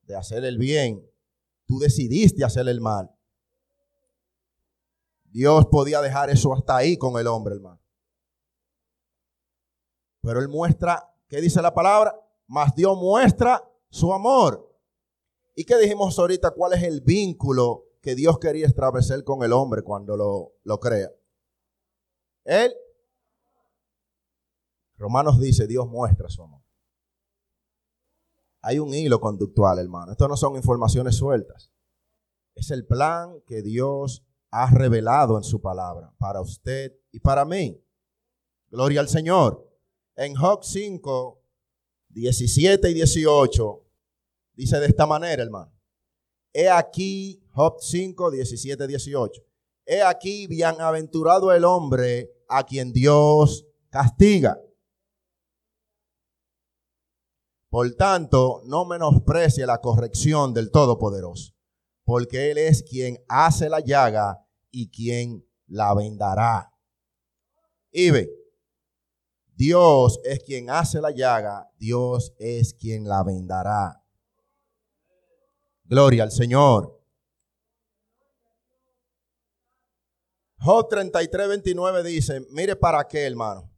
de 0.08 0.16
hacer 0.16 0.46
el 0.46 0.58
bien. 0.58 1.08
Tú 1.68 1.78
decidiste 1.78 2.44
hacer 2.44 2.68
el 2.68 2.82
mal. 2.82 3.12
Dios 5.32 5.68
podía 5.68 6.02
dejar 6.02 6.30
eso 6.30 6.54
hasta 6.54 6.76
ahí 6.76 6.98
con 6.98 7.20
el 7.20 7.28
hombre, 7.28 7.56
hermano. 7.56 7.82
Pero 10.22 10.40
Él 10.40 10.50
muestra, 10.50 11.14
¿qué 11.28 11.40
dice 11.40 11.62
la 11.62 11.74
palabra? 11.74 12.20
Más 12.48 12.76
Dios 12.76 12.98
muestra 12.98 13.64
su 13.90 14.14
amor. 14.14 14.70
¿Y 15.56 15.66
qué 15.66 15.78
dijimos 15.78 16.18
ahorita? 16.18 16.52
¿Cuál 16.52 16.74
es 16.74 16.84
el 16.84 17.02
vínculo 17.02 17.86
que 18.02 18.16
Dios 18.16 18.40
quería 18.40 18.66
establecer 18.66 19.24
con 19.24 19.44
el 19.44 19.54
hombre 19.54 19.82
cuando 19.82 20.18
lo, 20.18 20.54
lo 20.64 20.80
crea? 20.80 21.12
Él, 22.44 22.74
Romanos 24.98 25.40
dice, 25.40 25.68
Dios 25.68 25.88
muestra 25.88 26.30
su 26.30 26.44
amor. 26.44 26.62
Hay 28.62 28.80
un 28.80 28.94
hilo 28.94 29.22
conductual, 29.22 29.80
hermano. 29.80 30.12
Esto 30.12 30.28
no 30.28 30.36
son 30.36 30.56
informaciones 30.56 31.16
sueltas. 31.16 31.72
Es 32.56 32.72
el 32.72 32.86
plan 32.86 33.42
que 33.46 33.62
Dios 33.62 34.26
ha 34.52 34.70
revelado 34.72 35.38
en 35.38 35.44
su 35.44 35.62
palabra 35.62 36.14
para 36.18 36.42
usted 36.42 36.94
y 37.12 37.20
para 37.20 37.46
mí. 37.46 37.80
Gloria 38.70 39.02
al 39.02 39.10
Señor. 39.10 39.68
En 40.16 40.36
Job 40.36 40.64
5, 40.64 41.42
17 42.10 42.90
y 42.90 42.94
18, 42.94 43.86
dice 44.54 44.80
de 44.80 44.88
esta 44.88 45.06
manera, 45.06 45.42
hermano. 45.42 45.72
He 46.52 46.70
aquí, 46.70 47.44
Job 47.54 47.78
5, 47.80 48.32
17, 48.32 48.88
18. 48.88 49.42
He 49.86 50.02
aquí, 50.02 50.48
bienaventurado 50.48 51.52
el 51.54 51.64
hombre 51.64 52.32
a 52.48 52.64
quien 52.64 52.92
Dios 52.92 53.66
castiga. 53.90 54.60
Por 57.70 57.92
tanto, 57.96 58.62
no 58.66 58.86
menosprecie 58.86 59.66
la 59.66 59.80
corrección 59.80 60.54
del 60.54 60.72
Todopoderoso, 60.72 61.54
porque 62.10 62.50
Él 62.50 62.58
es 62.58 62.82
quien 62.82 63.24
hace 63.28 63.70
la 63.70 63.82
llaga 63.82 64.44
y 64.72 64.90
quien 64.90 65.48
la 65.68 65.94
vendará. 65.94 66.74
Y 67.92 68.10
ve, 68.10 68.32
Dios 69.54 70.20
es 70.24 70.40
quien 70.40 70.72
hace 70.72 71.02
la 71.02 71.12
llaga, 71.12 71.70
Dios 71.78 72.34
es 72.40 72.74
quien 72.74 73.08
la 73.08 73.22
vendará. 73.22 74.04
Gloria 75.84 76.24
al 76.24 76.32
Señor. 76.32 77.00
Job 80.58 80.90
33, 80.90 81.48
29 81.48 82.02
dice, 82.02 82.42
mire 82.50 82.76
para 82.76 83.08
qué, 83.08 83.28
hermano. 83.28 83.72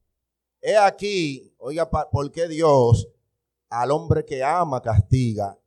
He 0.62 0.78
aquí, 0.78 1.54
oiga, 1.58 1.90
¿por 1.90 2.32
qué 2.32 2.48
Dios 2.48 3.10
al 3.70 3.92
hombre 3.92 4.24
que 4.24 4.42
ama 4.42 4.82
castiga. 4.82 5.58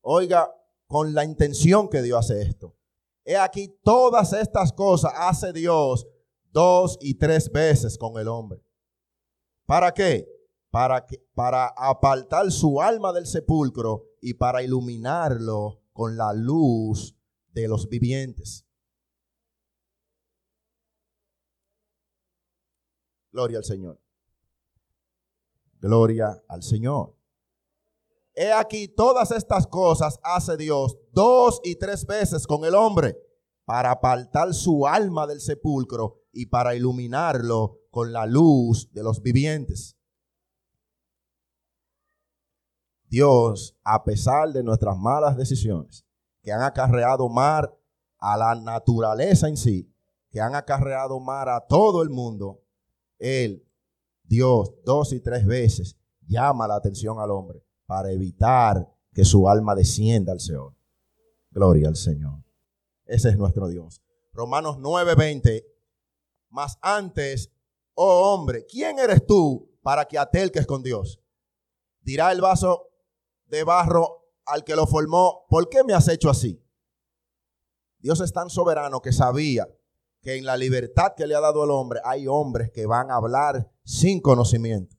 Oiga, 0.00 0.50
con 0.94 1.12
la 1.12 1.24
intención 1.24 1.88
que 1.88 2.02
Dios 2.02 2.20
hace 2.20 2.42
esto. 2.42 2.76
He 3.24 3.36
aquí 3.36 3.66
todas 3.82 4.32
estas 4.32 4.72
cosas 4.72 5.12
hace 5.16 5.52
Dios 5.52 6.06
dos 6.52 6.98
y 7.00 7.14
tres 7.14 7.50
veces 7.50 7.98
con 7.98 8.16
el 8.16 8.28
hombre. 8.28 8.64
¿Para 9.66 9.92
qué? 9.92 10.24
Para, 10.70 11.04
que, 11.04 11.18
para 11.34 11.66
apartar 11.66 12.52
su 12.52 12.80
alma 12.80 13.12
del 13.12 13.26
sepulcro 13.26 14.04
y 14.20 14.34
para 14.34 14.62
iluminarlo 14.62 15.82
con 15.92 16.16
la 16.16 16.32
luz 16.32 17.18
de 17.48 17.66
los 17.66 17.88
vivientes. 17.88 18.64
Gloria 23.32 23.58
al 23.58 23.64
Señor. 23.64 24.00
Gloria 25.80 26.40
al 26.46 26.62
Señor. 26.62 27.16
He 28.34 28.52
aquí 28.52 28.88
todas 28.88 29.30
estas 29.30 29.66
cosas 29.66 30.18
hace 30.22 30.56
Dios 30.56 30.98
dos 31.12 31.60
y 31.62 31.76
tres 31.76 32.04
veces 32.04 32.46
con 32.46 32.64
el 32.64 32.74
hombre 32.74 33.16
para 33.64 33.92
apartar 33.92 34.52
su 34.52 34.86
alma 34.86 35.26
del 35.26 35.40
sepulcro 35.40 36.20
y 36.32 36.46
para 36.46 36.74
iluminarlo 36.74 37.78
con 37.90 38.12
la 38.12 38.26
luz 38.26 38.92
de 38.92 39.04
los 39.04 39.22
vivientes. 39.22 39.96
Dios, 43.08 43.76
a 43.84 44.02
pesar 44.02 44.52
de 44.52 44.64
nuestras 44.64 44.98
malas 44.98 45.36
decisiones 45.36 46.04
que 46.42 46.50
han 46.50 46.62
acarreado 46.62 47.28
mar 47.28 47.72
a 48.18 48.36
la 48.36 48.56
naturaleza 48.56 49.48
en 49.48 49.56
sí, 49.56 49.94
que 50.30 50.40
han 50.40 50.56
acarreado 50.56 51.20
mar 51.20 51.48
a 51.48 51.64
todo 51.64 52.02
el 52.02 52.10
mundo, 52.10 52.64
Él 53.18 53.64
Dios 54.24 54.74
dos 54.84 55.12
y 55.12 55.20
tres 55.20 55.46
veces 55.46 55.96
llama 56.26 56.66
la 56.66 56.74
atención 56.74 57.20
al 57.20 57.30
hombre 57.30 57.64
para 57.86 58.10
evitar 58.10 58.88
que 59.12 59.24
su 59.24 59.48
alma 59.48 59.74
descienda 59.74 60.32
al 60.32 60.40
Señor. 60.40 60.74
Gloria 61.50 61.88
al 61.88 61.96
Señor. 61.96 62.42
Ese 63.04 63.28
es 63.28 63.38
nuestro 63.38 63.68
Dios. 63.68 64.02
Romanos 64.32 64.78
9:20. 64.78 65.64
Mas 66.48 66.78
antes, 66.80 67.52
oh 67.94 68.32
hombre, 68.32 68.64
¿quién 68.66 68.98
eres 68.98 69.24
tú 69.26 69.70
para 69.82 70.04
que 70.06 70.18
atelques 70.18 70.66
con 70.66 70.82
Dios? 70.82 71.20
Dirá 72.00 72.32
el 72.32 72.40
vaso 72.40 72.88
de 73.46 73.64
barro 73.64 74.24
al 74.46 74.64
que 74.64 74.76
lo 74.76 74.86
formó, 74.86 75.46
¿por 75.48 75.68
qué 75.68 75.84
me 75.84 75.94
has 75.94 76.08
hecho 76.08 76.28
así? 76.28 76.62
Dios 77.98 78.20
es 78.20 78.32
tan 78.32 78.50
soberano 78.50 79.00
que 79.00 79.12
sabía 79.12 79.68
que 80.20 80.36
en 80.36 80.44
la 80.44 80.56
libertad 80.56 81.14
que 81.16 81.26
le 81.26 81.34
ha 81.34 81.40
dado 81.40 81.62
al 81.62 81.70
hombre 81.70 82.00
hay 82.04 82.26
hombres 82.26 82.70
que 82.70 82.86
van 82.86 83.10
a 83.10 83.16
hablar 83.16 83.70
sin 83.84 84.20
conocimiento 84.20 84.93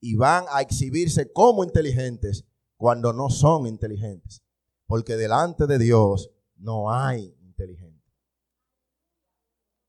y 0.00 0.16
van 0.16 0.44
a 0.50 0.60
exhibirse 0.60 1.32
como 1.32 1.64
inteligentes 1.64 2.44
cuando 2.76 3.12
no 3.12 3.30
son 3.30 3.66
inteligentes, 3.66 4.42
porque 4.86 5.16
delante 5.16 5.66
de 5.66 5.78
Dios 5.78 6.30
no 6.56 6.92
hay 6.92 7.34
inteligente. 7.40 7.98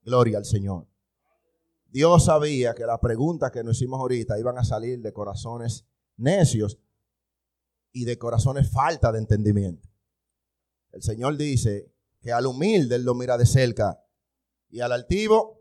Gloria 0.01 0.39
al 0.39 0.45
Señor. 0.45 0.87
Dios 1.91 2.25
sabía 2.25 2.73
que 2.73 2.85
las 2.85 2.99
preguntas 2.99 3.51
que 3.51 3.63
nos 3.63 3.77
hicimos 3.77 3.99
ahorita 3.99 4.39
iban 4.39 4.57
a 4.57 4.63
salir 4.63 5.01
de 5.01 5.13
corazones 5.13 5.85
necios 6.17 6.79
y 7.91 8.05
de 8.05 8.17
corazones 8.17 8.69
falta 8.71 9.11
de 9.11 9.19
entendimiento. 9.19 9.89
El 10.91 11.01
Señor 11.01 11.37
dice 11.37 11.91
que 12.21 12.31
al 12.31 12.45
humilde 12.45 12.99
lo 12.99 13.15
mira 13.15 13.37
de 13.37 13.45
cerca 13.45 14.03
y 14.69 14.81
al 14.81 14.91
altivo 14.91 15.59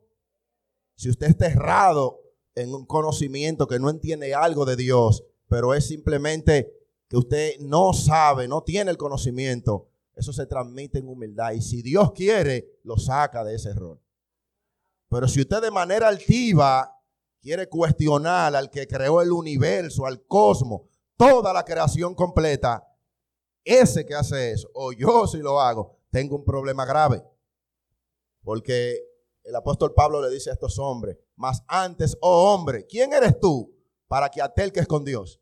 si 0.94 1.08
usted 1.08 1.28
está 1.28 1.46
errado 1.46 2.20
en 2.58 2.74
un 2.74 2.86
conocimiento 2.86 3.66
que 3.66 3.78
no 3.78 3.90
entiende 3.90 4.34
algo 4.34 4.64
de 4.64 4.76
Dios, 4.76 5.24
pero 5.48 5.74
es 5.74 5.86
simplemente 5.86 6.74
que 7.08 7.16
usted 7.16 7.58
no 7.60 7.92
sabe, 7.92 8.48
no 8.48 8.62
tiene 8.62 8.90
el 8.90 8.96
conocimiento, 8.96 9.88
eso 10.14 10.32
se 10.32 10.46
transmite 10.46 10.98
en 10.98 11.08
humildad. 11.08 11.52
Y 11.52 11.62
si 11.62 11.80
Dios 11.80 12.12
quiere, 12.12 12.80
lo 12.82 12.98
saca 12.98 13.44
de 13.44 13.54
ese 13.54 13.70
error. 13.70 14.00
Pero 15.08 15.28
si 15.28 15.40
usted 15.40 15.62
de 15.62 15.70
manera 15.70 16.08
altiva 16.08 16.94
quiere 17.40 17.68
cuestionar 17.68 18.54
al 18.54 18.68
que 18.68 18.86
creó 18.86 19.22
el 19.22 19.32
universo, 19.32 20.06
al 20.06 20.22
cosmos, 20.26 20.82
toda 21.16 21.52
la 21.52 21.64
creación 21.64 22.14
completa, 22.14 22.84
ese 23.64 24.04
que 24.04 24.14
hace 24.14 24.52
eso, 24.52 24.68
o 24.74 24.92
yo 24.92 25.26
si 25.26 25.38
lo 25.38 25.60
hago, 25.60 25.98
tengo 26.10 26.36
un 26.36 26.44
problema 26.44 26.84
grave. 26.84 27.22
Porque 28.42 28.98
el 29.44 29.54
apóstol 29.54 29.94
Pablo 29.94 30.20
le 30.20 30.30
dice 30.30 30.50
a 30.50 30.54
estos 30.54 30.78
hombres, 30.78 31.16
más 31.38 31.62
antes, 31.68 32.16
oh 32.20 32.52
hombre, 32.52 32.84
¿quién 32.86 33.12
eres 33.12 33.38
tú 33.38 33.72
para 34.08 34.28
que 34.28 34.42
atelques 34.42 34.86
con 34.86 35.04
Dios? 35.04 35.40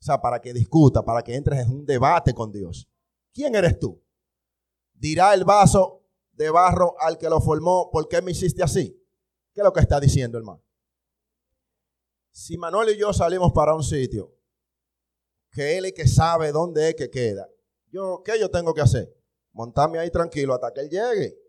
O 0.00 0.04
sea, 0.04 0.20
para 0.20 0.40
que 0.40 0.52
discuta, 0.52 1.04
para 1.04 1.22
que 1.22 1.34
entres 1.34 1.60
en 1.60 1.70
un 1.70 1.86
debate 1.86 2.34
con 2.34 2.50
Dios. 2.50 2.88
¿Quién 3.32 3.54
eres 3.54 3.78
tú? 3.78 4.02
Dirá 4.94 5.34
el 5.34 5.44
vaso 5.44 6.02
de 6.32 6.50
barro 6.50 6.96
al 6.98 7.18
que 7.18 7.28
lo 7.28 7.40
formó, 7.40 7.90
¿por 7.90 8.08
qué 8.08 8.22
me 8.22 8.32
hiciste 8.32 8.62
así? 8.62 8.98
¿Qué 9.52 9.60
es 9.60 9.64
lo 9.64 9.72
que 9.72 9.80
está 9.80 10.00
diciendo, 10.00 10.38
hermano? 10.38 10.62
Si 12.30 12.56
Manuel 12.56 12.94
y 12.94 12.98
yo 12.98 13.12
salimos 13.12 13.52
para 13.52 13.74
un 13.74 13.82
sitio, 13.82 14.34
que 15.50 15.76
él 15.76 15.84
es 15.84 15.92
que 15.92 16.08
sabe 16.08 16.50
dónde 16.50 16.88
es 16.88 16.94
que 16.94 17.10
queda, 17.10 17.46
yo, 17.90 18.22
¿qué 18.24 18.40
yo 18.40 18.50
tengo 18.50 18.72
que 18.72 18.80
hacer? 18.80 19.14
Montarme 19.52 19.98
ahí 19.98 20.10
tranquilo 20.10 20.54
hasta 20.54 20.72
que 20.72 20.80
él 20.80 20.88
llegue. 20.88 21.41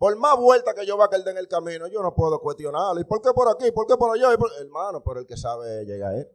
Por 0.00 0.16
más 0.16 0.34
vuelta 0.38 0.72
que 0.72 0.86
yo 0.86 0.96
va 0.96 1.04
a 1.04 1.08
caer 1.10 1.28
en 1.28 1.36
el 1.36 1.46
camino, 1.46 1.86
yo 1.86 2.00
no 2.02 2.14
puedo 2.14 2.40
cuestionarlo. 2.40 2.98
¿Y 3.02 3.04
por 3.04 3.20
qué 3.20 3.34
por 3.34 3.50
aquí? 3.50 3.70
¿Por 3.70 3.86
qué 3.86 3.98
por 3.98 4.16
allá? 4.16 4.34
Hermano, 4.58 5.04
pero 5.04 5.20
el 5.20 5.26
que 5.26 5.36
sabe 5.36 5.84
llega 5.84 6.16
él. 6.16 6.26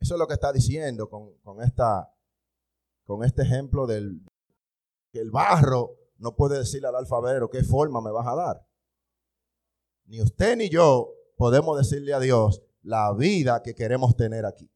Eso 0.00 0.14
es 0.14 0.18
lo 0.18 0.26
que 0.26 0.34
está 0.34 0.52
diciendo 0.52 1.08
con, 1.08 1.62
esta, 1.62 2.12
con 3.04 3.22
este 3.22 3.42
ejemplo 3.42 3.86
del 3.86 4.20
que 5.12 5.20
el 5.20 5.30
barro 5.30 5.96
no 6.18 6.34
puede 6.34 6.58
decirle 6.58 6.88
al 6.88 6.96
alfabero 6.96 7.48
qué 7.50 7.62
forma 7.62 8.00
me 8.00 8.10
vas 8.10 8.26
a 8.26 8.34
dar. 8.34 8.66
Ni 10.06 10.20
usted 10.20 10.56
ni 10.56 10.68
yo 10.68 11.14
podemos 11.36 11.78
decirle 11.78 12.14
a 12.14 12.18
Dios 12.18 12.64
la 12.82 13.12
vida 13.12 13.62
que 13.62 13.76
queremos 13.76 14.16
tener 14.16 14.44
aquí. 14.44 14.68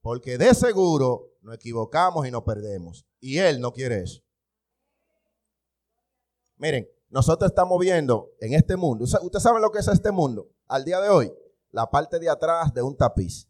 Porque 0.00 0.36
de 0.36 0.52
seguro 0.52 1.36
nos 1.42 1.54
equivocamos 1.54 2.26
y 2.26 2.32
nos 2.32 2.42
perdemos. 2.42 3.06
Y 3.24 3.38
Él 3.38 3.58
no 3.58 3.72
quiere 3.72 4.02
eso. 4.02 4.20
Miren, 6.56 6.86
nosotros 7.08 7.50
estamos 7.50 7.78
viendo 7.80 8.34
en 8.38 8.52
este 8.52 8.76
mundo, 8.76 9.04
¿usted 9.04 9.38
sabe 9.38 9.62
lo 9.62 9.70
que 9.70 9.78
es 9.78 9.88
este 9.88 10.12
mundo? 10.12 10.50
Al 10.66 10.84
día 10.84 11.00
de 11.00 11.08
hoy, 11.08 11.32
la 11.70 11.90
parte 11.90 12.18
de 12.18 12.28
atrás 12.28 12.74
de 12.74 12.82
un 12.82 12.94
tapiz. 12.94 13.48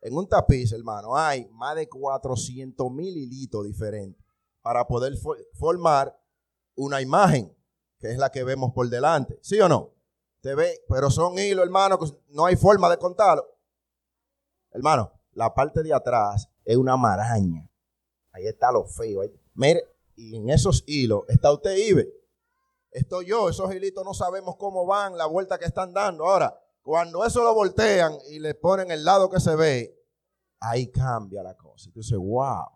En 0.00 0.16
un 0.16 0.28
tapiz, 0.28 0.70
hermano, 0.70 1.16
hay 1.16 1.48
más 1.50 1.74
de 1.74 1.88
400 1.88 2.88
mil 2.92 3.16
hilitos 3.16 3.64
diferentes 3.64 4.24
para 4.62 4.86
poder 4.86 5.14
formar 5.54 6.16
una 6.76 7.00
imagen, 7.00 7.52
que 7.98 8.12
es 8.12 8.16
la 8.16 8.30
que 8.30 8.44
vemos 8.44 8.72
por 8.72 8.88
delante. 8.88 9.40
¿Sí 9.42 9.58
o 9.58 9.68
no? 9.68 9.92
Te 10.40 10.54
ve, 10.54 10.84
pero 10.88 11.10
son 11.10 11.36
hilos, 11.36 11.64
hermano, 11.64 11.98
que 11.98 12.06
no 12.28 12.46
hay 12.46 12.54
forma 12.54 12.88
de 12.88 12.96
contarlo. 12.96 13.44
Hermano, 14.70 15.12
la 15.32 15.52
parte 15.52 15.82
de 15.82 15.92
atrás 15.92 16.48
es 16.64 16.76
una 16.76 16.96
maraña. 16.96 17.68
Ahí 18.34 18.46
está 18.46 18.72
lo 18.72 18.84
feo. 18.84 19.22
Mire, 19.54 19.84
y 20.16 20.36
en 20.36 20.50
esos 20.50 20.82
hilos 20.86 21.22
está 21.28 21.52
usted, 21.52 21.76
Ibe. 21.76 22.12
Estoy 22.90 23.26
yo, 23.26 23.48
esos 23.48 23.72
hilitos 23.74 24.04
no 24.04 24.12
sabemos 24.12 24.56
cómo 24.56 24.84
van, 24.86 25.16
la 25.16 25.26
vuelta 25.26 25.58
que 25.58 25.64
están 25.64 25.92
dando. 25.92 26.26
Ahora, 26.26 26.60
cuando 26.82 27.24
eso 27.24 27.42
lo 27.42 27.54
voltean 27.54 28.12
y 28.28 28.40
le 28.40 28.54
ponen 28.54 28.90
el 28.90 29.04
lado 29.04 29.30
que 29.30 29.40
se 29.40 29.54
ve, 29.54 29.96
ahí 30.60 30.88
cambia 30.90 31.42
la 31.42 31.56
cosa. 31.56 31.88
Entonces, 31.88 32.18
wow. 32.18 32.66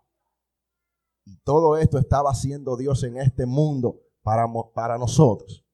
Y 1.25 1.37
todo 1.41 1.77
esto 1.77 1.97
estaba 1.97 2.31
haciendo 2.31 2.75
Dios 2.77 3.03
en 3.03 3.17
este 3.17 3.45
mundo 3.45 4.01
para, 4.23 4.45
para 4.73 4.97
nosotros. 4.97 5.65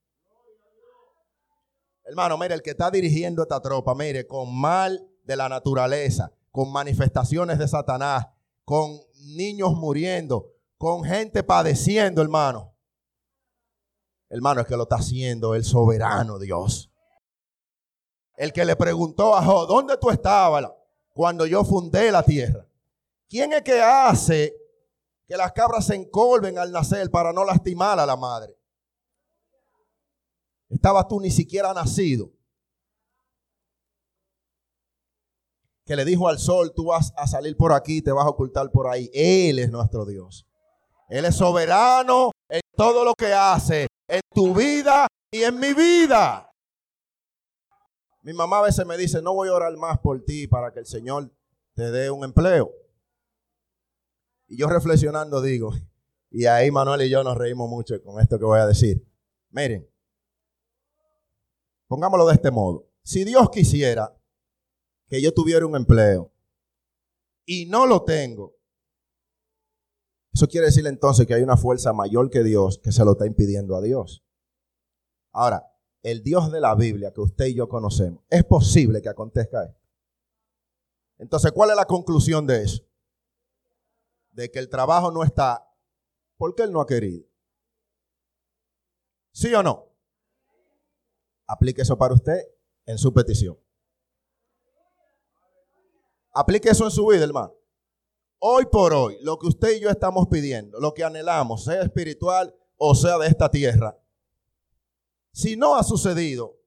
Hermano, 2.03 2.37
mire, 2.37 2.55
el 2.55 2.61
que 2.61 2.71
está 2.71 2.89
dirigiendo 2.91 3.43
esta 3.43 3.61
tropa, 3.61 3.93
mire, 3.95 4.25
con 4.27 4.55
mal 4.55 5.07
de 5.23 5.35
la 5.35 5.47
naturaleza, 5.47 6.31
con 6.51 6.71
manifestaciones 6.71 7.57
de 7.59 7.67
Satanás, 7.67 8.27
con 8.63 8.99
niños 9.25 9.73
muriendo, 9.73 10.51
con 10.77 11.03
gente 11.03 11.43
padeciendo, 11.43 12.21
hermano. 12.21 12.75
Hermano, 14.29 14.61
es 14.61 14.67
que 14.67 14.75
lo 14.75 14.83
está 14.83 14.97
haciendo 14.97 15.55
el 15.55 15.63
soberano 15.63 16.39
Dios. 16.39 16.91
El 18.35 18.51
que 18.51 18.65
le 18.65 18.75
preguntó 18.75 19.35
a 19.35 19.43
Job, 19.43 19.67
¿dónde 19.67 19.97
tú 19.97 20.09
estabas 20.09 20.69
cuando 21.13 21.45
yo 21.45 21.63
fundé 21.63 22.11
la 22.11 22.23
tierra? 22.23 22.67
¿Quién 23.29 23.53
es 23.53 23.61
que 23.61 23.81
hace 23.81 24.55
que 25.25 25.37
las 25.37 25.53
cabras 25.53 25.85
se 25.85 25.95
encolven 25.95 26.57
al 26.57 26.71
nacer 26.71 27.09
para 27.09 27.31
no 27.31 27.45
lastimar 27.45 27.99
a 27.99 28.05
la 28.05 28.15
madre? 28.15 28.57
Estabas 30.69 31.07
tú 31.07 31.19
ni 31.19 31.31
siquiera 31.31 31.73
nacido. 31.73 32.31
Que 35.85 35.95
le 35.95 36.03
dijo 36.03 36.27
al 36.27 36.39
sol, 36.39 36.73
tú 36.75 36.85
vas 36.85 37.13
a 37.15 37.27
salir 37.27 37.55
por 37.55 37.71
aquí, 37.71 38.01
te 38.01 38.11
vas 38.11 38.25
a 38.25 38.29
ocultar 38.29 38.71
por 38.71 38.87
ahí. 38.87 39.09
Él 39.13 39.59
es 39.59 39.69
nuestro 39.69 40.05
Dios. 40.05 40.47
Él 41.09 41.25
es 41.25 41.35
soberano 41.35 42.31
en 42.49 42.61
todo 42.75 43.05
lo 43.05 43.13
que 43.13 43.31
hace, 43.31 43.87
en 44.07 44.21
tu 44.33 44.55
vida 44.55 45.07
y 45.31 45.43
en 45.43 45.59
mi 45.59 45.73
vida. 45.73 46.51
Mi 48.23 48.33
mamá 48.33 48.59
a 48.59 48.63
veces 48.63 48.85
me 48.87 48.97
dice, 48.97 49.21
no 49.21 49.35
voy 49.35 49.49
a 49.49 49.53
orar 49.53 49.77
más 49.77 49.99
por 49.99 50.23
ti 50.25 50.47
para 50.47 50.73
que 50.73 50.79
el 50.79 50.87
Señor 50.87 51.31
te 51.75 51.91
dé 51.91 52.09
un 52.09 52.23
empleo. 52.23 52.71
Y 54.47 54.57
yo 54.57 54.67
reflexionando 54.67 55.41
digo, 55.41 55.73
y 56.31 56.47
ahí 56.47 56.71
Manuel 56.71 57.03
y 57.03 57.09
yo 57.09 57.23
nos 57.23 57.37
reímos 57.37 57.69
mucho 57.69 58.01
con 58.01 58.19
esto 58.19 58.39
que 58.39 58.45
voy 58.45 58.59
a 58.59 58.65
decir. 58.65 59.07
Miren, 59.51 59.87
pongámoslo 61.87 62.25
de 62.25 62.33
este 62.33 62.49
modo. 62.49 62.89
Si 63.03 63.23
Dios 63.23 63.51
quisiera, 63.51 64.15
que 65.07 65.21
yo 65.21 65.33
tuviera 65.33 65.65
un 65.65 65.75
empleo 65.75 66.31
y 67.45 67.65
no 67.67 67.85
lo 67.85 68.03
tengo, 68.03 68.55
eso 70.33 70.47
quiere 70.47 70.67
decir 70.67 70.85
entonces 70.87 71.25
que 71.25 71.33
hay 71.33 71.43
una 71.43 71.57
fuerza 71.57 71.93
mayor 71.93 72.29
que 72.29 72.43
Dios 72.43 72.79
que 72.79 72.91
se 72.91 73.05
lo 73.05 73.13
está 73.13 73.25
impidiendo 73.25 73.75
a 73.75 73.81
Dios. 73.81 74.25
Ahora, 75.31 75.71
el 76.01 76.23
Dios 76.23 76.51
de 76.51 76.59
la 76.59 76.75
Biblia 76.75 77.13
que 77.13 77.21
usted 77.21 77.45
y 77.45 77.55
yo 77.55 77.69
conocemos, 77.69 78.23
es 78.29 78.43
posible 78.43 79.01
que 79.01 79.09
acontezca 79.09 79.63
esto. 79.63 79.81
Entonces, 81.17 81.51
¿cuál 81.51 81.69
es 81.69 81.75
la 81.75 81.85
conclusión 81.85 82.45
de 82.45 82.63
eso? 82.63 82.83
De 84.31 84.51
que 84.51 84.59
el 84.59 84.69
trabajo 84.69 85.11
no 85.11 85.23
está 85.23 85.65
porque 86.37 86.63
Él 86.63 86.71
no 86.71 86.81
ha 86.81 86.85
querido. 86.85 87.25
¿Sí 89.31 89.53
o 89.53 89.63
no? 89.63 89.89
Aplique 91.47 91.81
eso 91.81 91.97
para 91.97 92.13
usted 92.13 92.41
en 92.85 92.97
su 92.97 93.13
petición. 93.13 93.57
Aplique 96.35 96.69
eso 96.69 96.83
en 96.83 96.91
su 96.91 97.07
vida, 97.07 97.23
hermano. 97.23 97.53
Hoy 98.39 98.65
por 98.69 98.93
hoy, 98.93 99.17
lo 99.21 99.39
que 99.39 99.47
usted 99.47 99.77
y 99.77 99.79
yo 99.79 99.89
estamos 99.89 100.27
pidiendo, 100.27 100.77
lo 100.81 100.93
que 100.93 101.05
anhelamos, 101.05 101.63
sea 101.63 101.81
espiritual 101.81 102.53
o 102.75 102.93
sea 102.93 103.17
de 103.17 103.27
esta 103.27 103.49
tierra, 103.49 103.97
si 105.31 105.55
no 105.55 105.77
ha 105.77 105.83
sucedido, 105.83 106.59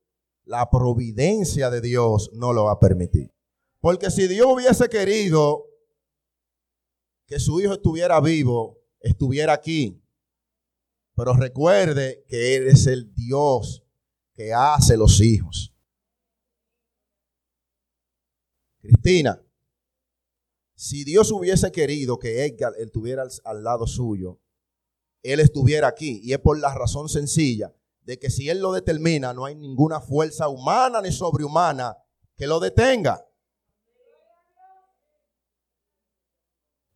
la 0.44 0.70
providencia 0.70 1.68
de 1.68 1.82
Dios 1.82 2.30
no 2.32 2.54
lo 2.54 2.64
va 2.64 2.72
a 2.72 2.80
permitir. 2.80 3.30
Porque 3.80 4.10
si 4.10 4.26
Dios 4.26 4.46
hubiese 4.50 4.88
querido 4.88 5.66
que 7.26 7.38
su 7.38 7.60
hijo 7.60 7.74
estuviera 7.74 8.18
vivo, 8.22 8.78
estuviera 9.00 9.52
aquí. 9.52 10.02
Pero 11.14 11.34
recuerde 11.34 12.24
que 12.26 12.56
Él 12.56 12.68
es 12.68 12.86
el 12.86 13.14
Dios 13.14 13.84
que 14.32 14.54
hace 14.54 14.96
los 14.96 15.20
hijos. 15.20 15.74
Cristina, 18.80 19.38
si 20.78 21.02
Dios 21.02 21.32
hubiese 21.32 21.72
querido 21.72 22.20
que 22.20 22.44
Edgar 22.44 22.72
estuviera 22.78 23.24
al, 23.44 23.64
lado 23.64 23.88
suyo, 23.88 24.38
él 25.24 25.40
estuviera 25.40 25.88
aquí. 25.88 26.20
Y 26.22 26.32
es 26.32 26.38
por 26.38 26.56
la 26.56 26.72
razón 26.72 27.08
sencilla 27.08 27.74
de 28.02 28.20
que 28.20 28.30
si 28.30 28.48
Él 28.48 28.60
lo 28.60 28.70
determina, 28.70 29.34
no 29.34 29.44
hay 29.44 29.56
ninguna 29.56 30.00
fuerza 30.00 30.48
humana 30.48 31.02
ni 31.02 31.10
sobrehumana 31.10 31.96
que 32.36 32.46
lo 32.46 32.60
detenga. 32.60 33.26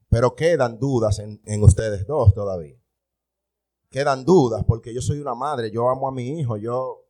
Pero 0.08 0.36
quedan 0.36 0.78
dudas 0.78 1.18
en, 1.18 1.42
en, 1.44 1.64
ustedes 1.64 2.06
dos 2.06 2.34
todavía. 2.34 2.80
Quedan 3.90 4.24
dudas 4.24 4.62
porque 4.64 4.94
yo 4.94 5.02
soy 5.02 5.18
una 5.18 5.34
madre, 5.34 5.72
yo 5.72 5.88
amo 5.88 6.06
a 6.06 6.12
mi 6.12 6.38
hijo, 6.38 6.56
yo 6.56 7.08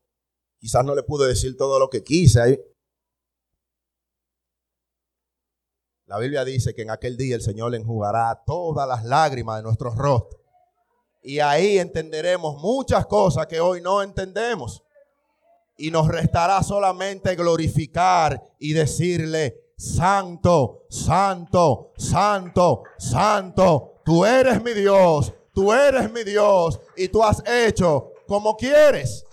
quizás 0.56 0.86
no 0.86 0.94
le 0.94 1.02
pude 1.02 1.28
decir 1.28 1.54
todo 1.54 1.78
lo 1.78 1.90
que 1.90 2.02
quise. 2.02 2.64
La 6.06 6.18
Biblia 6.18 6.44
dice 6.44 6.74
que 6.74 6.82
en 6.82 6.90
aquel 6.90 7.16
día 7.16 7.36
el 7.36 7.42
Señor 7.42 7.74
enjugará 7.74 8.42
todas 8.44 8.86
las 8.88 9.04
lágrimas 9.04 9.58
de 9.58 9.62
nuestros 9.62 9.96
rostros. 9.96 10.40
Y 11.22 11.38
ahí 11.38 11.78
entenderemos 11.78 12.60
muchas 12.60 13.06
cosas 13.06 13.46
que 13.46 13.60
hoy 13.60 13.80
no 13.80 14.02
entendemos. 14.02 14.82
Y 15.76 15.90
nos 15.90 16.08
restará 16.08 16.62
solamente 16.62 17.34
glorificar 17.34 18.42
y 18.58 18.72
decirle, 18.72 19.72
Santo, 19.76 20.84
Santo, 20.90 21.92
Santo, 21.96 22.82
Santo, 22.98 24.00
tú 24.04 24.24
eres 24.24 24.62
mi 24.62 24.72
Dios, 24.72 25.32
tú 25.54 25.72
eres 25.72 26.12
mi 26.12 26.24
Dios 26.24 26.80
y 26.96 27.08
tú 27.08 27.22
has 27.22 27.42
hecho 27.46 28.12
como 28.26 28.56
quieres. 28.56 29.24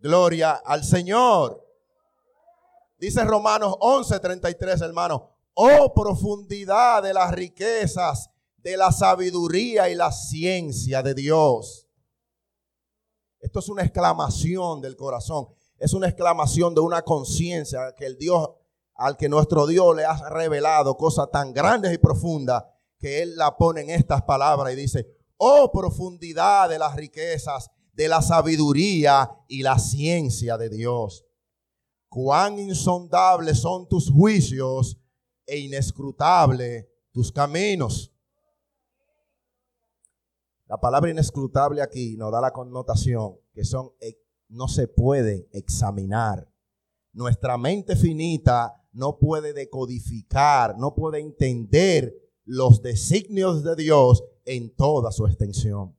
Gloria 0.00 0.52
al 0.64 0.82
Señor. 0.82 1.61
Dice 3.02 3.24
Romanos 3.24 3.74
11:33, 3.80 4.80
hermano. 4.80 5.28
Oh 5.54 5.92
profundidad 5.92 7.02
de 7.02 7.12
las 7.12 7.32
riquezas, 7.32 8.30
de 8.58 8.76
la 8.76 8.92
sabiduría 8.92 9.88
y 9.90 9.96
la 9.96 10.12
ciencia 10.12 11.02
de 11.02 11.12
Dios. 11.12 11.88
Esto 13.40 13.58
es 13.58 13.68
una 13.68 13.82
exclamación 13.82 14.80
del 14.80 14.94
corazón. 14.94 15.48
Es 15.78 15.94
una 15.94 16.06
exclamación 16.06 16.76
de 16.76 16.80
una 16.80 17.02
conciencia 17.02 17.92
que 17.96 18.06
el 18.06 18.16
Dios, 18.18 18.50
al 18.94 19.16
que 19.16 19.28
nuestro 19.28 19.66
Dios 19.66 19.96
le 19.96 20.04
ha 20.04 20.28
revelado 20.28 20.96
cosas 20.96 21.28
tan 21.32 21.52
grandes 21.52 21.92
y 21.92 21.98
profundas, 21.98 22.62
que 23.00 23.20
Él 23.20 23.34
la 23.34 23.56
pone 23.56 23.80
en 23.80 23.90
estas 23.90 24.22
palabras 24.22 24.72
y 24.72 24.76
dice, 24.76 25.08
oh 25.38 25.72
profundidad 25.72 26.68
de 26.68 26.78
las 26.78 26.94
riquezas, 26.94 27.68
de 27.94 28.06
la 28.06 28.22
sabiduría 28.22 29.28
y 29.48 29.64
la 29.64 29.80
ciencia 29.80 30.56
de 30.56 30.68
Dios. 30.68 31.24
Cuán 32.14 32.58
insondables 32.58 33.60
son 33.60 33.88
tus 33.88 34.10
juicios 34.10 35.00
e 35.46 35.56
inescrutables 35.60 36.86
tus 37.10 37.32
caminos. 37.32 38.12
La 40.66 40.78
palabra 40.78 41.10
inescrutable 41.10 41.80
aquí 41.80 42.18
nos 42.18 42.30
da 42.30 42.42
la 42.42 42.52
connotación 42.52 43.38
que 43.54 43.64
son 43.64 43.92
no 44.50 44.68
se 44.68 44.88
pueden 44.88 45.48
examinar. 45.52 46.46
Nuestra 47.14 47.56
mente 47.56 47.96
finita 47.96 48.78
no 48.92 49.16
puede 49.18 49.54
decodificar, 49.54 50.76
no 50.76 50.94
puede 50.94 51.18
entender 51.18 52.14
los 52.44 52.82
designios 52.82 53.64
de 53.64 53.74
Dios 53.74 54.22
en 54.44 54.68
toda 54.74 55.12
su 55.12 55.26
extensión. 55.26 55.96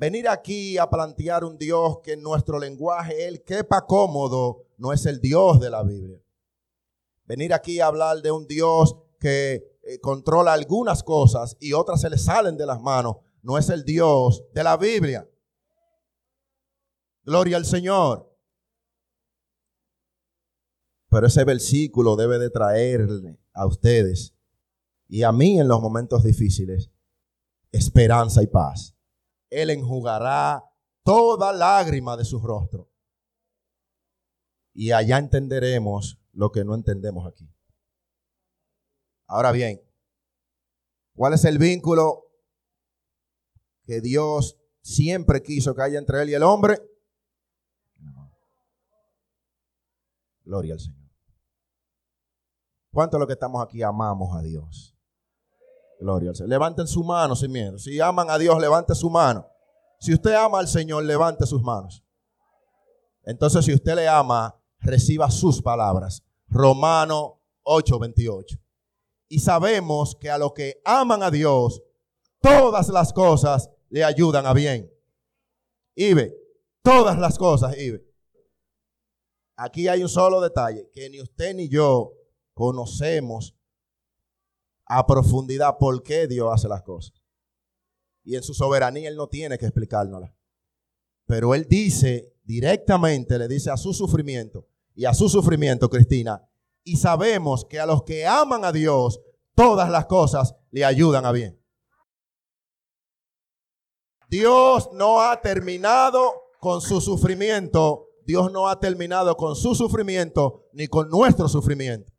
Venir 0.00 0.30
aquí 0.30 0.78
a 0.78 0.88
plantear 0.88 1.44
un 1.44 1.58
Dios 1.58 1.98
que 2.02 2.14
en 2.14 2.22
nuestro 2.22 2.58
lenguaje 2.58 3.28
él 3.28 3.44
quepa 3.44 3.84
cómodo 3.84 4.64
no 4.78 4.94
es 4.94 5.04
el 5.04 5.20
Dios 5.20 5.60
de 5.60 5.68
la 5.68 5.82
Biblia. 5.82 6.18
Venir 7.26 7.52
aquí 7.52 7.80
a 7.80 7.88
hablar 7.88 8.22
de 8.22 8.32
un 8.32 8.46
Dios 8.46 8.96
que 9.18 9.78
eh, 9.82 10.00
controla 10.00 10.54
algunas 10.54 11.02
cosas 11.02 11.54
y 11.60 11.74
otras 11.74 12.00
se 12.00 12.08
le 12.08 12.16
salen 12.16 12.56
de 12.56 12.64
las 12.64 12.80
manos 12.80 13.16
no 13.42 13.58
es 13.58 13.68
el 13.68 13.84
Dios 13.84 14.42
de 14.54 14.64
la 14.64 14.78
Biblia. 14.78 15.28
Gloria 17.22 17.58
al 17.58 17.66
Señor. 17.66 18.34
Pero 21.10 21.26
ese 21.26 21.44
versículo 21.44 22.16
debe 22.16 22.38
de 22.38 22.48
traerle 22.48 23.38
a 23.52 23.66
ustedes 23.66 24.34
y 25.08 25.24
a 25.24 25.32
mí 25.32 25.60
en 25.60 25.68
los 25.68 25.82
momentos 25.82 26.24
difíciles 26.24 26.90
esperanza 27.70 28.42
y 28.42 28.46
paz. 28.46 28.96
Él 29.50 29.70
enjugará 29.70 30.64
toda 31.04 31.52
lágrima 31.52 32.16
de 32.16 32.24
su 32.24 32.40
rostro. 32.40 32.90
Y 34.72 34.92
allá 34.92 35.18
entenderemos 35.18 36.18
lo 36.32 36.52
que 36.52 36.64
no 36.64 36.74
entendemos 36.74 37.26
aquí. 37.26 37.52
Ahora 39.26 39.52
bien, 39.52 39.80
¿cuál 41.14 41.34
es 41.34 41.44
el 41.44 41.58
vínculo 41.58 42.24
que 43.84 44.00
Dios 44.00 44.56
siempre 44.82 45.42
quiso 45.42 45.74
que 45.74 45.82
haya 45.82 45.98
entre 45.98 46.22
él 46.22 46.30
y 46.30 46.34
el 46.34 46.42
hombre? 46.42 46.80
Gloria 50.44 50.74
al 50.74 50.80
Señor. 50.80 51.10
¿Cuánto 52.92 53.16
de 53.16 53.20
los 53.20 53.26
que 53.28 53.34
estamos 53.34 53.62
aquí 53.62 53.82
amamos 53.82 54.36
a 54.36 54.42
Dios? 54.42 54.89
Gloria 56.00 56.30
al 56.30 56.36
Señor. 56.36 56.48
Levanten 56.48 56.86
su 56.86 57.04
mano 57.04 57.36
sin 57.36 57.52
miedo. 57.52 57.78
Si 57.78 58.00
aman 58.00 58.30
a 58.30 58.38
Dios, 58.38 58.58
levante 58.60 58.94
su 58.94 59.10
mano. 59.10 59.46
Si 60.00 60.14
usted 60.14 60.32
ama 60.34 60.58
al 60.58 60.68
Señor, 60.68 61.04
levante 61.04 61.46
sus 61.46 61.62
manos. 61.62 62.02
Entonces, 63.22 63.64
si 63.64 63.74
usted 63.74 63.94
le 63.94 64.08
ama, 64.08 64.58
reciba 64.78 65.30
sus 65.30 65.60
palabras. 65.60 66.24
Romano 66.48 67.42
8:28. 67.64 68.58
Y 69.28 69.38
sabemos 69.38 70.16
que 70.16 70.30
a 70.30 70.38
los 70.38 70.52
que 70.54 70.80
aman 70.84 71.22
a 71.22 71.30
Dios, 71.30 71.82
todas 72.40 72.88
las 72.88 73.12
cosas 73.12 73.70
le 73.90 74.02
ayudan 74.02 74.46
a 74.46 74.54
bien. 74.54 74.90
Ibe, 75.94 76.34
todas 76.82 77.18
las 77.18 77.36
cosas, 77.36 77.76
Ibe. 77.76 78.04
Aquí 79.56 79.86
hay 79.86 80.02
un 80.02 80.08
solo 80.08 80.40
detalle, 80.40 80.90
que 80.92 81.10
ni 81.10 81.20
usted 81.20 81.54
ni 81.54 81.68
yo 81.68 82.14
conocemos 82.54 83.54
a 84.90 85.06
profundidad 85.06 85.78
por 85.78 86.02
qué 86.02 86.26
Dios 86.26 86.50
hace 86.52 86.68
las 86.68 86.82
cosas. 86.82 87.14
Y 88.24 88.36
en 88.36 88.42
su 88.42 88.54
soberanía 88.54 89.08
Él 89.08 89.16
no 89.16 89.28
tiene 89.28 89.56
que 89.56 89.66
explicárnosla. 89.66 90.34
Pero 91.26 91.54
Él 91.54 91.66
dice 91.68 92.34
directamente, 92.42 93.38
le 93.38 93.48
dice 93.48 93.70
a 93.70 93.76
su 93.76 93.94
sufrimiento 93.94 94.66
y 94.94 95.04
a 95.04 95.14
su 95.14 95.28
sufrimiento, 95.28 95.88
Cristina, 95.88 96.46
y 96.82 96.96
sabemos 96.96 97.64
que 97.64 97.78
a 97.78 97.86
los 97.86 98.02
que 98.02 98.26
aman 98.26 98.64
a 98.64 98.72
Dios, 98.72 99.20
todas 99.54 99.88
las 99.88 100.06
cosas 100.06 100.54
le 100.70 100.84
ayudan 100.84 101.24
a 101.24 101.32
bien. 101.32 101.58
Dios 104.28 104.90
no 104.92 105.22
ha 105.22 105.40
terminado 105.40 106.32
con 106.60 106.80
su 106.80 107.00
sufrimiento 107.00 108.10
Dios 108.30 108.52
no 108.52 108.68
ha 108.68 108.78
terminado 108.78 109.36
con 109.36 109.56
su 109.56 109.74
sufrimiento 109.74 110.68
ni 110.72 110.86
con 110.86 111.08
nuestro 111.08 111.48
sufrimiento. 111.48 112.12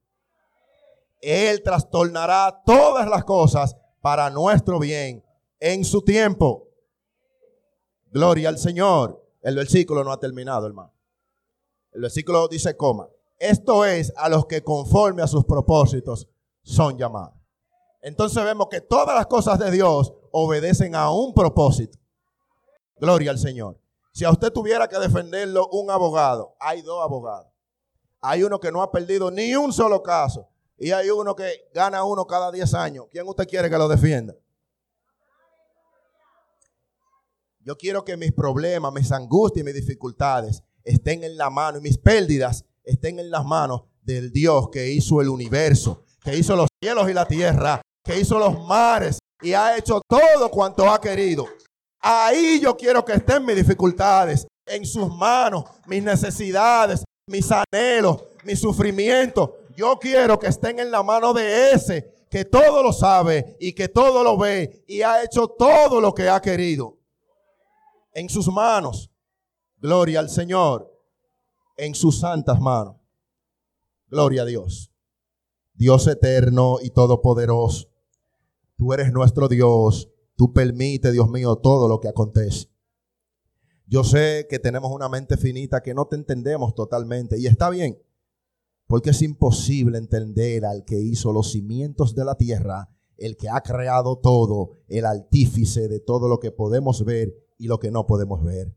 Él 1.21 1.61
trastornará 1.63 2.61
todas 2.65 3.07
las 3.07 3.23
cosas 3.23 3.77
para 4.01 4.29
nuestro 4.29 4.79
bien 4.79 5.23
en 5.59 5.85
su 5.85 6.01
tiempo. 6.01 6.67
Gloria 8.11 8.49
al 8.49 8.57
Señor. 8.57 9.23
El 9.41 9.55
versículo 9.55 10.03
no 10.03 10.11
ha 10.11 10.19
terminado, 10.19 10.67
hermano. 10.67 10.93
El 11.91 12.01
versículo 12.01 12.47
dice, 12.47 12.75
coma. 12.75 13.07
Esto 13.39 13.85
es 13.85 14.13
a 14.17 14.29
los 14.29 14.45
que 14.45 14.63
conforme 14.63 15.23
a 15.23 15.27
sus 15.27 15.45
propósitos 15.45 16.27
son 16.61 16.97
llamados. 16.97 17.33
Entonces 18.01 18.43
vemos 18.43 18.67
que 18.69 18.81
todas 18.81 19.15
las 19.15 19.27
cosas 19.27 19.59
de 19.59 19.71
Dios 19.71 20.13
obedecen 20.31 20.95
a 20.95 21.11
un 21.11 21.33
propósito. 21.33 21.97
Gloria 22.97 23.31
al 23.31 23.39
Señor. 23.39 23.79
Si 24.13 24.25
a 24.25 24.31
usted 24.31 24.51
tuviera 24.51 24.87
que 24.87 24.99
defenderlo 24.99 25.67
un 25.71 25.89
abogado, 25.89 26.55
hay 26.59 26.81
dos 26.81 27.03
abogados. 27.03 27.47
Hay 28.19 28.43
uno 28.43 28.59
que 28.59 28.71
no 28.71 28.81
ha 28.81 28.91
perdido 28.91 29.31
ni 29.31 29.55
un 29.55 29.73
solo 29.73 30.03
caso. 30.03 30.47
Y 30.83 30.91
hay 30.93 31.11
uno 31.11 31.35
que 31.35 31.69
gana 31.75 32.03
uno 32.03 32.25
cada 32.25 32.51
10 32.51 32.73
años. 32.73 33.05
¿Quién 33.11 33.27
usted 33.27 33.47
quiere 33.47 33.69
que 33.69 33.77
lo 33.77 33.87
defienda? 33.87 34.33
Yo 37.59 37.77
quiero 37.77 38.03
que 38.03 38.17
mis 38.17 38.31
problemas, 38.31 38.91
mis 38.91 39.11
angustias 39.11 39.63
mis 39.63 39.75
dificultades 39.75 40.63
estén 40.83 41.23
en 41.23 41.37
la 41.37 41.51
mano 41.51 41.77
y 41.77 41.81
mis 41.81 41.99
pérdidas 41.99 42.65
estén 42.83 43.19
en 43.19 43.29
las 43.29 43.45
manos 43.45 43.83
del 44.01 44.31
Dios 44.31 44.69
que 44.71 44.89
hizo 44.89 45.21
el 45.21 45.29
universo, 45.29 46.03
que 46.23 46.35
hizo 46.35 46.55
los 46.55 46.67
cielos 46.81 47.07
y 47.07 47.13
la 47.13 47.27
tierra, 47.27 47.79
que 48.03 48.19
hizo 48.19 48.39
los 48.39 48.65
mares 48.65 49.19
y 49.43 49.53
ha 49.53 49.77
hecho 49.77 50.01
todo 50.07 50.49
cuanto 50.49 50.91
ha 50.91 50.99
querido. 50.99 51.45
Ahí 51.99 52.59
yo 52.59 52.75
quiero 52.75 53.05
que 53.05 53.13
estén 53.13 53.45
mis 53.45 53.55
dificultades, 53.55 54.47
en 54.65 54.83
sus 54.83 55.15
manos, 55.15 55.65
mis 55.85 56.01
necesidades, 56.01 57.03
mis 57.27 57.47
anhelos, 57.51 58.23
mis 58.43 58.59
sufrimientos. 58.59 59.51
Yo 59.75 59.97
quiero 59.99 60.39
que 60.39 60.47
estén 60.47 60.79
en 60.79 60.91
la 60.91 61.03
mano 61.03 61.33
de 61.33 61.71
ese 61.71 62.27
que 62.29 62.45
todo 62.45 62.81
lo 62.81 62.93
sabe 62.93 63.57
y 63.59 63.73
que 63.73 63.89
todo 63.89 64.23
lo 64.23 64.37
ve 64.37 64.83
y 64.87 65.01
ha 65.01 65.23
hecho 65.23 65.47
todo 65.47 65.99
lo 65.99 66.13
que 66.13 66.29
ha 66.29 66.41
querido. 66.41 66.97
En 68.13 68.29
sus 68.29 68.47
manos. 68.47 69.11
Gloria 69.77 70.19
al 70.19 70.29
Señor. 70.29 70.91
En 71.77 71.95
sus 71.95 72.19
santas 72.19 72.59
manos. 72.59 72.95
Gloria 74.07 74.43
a 74.43 74.45
Dios. 74.45 74.91
Dios 75.73 76.07
eterno 76.07 76.77
y 76.81 76.91
todopoderoso. 76.91 77.89
Tú 78.77 78.93
eres 78.93 79.11
nuestro 79.11 79.47
Dios 79.47 80.11
Tú 80.41 80.53
permite, 80.53 81.11
Dios 81.11 81.29
mío, 81.29 81.57
todo 81.57 81.87
lo 81.87 81.99
que 81.99 82.07
acontece. 82.07 82.67
Yo 83.85 84.03
sé 84.03 84.47
que 84.49 84.57
tenemos 84.57 84.91
una 84.91 85.07
mente 85.07 85.37
finita 85.37 85.83
que 85.83 85.93
no 85.93 86.07
te 86.07 86.15
entendemos 86.15 86.73
totalmente 86.73 87.39
y 87.39 87.45
está 87.45 87.69
bien, 87.69 88.01
porque 88.91 89.11
es 89.11 89.21
imposible 89.21 89.97
entender 89.97 90.65
al 90.65 90.83
que 90.83 90.99
hizo 90.99 91.31
los 91.31 91.53
cimientos 91.53 92.13
de 92.13 92.25
la 92.25 92.35
tierra, 92.35 92.89
el 93.15 93.37
que 93.37 93.47
ha 93.47 93.61
creado 93.61 94.17
todo, 94.17 94.71
el 94.89 95.05
artífice 95.05 95.87
de 95.87 96.01
todo 96.01 96.27
lo 96.27 96.41
que 96.41 96.51
podemos 96.51 97.05
ver 97.05 97.33
y 97.57 97.67
lo 97.67 97.79
que 97.79 97.89
no 97.89 98.05
podemos 98.05 98.43
ver. 98.43 98.75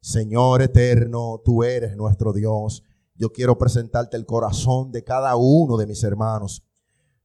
Señor 0.00 0.62
eterno, 0.62 1.42
tú 1.44 1.64
eres 1.64 1.98
nuestro 1.98 2.32
Dios. 2.32 2.82
Yo 3.14 3.30
quiero 3.30 3.58
presentarte 3.58 4.16
el 4.16 4.24
corazón 4.24 4.90
de 4.90 5.04
cada 5.04 5.36
uno 5.36 5.76
de 5.76 5.86
mis 5.86 6.02
hermanos. 6.02 6.64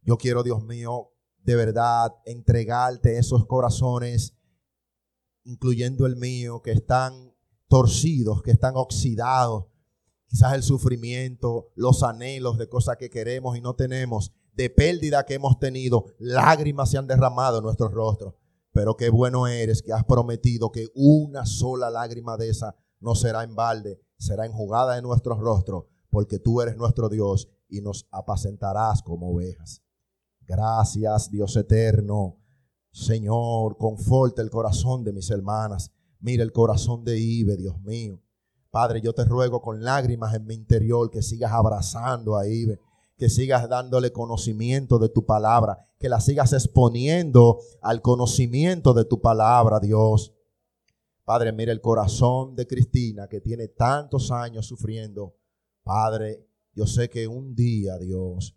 Yo 0.01 0.17
quiero, 0.17 0.43
Dios 0.43 0.65
mío, 0.65 1.13
de 1.45 1.55
verdad 1.55 2.13
entregarte 2.25 3.19
esos 3.19 3.45
corazones, 3.45 4.35
incluyendo 5.45 6.05
el 6.05 6.17
mío, 6.17 6.61
que 6.61 6.73
están 6.73 7.33
torcidos, 7.69 8.41
que 8.41 8.51
están 8.51 8.73
oxidados. 8.75 9.70
Quizás 10.31 10.53
el 10.53 10.63
sufrimiento, 10.63 11.73
los 11.75 12.03
anhelos 12.03 12.57
de 12.57 12.69
cosas 12.69 12.95
que 12.95 13.09
queremos 13.09 13.57
y 13.57 13.61
no 13.61 13.75
tenemos, 13.75 14.31
de 14.53 14.69
pérdida 14.69 15.25
que 15.25 15.33
hemos 15.33 15.59
tenido, 15.59 16.05
lágrimas 16.19 16.89
se 16.89 16.97
han 16.97 17.05
derramado 17.05 17.57
en 17.57 17.65
nuestros 17.65 17.91
rostros. 17.91 18.35
Pero 18.71 18.95
qué 18.95 19.09
bueno 19.09 19.45
eres 19.45 19.81
que 19.81 19.91
has 19.91 20.05
prometido 20.05 20.71
que 20.71 20.87
una 20.95 21.45
sola 21.45 21.89
lágrima 21.89 22.37
de 22.37 22.47
esa 22.47 22.77
no 23.01 23.13
será 23.13 23.43
en 23.43 23.55
balde, 23.55 23.99
será 24.17 24.45
enjugada 24.45 24.97
en 24.97 25.03
nuestros 25.03 25.37
rostros, 25.37 25.83
porque 26.09 26.39
tú 26.39 26.61
eres 26.61 26.77
nuestro 26.77 27.09
Dios 27.09 27.49
y 27.67 27.81
nos 27.81 28.07
apacentarás 28.09 29.03
como 29.03 29.33
ovejas. 29.33 29.83
Gracias, 30.47 31.29
Dios 31.29 31.57
eterno. 31.57 32.37
Señor, 32.93 33.75
conforta 33.77 34.41
el 34.41 34.49
corazón 34.49 35.03
de 35.03 35.11
mis 35.11 35.29
hermanas. 35.29 35.91
Mira 36.21 36.43
el 36.43 36.53
corazón 36.53 37.03
de 37.03 37.19
Ibe, 37.19 37.57
Dios 37.57 37.81
mío. 37.81 38.21
Padre, 38.71 39.01
yo 39.01 39.13
te 39.13 39.25
ruego 39.25 39.61
con 39.61 39.83
lágrimas 39.83 40.33
en 40.33 40.45
mi 40.45 40.55
interior 40.55 41.11
que 41.11 41.21
sigas 41.21 41.51
abrazando 41.51 42.37
a 42.37 42.47
Ibe, 42.47 42.79
que 43.17 43.29
sigas 43.29 43.67
dándole 43.67 44.13
conocimiento 44.13 44.97
de 44.97 45.09
tu 45.09 45.25
palabra, 45.25 45.77
que 45.99 46.07
la 46.07 46.21
sigas 46.21 46.53
exponiendo 46.53 47.59
al 47.81 48.01
conocimiento 48.01 48.93
de 48.93 49.03
tu 49.03 49.19
palabra, 49.19 49.81
Dios. 49.81 50.33
Padre, 51.25 51.51
mira 51.51 51.73
el 51.73 51.81
corazón 51.81 52.55
de 52.55 52.65
Cristina 52.65 53.27
que 53.27 53.41
tiene 53.41 53.67
tantos 53.67 54.31
años 54.31 54.65
sufriendo. 54.65 55.35
Padre, 55.83 56.47
yo 56.73 56.87
sé 56.87 57.09
que 57.09 57.27
un 57.27 57.53
día, 57.53 57.97
Dios, 57.97 58.55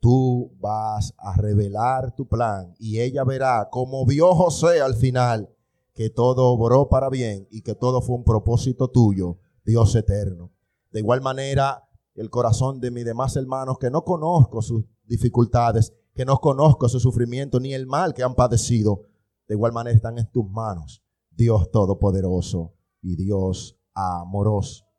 tú 0.00 0.56
vas 0.58 1.14
a 1.18 1.36
revelar 1.36 2.16
tu 2.16 2.26
plan 2.26 2.74
y 2.80 2.98
ella 2.98 3.22
verá, 3.22 3.68
como 3.70 4.04
vio 4.04 4.34
José 4.34 4.80
al 4.80 4.96
final, 4.96 5.48
que 5.94 6.10
todo 6.10 6.48
obró 6.48 6.88
para 6.88 7.08
bien 7.08 7.46
y 7.50 7.62
que 7.62 7.76
todo 7.76 8.02
fue 8.02 8.16
un 8.16 8.24
propósito 8.24 8.88
tuyo, 8.88 9.38
Dios 9.64 9.94
eterno. 9.94 10.52
De 10.90 11.00
igual 11.00 11.20
manera, 11.20 11.88
el 12.14 12.30
corazón 12.30 12.80
de 12.80 12.90
mis 12.90 13.04
demás 13.04 13.36
hermanos, 13.36 13.78
que 13.78 13.90
no 13.90 14.04
conozco 14.04 14.62
sus 14.62 14.84
dificultades, 15.04 15.92
que 16.14 16.24
no 16.24 16.38
conozco 16.38 16.88
su 16.88 17.00
sufrimiento 17.00 17.60
ni 17.60 17.72
el 17.74 17.86
mal 17.86 18.14
que 18.14 18.22
han 18.22 18.34
padecido, 18.34 19.02
de 19.48 19.54
igual 19.54 19.72
manera 19.72 19.96
están 19.96 20.18
en 20.18 20.30
tus 20.30 20.48
manos, 20.48 21.02
Dios 21.30 21.70
Todopoderoso 21.70 22.74
y 23.00 23.16
Dios 23.16 23.78
amoroso. 23.94 24.91